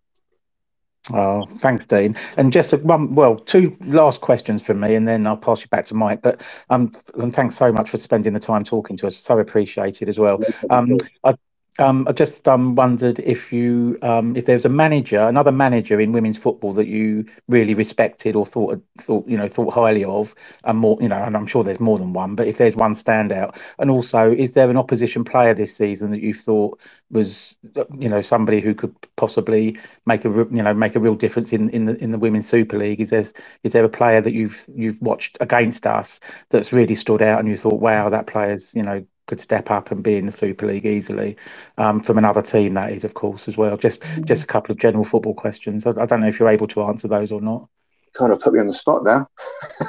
[1.13, 2.17] Oh, thanks, Dean.
[2.35, 5.67] And just a, one, well, two last questions from me, and then I'll pass you
[5.67, 6.21] back to Mike.
[6.21, 9.15] But um, and thanks so much for spending the time talking to us.
[9.15, 10.39] So appreciated as well.
[10.69, 11.35] Um, I
[11.77, 15.99] um, I just um, wondered if you, um, if there was a manager, another manager
[15.99, 20.33] in women's football that you really respected or thought, thought you know, thought highly of,
[20.63, 22.35] and more, you know, and I'm sure there's more than one.
[22.35, 26.21] But if there's one standout, and also, is there an opposition player this season that
[26.21, 26.79] you thought
[27.11, 27.57] was,
[27.99, 31.69] you know, somebody who could possibly make a, you know, make a real difference in
[31.71, 33.01] in the in the women's Super League?
[33.01, 33.25] Is there
[33.63, 36.19] is there a player that you've you've watched against us
[36.49, 39.91] that's really stood out, and you thought, wow, that player's, you know, could step up
[39.91, 41.37] and be in the Super League easily
[41.77, 42.73] um, from another team.
[42.75, 43.77] That is, of course, as well.
[43.77, 44.23] Just mm-hmm.
[44.23, 45.85] just a couple of general football questions.
[45.85, 47.67] I, I, don't know if you're able to answer those or not.
[48.13, 49.27] Kind of put me on the spot now.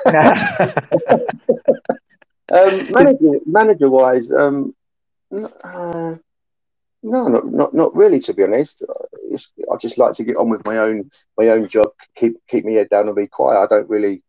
[2.53, 4.75] um, manager, manager wise, um,
[5.33, 6.17] uh,
[7.03, 8.19] no, not, not not really.
[8.21, 8.83] To be honest,
[9.31, 11.09] it's, I just like to get on with my own
[11.39, 11.89] my own job.
[12.17, 13.61] Keep keep my head down and be quiet.
[13.61, 14.23] I don't really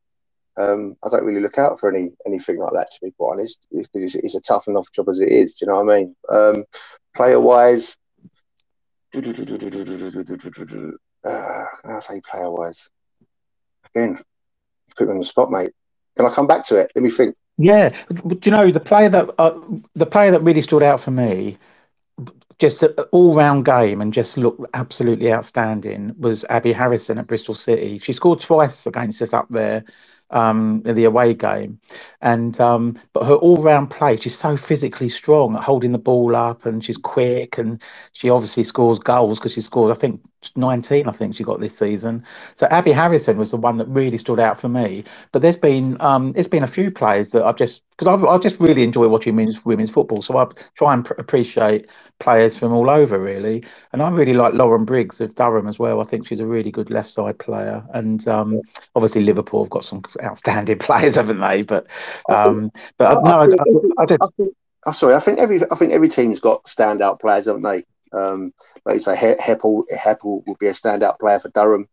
[0.57, 3.67] um, I don't really look out for any anything like that, to be quite honest,
[3.71, 5.53] because it's, it's, a tough enough job as it is.
[5.53, 6.15] Do you know what I mean?
[6.29, 6.65] Um,
[7.15, 7.95] player wise,
[9.15, 9.21] uh,
[11.23, 12.89] how say player wise?
[13.95, 14.17] Again,
[14.95, 15.71] put me on the spot, mate.
[16.17, 16.91] Can I come back to it?
[16.95, 17.35] Let me think.
[17.59, 19.59] Yeah, do you know the player that uh,
[19.95, 21.57] the player that really stood out for me,
[22.59, 27.99] just an all-round game and just looked absolutely outstanding was Abi Harrison at Bristol City.
[27.99, 29.83] She scored twice against us up there
[30.31, 31.79] um, in the away game.
[32.21, 36.65] And um, but her all-round play, she's so physically strong at holding the ball up,
[36.65, 37.81] and she's quick, and
[38.13, 40.21] she obviously scores goals because she scored, I think,
[40.55, 41.07] 19.
[41.07, 42.23] I think she got this season.
[42.55, 45.03] So Abi Harrison was the one that really stood out for me.
[45.31, 48.41] But there's been um, there's been a few players that I've just because I've, I've
[48.41, 50.21] just really enjoy watching women's, women's football.
[50.21, 50.45] So I
[50.77, 51.87] try and pr- appreciate
[52.19, 53.63] players from all over really.
[53.93, 55.99] And I really like Lauren Briggs of Durham as well.
[56.01, 57.83] I think she's a really good left side player.
[57.93, 58.61] And um,
[58.95, 61.63] obviously Liverpool have got some outstanding players, haven't they?
[61.63, 61.87] But
[62.29, 63.59] um, but no, I, don't
[63.97, 64.49] I, don't I, did.
[64.85, 67.83] Oh, sorry, I think every I think every team's got standout players, haven't they?
[68.13, 68.53] Um,
[68.85, 71.87] like you say, Hepple Hepple will be a standout player for Durham.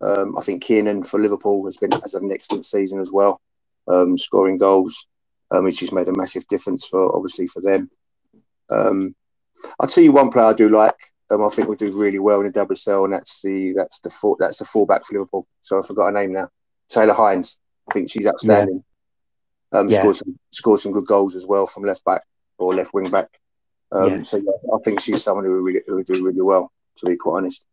[0.00, 3.40] Um, I think Kiernan for Liverpool has been has had an excellent season as well,
[3.88, 5.08] um, scoring goals,
[5.50, 7.90] um, which has made a massive difference for obviously for them.
[8.70, 9.14] Um,
[9.80, 10.96] I'll tell you one player I do like.
[11.30, 14.10] Um, I think we do really well in the WSL, and that's the that's the
[14.10, 15.46] full, that's the fullback for Liverpool.
[15.62, 16.48] So I forgot her name now.
[16.88, 17.60] Taylor Hinds.
[17.88, 18.82] I think she's outstanding.
[19.72, 19.78] Yeah.
[19.78, 19.98] Um, yeah.
[19.98, 22.22] scored some scored some good goals as well from left back
[22.58, 23.28] or left wing back.
[23.94, 24.24] Um.
[24.24, 26.72] So yeah, I think she's someone who really who would do really well.
[26.98, 27.66] To be quite honest.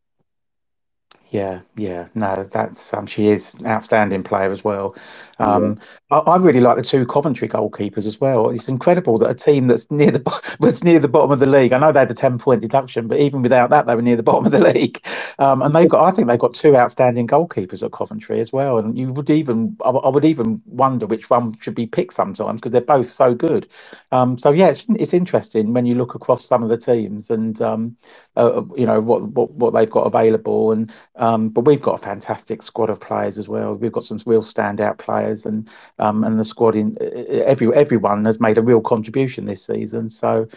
[1.32, 4.96] Yeah, yeah, no, that's um, she is outstanding player as well.
[5.40, 5.80] Um,
[6.12, 6.18] yeah.
[6.18, 8.50] I, I, really like the two Coventry goalkeepers as well.
[8.50, 11.72] It's incredible that a team that's near the was near the bottom of the league.
[11.72, 14.18] I know they had a ten point deduction, but even without that, they were near
[14.18, 15.02] the bottom of the league.
[15.40, 18.78] Um, and they've got, I think they've got two outstanding goalkeepers at Coventry as well.
[18.78, 22.60] And you would even, I, I would even wonder which one should be picked sometimes
[22.60, 23.70] because they're both so good.
[24.12, 27.62] Um, so yeah, it's it's interesting when you look across some of the teams and
[27.62, 27.96] um,
[28.36, 30.92] uh, you know what what what they've got available and
[31.22, 33.76] um, but we've got a fantastic squad of players as well.
[33.76, 35.70] We've got some real standout players, and
[36.00, 36.98] um, and the squad in
[37.46, 40.10] every everyone has made a real contribution this season.
[40.10, 40.48] So.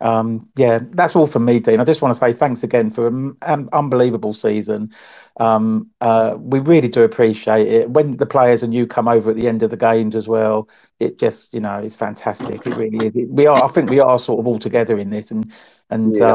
[0.00, 1.78] Um, yeah, that's all from me, Dean.
[1.78, 4.92] I just want to say thanks again for an unbelievable season.
[5.38, 7.88] Um, uh, we really do appreciate it.
[7.90, 10.68] When the players and you come over at the end of the games as well,
[10.98, 12.66] it just, you know, it's fantastic.
[12.66, 13.14] It really is.
[13.30, 15.50] we are, I think we are sort of all together in this and,
[15.90, 16.34] and, yeah.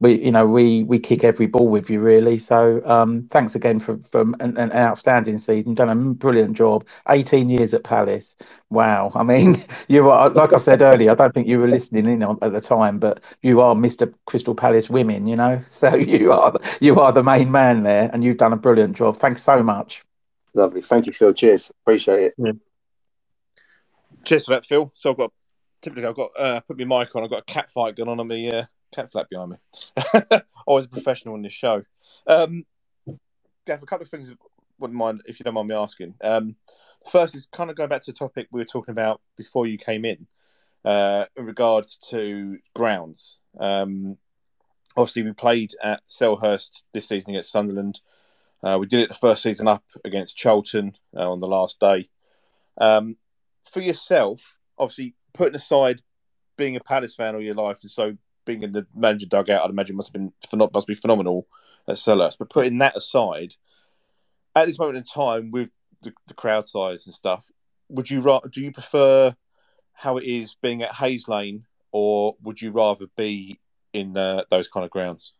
[0.00, 2.38] We you know we we kick every ball with you really.
[2.38, 5.70] So um, thanks again for, for an, an, outstanding season.
[5.70, 6.86] You've done a brilliant job.
[7.08, 8.36] 18 years at palace.
[8.70, 9.12] Wow.
[9.14, 12.22] I mean you are like i said earlier i don't think you were listening in
[12.22, 15.60] on, at the time but you are mr crystal palace women you know?
[15.70, 19.18] So you are you are the main man there and you've done a brilliant job.
[19.18, 20.02] Thanks so much.
[20.54, 20.82] Lovely.
[20.82, 21.32] Thank you phil.
[21.32, 21.70] Cheers.
[21.82, 22.34] Appreciate it.
[22.38, 22.52] Yeah.
[24.24, 24.90] cheers for that phil.
[24.94, 25.32] So i've got
[25.82, 27.24] typically i've got uh, put my mic on.
[27.24, 29.56] I've got a cat fight going on on me uh cat flap behind me.
[30.66, 31.82] Always a professional in this show.
[32.26, 32.64] Um,
[33.66, 34.32] Gav, a couple of things
[34.78, 36.14] wouldn't mind if you don't mind me asking.
[36.22, 36.56] Um,
[37.10, 39.78] first is kind of going back to the topic we were talking about before you
[39.78, 40.26] came in,
[40.84, 43.36] uh, in regards to grounds.
[43.58, 44.16] Um,
[44.96, 48.00] obviously, we played at Selhurst this season against Sunderland.
[48.62, 52.08] Uh, we did it the first season up against Charlton uh, on the last day.
[52.78, 53.16] Um,
[53.64, 56.02] for yourself, obviously, putting aside
[56.56, 59.70] being a Palace fan all your life and so being in the manager dugout, I'd
[59.70, 61.46] imagine must have been must be phenomenal
[61.88, 62.38] at Selhurst.
[62.38, 63.54] But putting that aside,
[64.54, 65.70] at this moment in time, with
[66.02, 67.46] the, the crowd size and stuff,
[67.88, 69.34] would you do you prefer
[69.92, 73.60] how it is being at Hayes Lane, or would you rather be
[73.92, 75.34] in the, those kind of grounds?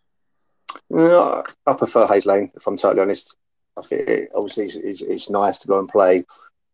[0.92, 3.36] I prefer Hayes Lane, if I'm totally honest.
[3.78, 6.24] I think it, obviously it's, it's, it's, nice to go and play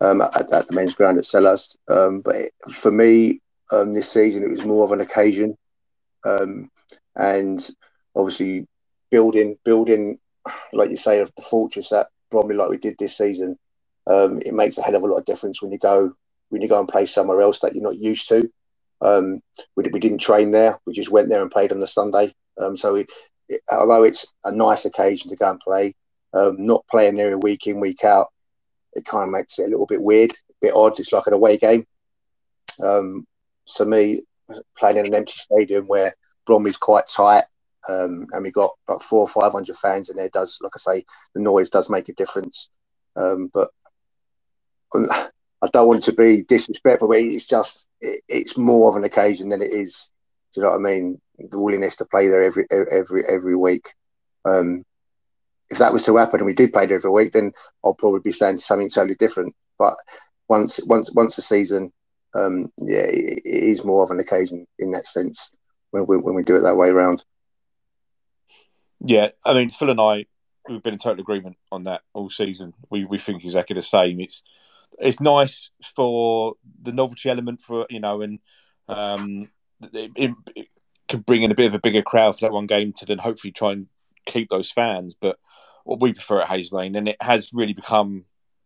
[0.01, 3.41] um, at, at, the men's ground at Selhurst, um, but it, for me
[3.71, 5.57] um, this season it was more of an occasion
[6.27, 6.71] um,
[7.15, 7.71] and
[8.15, 8.67] obviously
[9.11, 10.19] building building
[10.73, 13.57] like you say of the fortress at Bromley like we did this season.
[14.07, 16.13] Um, it makes a hell of a lot of difference when you go
[16.51, 18.51] when you go and play somewhere else that you're not used to.
[19.01, 19.41] Um,
[19.77, 22.33] we, we didn't train there; we just went there and played on the Sunday.
[22.59, 23.11] Um, so, it,
[23.49, 25.95] it, although it's a nice occasion to go and play,
[26.33, 28.29] um, not playing there week in week out,
[28.95, 30.99] it kind of makes it a little bit weird, a bit odd.
[30.99, 31.85] It's like an away game.
[32.83, 33.27] Um,
[33.65, 34.23] so me,
[34.79, 36.15] playing in an empty stadium where
[36.47, 37.45] Bromley's quite tight,
[37.89, 40.29] um, and we got about four or five hundred fans in there.
[40.29, 41.05] Does like I say,
[41.35, 42.71] the noise does make a difference,
[43.17, 43.71] um, but
[44.95, 47.09] I don't want it to be disrespectful.
[47.09, 50.13] But it's just it, it's more of an occasion than it is.
[50.53, 51.21] Do you know what I mean?
[51.39, 53.87] The willingness to play there every every every week.
[54.45, 54.85] Um,
[55.71, 57.53] if that was to happen and we did play there every week, then
[57.85, 59.55] I'll probably be saying something totally different.
[59.79, 59.97] But
[60.49, 61.93] once once once the season,
[62.37, 65.57] um, yeah, it, it is more of an occasion in that sense
[65.91, 67.25] when we, when we do it that way around.
[69.01, 70.27] Yeah, I mean, Phil and I,
[70.69, 72.73] we've been in total agreement on that all season.
[72.91, 74.21] We we think exactly the same.
[74.21, 74.43] It's
[74.99, 78.39] it's nice for the novelty element for you know, and
[78.89, 79.43] um,
[79.93, 80.69] it, it, it
[81.09, 83.19] could bring in a bit of a bigger crowd for that one game to then
[83.19, 83.87] hopefully try and
[84.25, 85.15] keep those fans.
[85.15, 85.39] But
[85.85, 88.25] what we prefer at Hayes Lane, and it has really become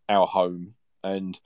[0.09, 0.75] our home.
[1.03, 1.37] And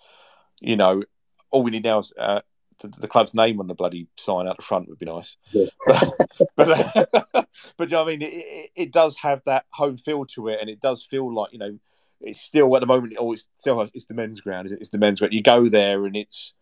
[0.59, 1.03] you know,
[1.51, 2.41] all we need now is uh,
[2.79, 5.37] the, the, club's name on the bloody sign out the front would be nice.
[5.51, 5.67] Yeah.
[5.87, 6.13] but
[6.55, 7.43] but, uh,
[7.77, 10.69] but you know I mean, it, it, does have that home feel to it, and
[10.69, 11.77] it does feel like you know
[12.21, 13.15] it's still at the moment.
[13.19, 14.69] Oh, it's still it's the men's ground.
[14.71, 15.33] It's the men's ground.
[15.33, 16.53] You go there, and it's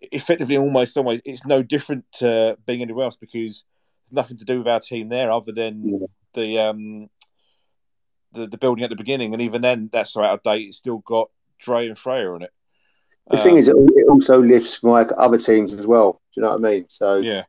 [0.00, 3.64] effectively almost almost it's no different to being anywhere else because
[4.04, 6.06] there's nothing to do with our team there other than yeah.
[6.34, 7.10] the um
[8.32, 10.68] the, the building at the beginning, and even then that's so out of date.
[10.68, 12.52] It's still got Dre and Freya on it.
[13.28, 16.20] The um, thing is, it, it also lifts my other teams as well.
[16.34, 16.86] Do you know what I mean?
[16.88, 17.44] So yeah,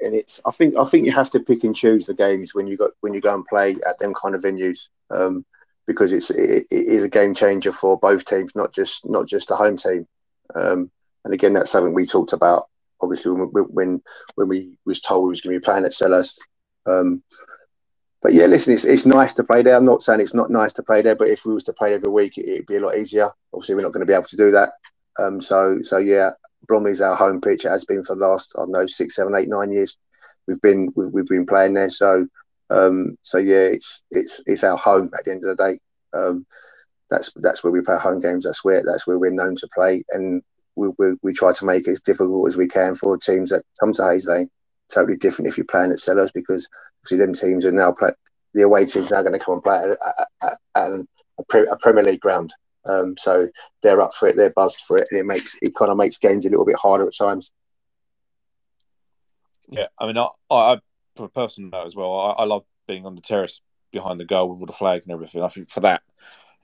[0.00, 2.66] and it's I think I think you have to pick and choose the games when
[2.66, 5.44] you got when you go and play at them kind of venues um,
[5.86, 9.48] because it's it, it is a game changer for both teams, not just not just
[9.48, 10.06] the home team.
[10.54, 10.90] Um,
[11.24, 12.66] and again, that's something we talked about
[13.00, 14.02] obviously when when
[14.34, 16.40] when we was told we was going to be playing at Selhurst.
[16.86, 17.22] Um,
[18.22, 19.74] but yeah, listen, it's, it's nice to play there.
[19.74, 21.94] I'm not saying it's not nice to play there, but if we was to play
[21.94, 23.30] every week, it, would be a lot easier.
[23.54, 24.72] Obviously, we're not going to be able to do that.
[25.20, 26.30] Um, so so yeah,
[26.66, 27.64] Bromley's our home pitch.
[27.64, 29.98] It has been for the last I don't know six, seven, eight, nine years.
[30.46, 31.90] We've been we've, we've been playing there.
[31.90, 32.26] So
[32.70, 35.78] um, so yeah, it's it's it's our home at the end of the day.
[36.12, 36.46] Um,
[37.10, 38.44] that's that's where we play home games.
[38.44, 40.42] That's where that's where we're known to play, and
[40.76, 43.62] we, we, we try to make it as difficult as we can for teams that
[43.78, 44.48] come to Hayes Lane.
[44.92, 46.68] Totally different if you're playing at Selhurst because
[47.00, 48.10] obviously them teams are now play,
[48.54, 49.90] the away teams now going to come and play at,
[50.42, 52.52] at, at a, pre, a, Premier League ground.
[52.86, 53.48] Um, so
[53.82, 56.18] they're up for it, they're buzzed for it, and it makes it kind of makes
[56.18, 57.52] games a little bit harder at times.
[59.68, 60.80] Yeah, I mean, I, I
[61.16, 63.60] from a personal note as well, I, I love being on the terrace
[63.92, 65.42] behind the goal with all the flags and everything.
[65.42, 66.02] I think for that,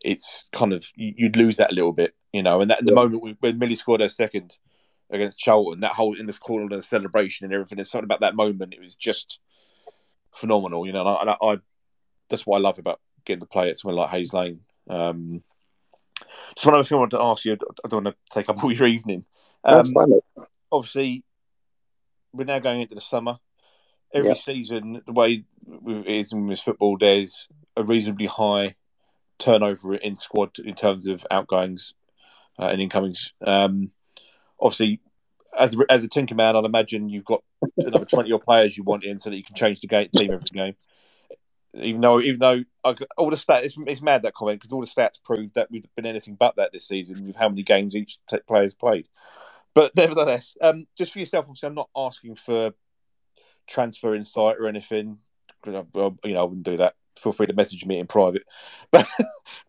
[0.03, 2.61] it's kind of you'd lose that a little bit, you know.
[2.61, 2.97] And that in the yeah.
[3.03, 4.57] moment when Millie scored her second
[5.11, 8.21] against Charlton, that whole in this corner and the celebration and everything, there's something about
[8.21, 8.75] that moment.
[8.75, 9.39] It was just
[10.33, 11.17] phenomenal, you know.
[11.19, 11.59] And I, I
[12.29, 14.61] that's what I love about getting to play at somewhere like Hayes Lane.
[14.89, 15.43] Um,
[16.55, 17.53] just one other thing I wanted to ask you.
[17.53, 19.25] I don't want to take up all your evening.
[19.65, 20.21] Um, that's fine.
[20.71, 21.25] Obviously,
[22.33, 23.39] we're now going into the summer.
[24.13, 24.39] Every yep.
[24.39, 25.45] season, the way
[25.87, 28.77] it is in women's football, there's a reasonably high
[29.39, 31.95] turnover in squad in terms of outgoings
[32.59, 33.33] uh, and incomings.
[33.43, 33.93] Um,
[34.61, 35.01] obviously,
[35.59, 37.43] as as a Tinker man, I'd imagine you've got
[37.77, 40.33] another twenty or players you want in so that you can change the game, team
[40.33, 40.77] every game.
[41.75, 44.81] Even though, even though I, all the stats, it's, it's mad that comment because all
[44.81, 47.95] the stats prove that we've been anything but that this season with how many games
[47.95, 49.09] each t- player's played.
[49.75, 52.73] But nevertheless, um, just for yourself, obviously, I'm not asking for
[53.67, 55.19] transfer insight or anything.
[55.65, 58.45] Well, you know, I wouldn't do that feel free to message me in private.
[58.93, 59.07] But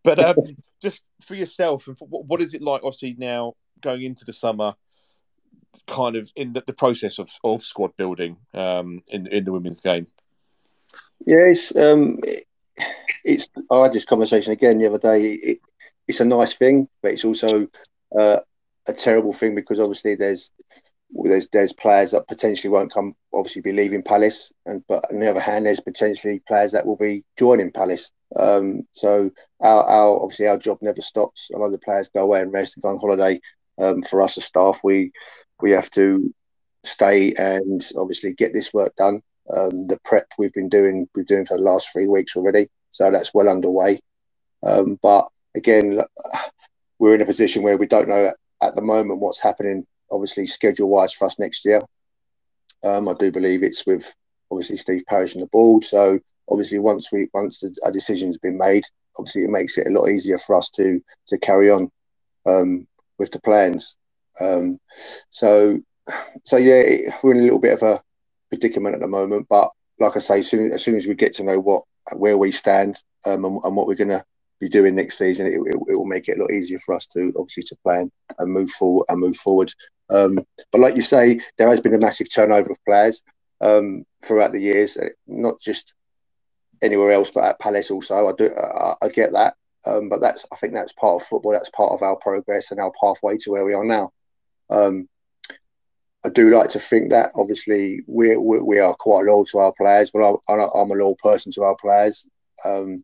[0.04, 0.36] but um,
[0.82, 2.84] just for yourself, and for, what is it like?
[2.84, 4.76] Obviously, now going into the summer,
[5.88, 9.80] kind of in the, the process of, of squad building um, in in the women's
[9.80, 10.08] game.
[11.26, 12.20] Yes, um,
[13.28, 13.50] it's.
[13.70, 15.24] I had this conversation again the other day.
[15.24, 15.60] It,
[16.08, 17.68] it's a nice thing, but it's also
[18.18, 18.40] uh,
[18.88, 20.52] a terrible thing because obviously there's
[21.24, 25.30] there's there's players that potentially won't come obviously be leaving Palace and but on the
[25.30, 29.32] other hand there's potentially players that will be joining Palace um, so
[29.62, 32.52] our, our obviously our job never stops a lot of the players go away and
[32.52, 33.40] rest and go on holiday
[33.80, 35.12] um, for us as staff we
[35.62, 36.34] we have to
[36.84, 39.22] stay and obviously get this work done
[39.56, 42.68] um, the prep we've been doing we've been doing for the last three weeks already
[42.98, 44.00] so that's well underway
[44.66, 46.00] um, but again
[47.00, 50.90] we're in a position where we don't know at the moment what's happening obviously schedule
[50.90, 51.82] wise for us next year.
[52.84, 54.14] Um, I do believe it's with
[54.52, 55.84] obviously Steve Parish and the board.
[55.84, 56.20] So
[56.50, 58.84] obviously once we once a decision's been made,
[59.18, 61.92] obviously it makes it a lot easier for us to to carry on
[62.46, 62.88] um,
[63.18, 63.98] with the plans.
[64.40, 64.78] Um,
[65.30, 65.80] so
[66.44, 68.02] so yeah, we're in a little bit of a
[68.50, 71.44] predicament at the moment, but like I say, soon, as soon as we get to
[71.44, 74.24] know what where we stand um, and, and, what we're going to
[74.60, 77.08] be doing next season, it, it, it, will make it a lot easier for us
[77.08, 78.10] to obviously to plan
[78.40, 79.72] and move forward and move forward.
[80.10, 80.40] Um,
[80.72, 83.22] but like you say, there has been a massive turnover of players
[83.62, 85.96] um, throughout the years, uh, not just
[86.82, 88.28] anywhere else, but at Palace also.
[88.28, 89.56] I do, I, I get that,
[89.86, 91.52] um, but that's I think that's part of football.
[91.52, 94.12] That's part of our progress and our pathway to where we are now.
[94.70, 95.08] Um,
[96.28, 99.72] I do like to think that obviously we we, we are quite loyal to our
[99.72, 100.12] players.
[100.14, 102.28] Well, I, am a loyal person to our players,
[102.66, 103.02] um,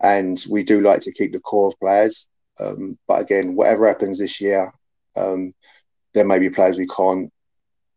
[0.00, 2.28] and we do like to keep the core of players.
[2.60, 4.72] Um, but again, whatever happens this year,
[5.16, 5.52] um,
[6.14, 7.32] there may be players we can't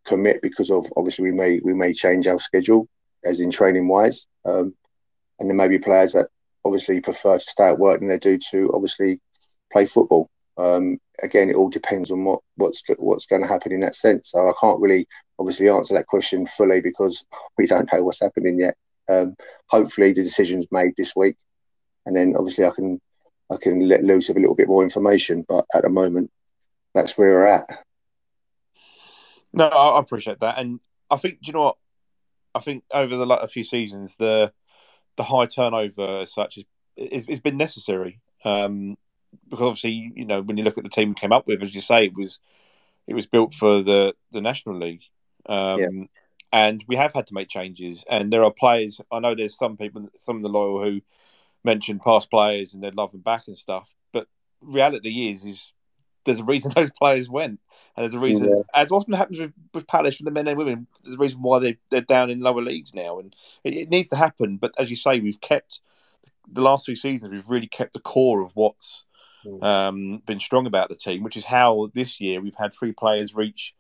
[0.04, 2.88] commit because of obviously we may we may change our schedule
[3.24, 4.74] as in training wise, um,
[5.40, 6.30] and there may be players that
[6.64, 9.22] obviously prefer to stay at work than they do to obviously
[9.72, 10.28] play football.
[10.58, 14.32] Um, again, it all depends on what what's what's going to happen in that sense.
[14.32, 15.08] So I can't really
[15.40, 17.26] obviously answer that question fully because
[17.58, 18.76] we don't know what's happening yet.
[19.10, 19.36] Um,
[19.70, 21.38] hopefully, the decision's made this week,
[22.06, 23.00] and then obviously I can
[23.52, 25.46] I can let loose of a little bit more information.
[25.48, 26.32] But at the moment,
[26.94, 27.86] that's where we're at.
[29.54, 30.80] No, I appreciate that, and
[31.10, 31.78] I think do you know what?
[32.54, 34.52] I think over the like, few seasons, the
[35.18, 36.66] the high turnover such as
[36.98, 38.98] such has, has been necessary um,
[39.50, 41.76] because obviously you know when you look at the team we came up with, as
[41.76, 42.40] you say, it was
[43.08, 45.04] it was built for the the National League,
[45.48, 45.88] um, yeah.
[46.52, 48.04] and we have had to make changes.
[48.10, 49.00] And there are players.
[49.12, 51.02] I know there's some people, some of the loyal who
[51.64, 54.28] mentioned past players and they'd love them back and stuff, but
[54.62, 55.72] reality is is
[56.26, 57.60] there's a reason those players went.
[57.96, 58.62] And there's a reason, yeah.
[58.74, 61.60] as often happens with, with Palace, for the men and women, there's a reason why
[61.60, 63.20] they, they're down in lower leagues now.
[63.20, 63.34] And
[63.64, 64.58] it, it, needs to happen.
[64.58, 65.80] But as you say, we've kept
[66.52, 69.05] the last three seasons, we've really kept the core of what's.
[69.62, 73.36] Um, been strong about the team, which is how this year we've had three players
[73.36, 73.76] reach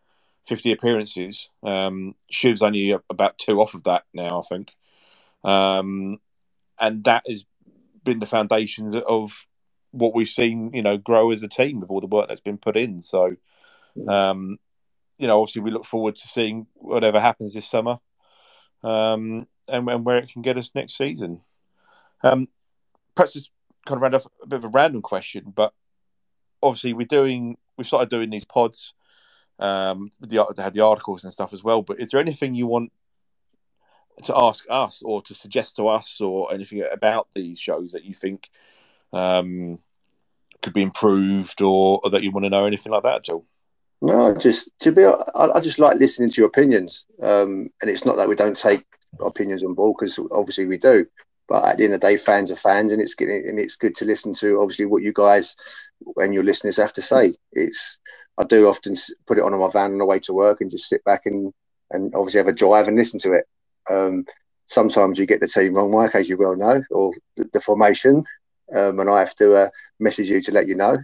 [0.45, 1.49] 50 appearances.
[1.63, 4.75] Um, Shiv's only about two off of that now, I think.
[5.43, 6.19] Um,
[6.79, 7.45] and that has
[8.03, 9.45] been the foundations of
[9.91, 12.57] what we've seen, you know, grow as a team with all the work that's been
[12.57, 12.99] put in.
[12.99, 13.35] So,
[14.07, 14.59] um,
[15.17, 17.99] you know, obviously we look forward to seeing whatever happens this summer,
[18.83, 21.41] um, and, and where it can get us next season.
[22.23, 22.49] Um,
[23.15, 23.51] perhaps just
[23.85, 25.73] kind of round off a bit of a random question, but
[26.61, 28.93] obviously we're doing we've started doing these pods.
[29.57, 31.81] Um, the they had the articles and stuff as well.
[31.81, 32.91] But is there anything you want
[34.23, 38.13] to ask us or to suggest to us or anything about these shows that you
[38.13, 38.49] think
[39.13, 39.79] um,
[40.61, 43.45] could be improved or, or, that you want to know anything like that at all?
[44.01, 47.07] No, just to be, I, I just like listening to your opinions.
[47.21, 48.85] Um, and it's not that we don't take
[49.21, 51.05] opinions on board because obviously we do.
[51.47, 53.75] But at the end of the day, fans are fans, and it's getting, and it's
[53.75, 55.55] good to listen to obviously what you guys
[56.17, 57.35] and your listeners have to say.
[57.51, 57.99] It's
[58.37, 58.95] I do often
[59.27, 61.53] put it on my van on the way to work and just sit back and
[61.91, 63.45] and obviously have a drive and listen to it.
[63.89, 64.25] Um,
[64.65, 68.23] sometimes you get the team wrong, Mike, as you well know, or the, the formation,
[68.73, 69.67] um, and I have to uh,
[69.99, 70.97] message you to let you know.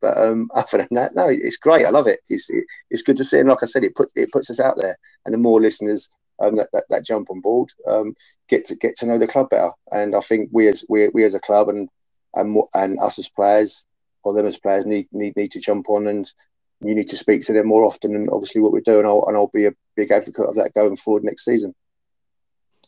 [0.00, 1.86] But um, other than that, no, it's great.
[1.86, 2.20] I love it.
[2.28, 4.60] It's it, it's good to see, and like I said, it puts it puts us
[4.60, 6.08] out there, and the more listeners
[6.42, 8.14] um, that, that, that jump on board um,
[8.48, 9.70] get to get to know the club better.
[9.90, 11.88] And I think we as we, we as a club and
[12.34, 13.86] and and us as players
[14.24, 16.30] or them as players need need need to jump on and
[16.84, 18.14] you need to speak to them more often.
[18.14, 20.96] And obviously, what we're doing, I'll, and I'll be a big advocate of that going
[20.96, 21.74] forward next season.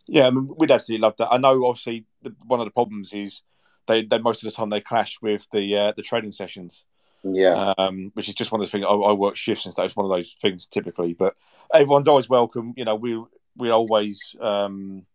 [0.06, 1.30] Yeah, I mean, we'd absolutely love that.
[1.30, 3.42] I know, obviously, the, one of the problems is
[3.86, 6.84] they, they most of the time they clash with the uh, the training sessions.
[7.22, 8.84] Yeah, um, which is just one of the things.
[8.84, 9.86] I, I, work shifts and stuff.
[9.86, 11.34] It's one of those things typically, but
[11.72, 12.74] everyone's always welcome.
[12.76, 13.22] You know, we
[13.56, 15.06] we always, um,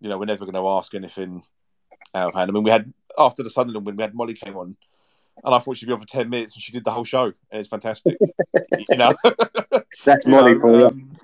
[0.00, 1.42] you know, we're never going to ask anything
[2.14, 2.50] out of hand.
[2.50, 4.76] I mean, we had after the Sunderland win, we had Molly came on,
[5.44, 7.24] and I thought she'd be on for ten minutes, and she did the whole show,
[7.24, 8.16] and it's fantastic.
[8.88, 9.12] you know,
[10.04, 10.86] that's Molly know, for you.
[10.86, 11.16] Um,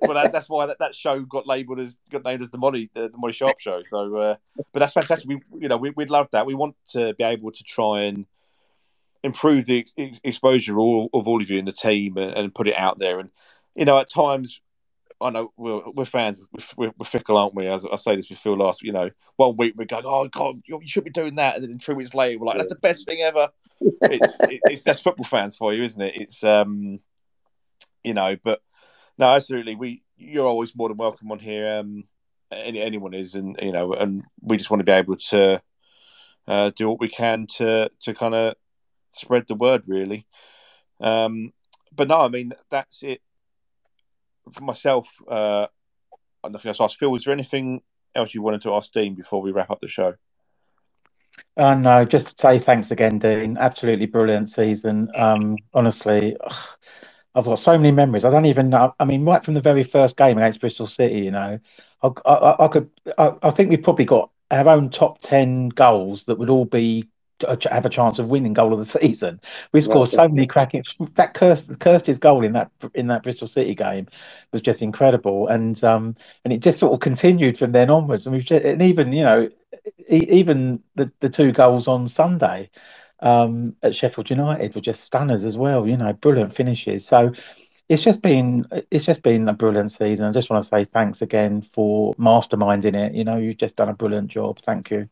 [0.00, 2.90] well, that, that's why that, that show got labelled as got named as the Molly
[2.94, 3.82] the, the Molly Sharpe show.
[3.90, 4.36] So, uh,
[4.72, 5.28] but that's fantastic.
[5.28, 6.46] We, you know, we, would love that.
[6.46, 8.26] We want to be able to try and
[9.22, 12.54] improve the ex- exposure of all, of all of you in the team and, and,
[12.54, 13.18] put it out there.
[13.18, 13.30] And
[13.74, 14.60] you know, at times
[15.24, 16.38] I know we're, we're fans.
[16.76, 17.66] We're, we're, fickle, aren't we?
[17.66, 18.82] As I say this, we feel last.
[18.82, 21.78] You know, one week we're going, "Oh God, you should be doing that," and then
[21.78, 23.48] three weeks later, we're like, "That's the best thing ever."
[23.80, 26.16] it's, it's that's football fans for you, isn't it?
[26.16, 27.00] It's um,
[28.02, 28.60] you know, but
[29.16, 29.76] no, absolutely.
[29.76, 31.78] We you're always more than welcome on here.
[31.78, 32.04] Um,
[32.52, 35.62] any, anyone is, and you know, and we just want to be able to
[36.46, 38.56] uh, do what we can to to kind of
[39.12, 40.26] spread the word, really.
[41.00, 41.54] Um,
[41.96, 43.22] but no, I mean that's it
[44.52, 45.66] for myself, uh,
[46.48, 46.98] nothing else to ask.
[46.98, 47.82] Phil, was there anything
[48.14, 50.14] else you wanted to ask Dean before we wrap up the show?
[51.56, 53.56] Uh, no, just to say thanks again, Dean.
[53.58, 55.08] Absolutely brilliant season.
[55.16, 56.36] Um, honestly,
[57.34, 58.24] I've got so many memories.
[58.24, 58.94] I don't even know.
[58.98, 61.58] I mean, right from the very first game against Bristol City, you know,
[62.02, 62.90] I, I, I could.
[63.18, 67.08] I, I think we've probably got our own top ten goals that would all be
[67.70, 69.40] have a chance of winning goal of the season.
[69.72, 70.84] We scored so many cracking.
[71.16, 74.06] That cursed his goal in that in that Bristol City game
[74.52, 78.26] was just incredible, and um and it just sort of continued from then onwards.
[78.26, 79.48] And we've just, and even you know
[80.08, 82.70] even the the two goals on Sunday
[83.20, 85.86] um at Sheffield United were just stunners as well.
[85.86, 87.06] You know, brilliant finishes.
[87.06, 87.32] So.
[87.86, 90.24] It's just been it's just been a brilliant season.
[90.24, 93.14] I just want to say thanks again for masterminding it.
[93.14, 94.58] You know, you've just done a brilliant job.
[94.64, 95.10] Thank you.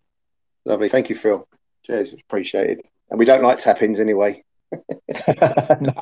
[0.65, 0.89] Lovely.
[0.89, 1.47] Thank you, Phil.
[1.85, 2.83] Cheers, appreciated.
[3.11, 4.45] And we don't like tap-ins anyway.
[5.81, 5.93] no.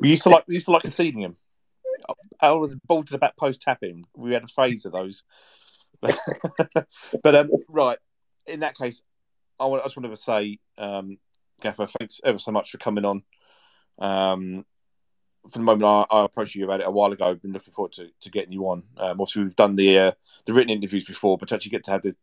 [0.00, 1.36] We used to like we used to like conceding them.
[2.40, 4.04] I was ball to the back post tapping.
[4.16, 5.22] We had a phase of those.
[6.00, 7.98] but um, right,
[8.46, 9.00] in that case,
[9.58, 11.18] I, want, I just wanted to say, um,
[11.60, 13.22] Gaffer, thanks ever so much for coming on.
[13.98, 14.66] Um,
[15.50, 17.72] from the moment I, I, approached you about it a while ago, I've been looking
[17.72, 18.82] forward to, to getting you on.
[18.98, 20.12] Um, obviously, we've done the uh,
[20.46, 22.16] the written interviews before, but to actually get to have the,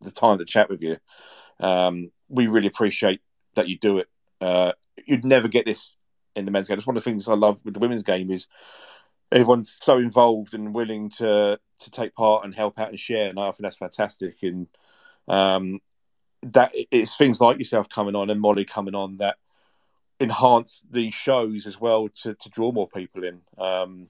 [0.00, 0.98] the time to chat with you
[1.60, 3.20] um, we really appreciate
[3.54, 4.08] that you do it.
[4.40, 4.72] Uh,
[5.06, 5.96] you'd never get this
[6.36, 6.76] in the men's game.
[6.76, 8.46] It's one of the things I love with the women's game is
[9.32, 13.38] everyone's so involved and willing to to take part and help out and share, and
[13.38, 14.36] I think that's fantastic.
[14.42, 14.66] And
[15.28, 15.80] um,
[16.42, 19.36] that it's things like yourself coming on and Molly coming on that
[20.20, 23.40] enhance these shows as well to to draw more people in.
[23.58, 24.08] Um,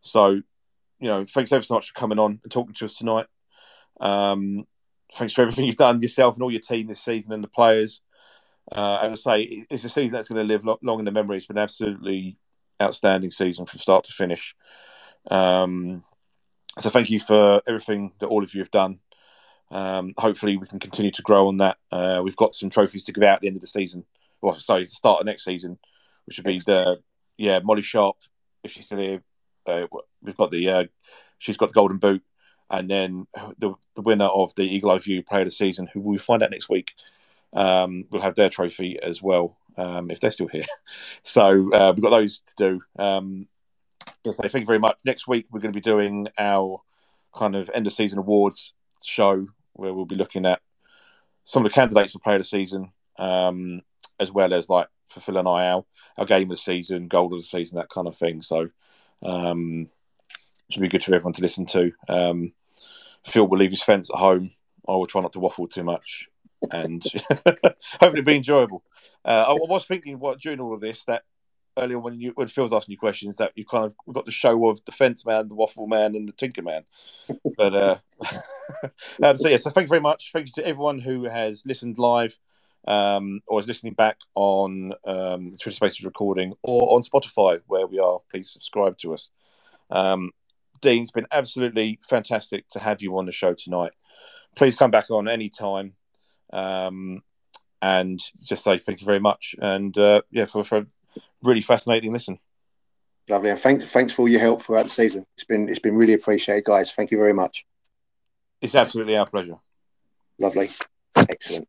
[0.00, 3.26] so, you know, thanks ever so much for coming on and talking to us tonight.
[4.00, 4.66] Um,
[5.14, 8.00] thanks for everything you've done yourself and all your team this season and the players.
[8.70, 11.36] Uh, as I say, it's a season that's going to live long in the memory.
[11.36, 12.36] It's been absolutely
[12.80, 14.54] outstanding season from start to finish.
[15.30, 16.04] Um,
[16.78, 19.00] so thank you for everything that all of you have done.
[19.70, 21.78] Um, hopefully, we can continue to grow on that.
[21.90, 24.04] Uh, we've got some trophies to give out at the end of the season.
[24.40, 25.78] Well, sorry, the start of next season,
[26.26, 27.00] which would be the
[27.36, 28.18] yeah Molly Sharpe
[28.62, 29.22] if she's still here,
[29.66, 29.86] uh,
[30.22, 30.84] we've got the uh,
[31.38, 32.22] she's got the golden boot,
[32.72, 33.26] and then
[33.58, 36.42] the the winner of the Eagle Eye View Player of the Season, who we find
[36.42, 36.92] out next week,
[37.52, 40.64] um, will have their trophy as well um, if they're still here.
[41.22, 42.80] So uh, we've got those to do.
[42.98, 43.46] Um,
[44.24, 44.98] thank you very much.
[45.04, 46.80] Next week we're going to be doing our
[47.34, 48.72] kind of end of season awards
[49.04, 50.60] show where we'll be looking at
[51.44, 53.82] some of the candidates for Player of the Season, um,
[54.18, 55.84] as well as like I our,
[56.16, 58.40] our game of the season, goal of the season, that kind of thing.
[58.42, 58.68] So
[59.22, 59.88] um,
[60.70, 61.92] should be good for everyone to listen to.
[62.08, 62.52] Um,
[63.26, 64.50] Phil will leave his fence at home.
[64.88, 66.26] I will try not to waffle too much,
[66.70, 67.70] and hopefully
[68.00, 68.82] it'll be enjoyable.
[69.24, 71.22] Uh, I was thinking what during all of this that
[71.78, 74.68] earlier when you when Phil's asking you questions that you kind of got the show
[74.68, 76.84] of the fence man, the waffle man, and the tinker man.
[77.56, 77.98] But uh,
[79.22, 80.30] um, so yeah, so thank you very much.
[80.32, 82.36] Thank you to everyone who has listened live
[82.86, 87.86] um, or is listening back on um, the Twitter Spaces recording or on Spotify where
[87.86, 88.20] we are.
[88.30, 89.30] Please subscribe to us.
[89.90, 90.30] Um,
[90.82, 93.92] Dean, it's been absolutely fantastic to have you on the show tonight.
[94.54, 95.94] Please come back on any time.
[96.52, 97.22] Um,
[97.80, 99.54] and just say thank you very much.
[99.60, 100.86] And uh, yeah, for, for a
[101.42, 102.38] really fascinating listen.
[103.28, 105.26] Lovely, and thanks thanks for all your help throughout the season.
[105.34, 106.92] It's been it's been really appreciated, guys.
[106.92, 107.64] Thank you very much.
[108.60, 109.56] It's absolutely our pleasure.
[110.38, 110.66] Lovely,
[111.16, 111.68] excellent.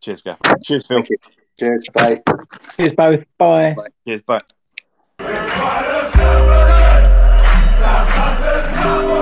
[0.00, 0.38] Cheers, Gaff.
[0.62, 1.02] Cheers, Phil.
[1.58, 2.22] Cheers, bye.
[2.76, 3.24] Cheers, both.
[3.38, 3.74] Bye.
[3.76, 3.88] bye.
[4.06, 4.22] Cheers,
[5.18, 6.54] bye.
[8.80, 9.17] Stop!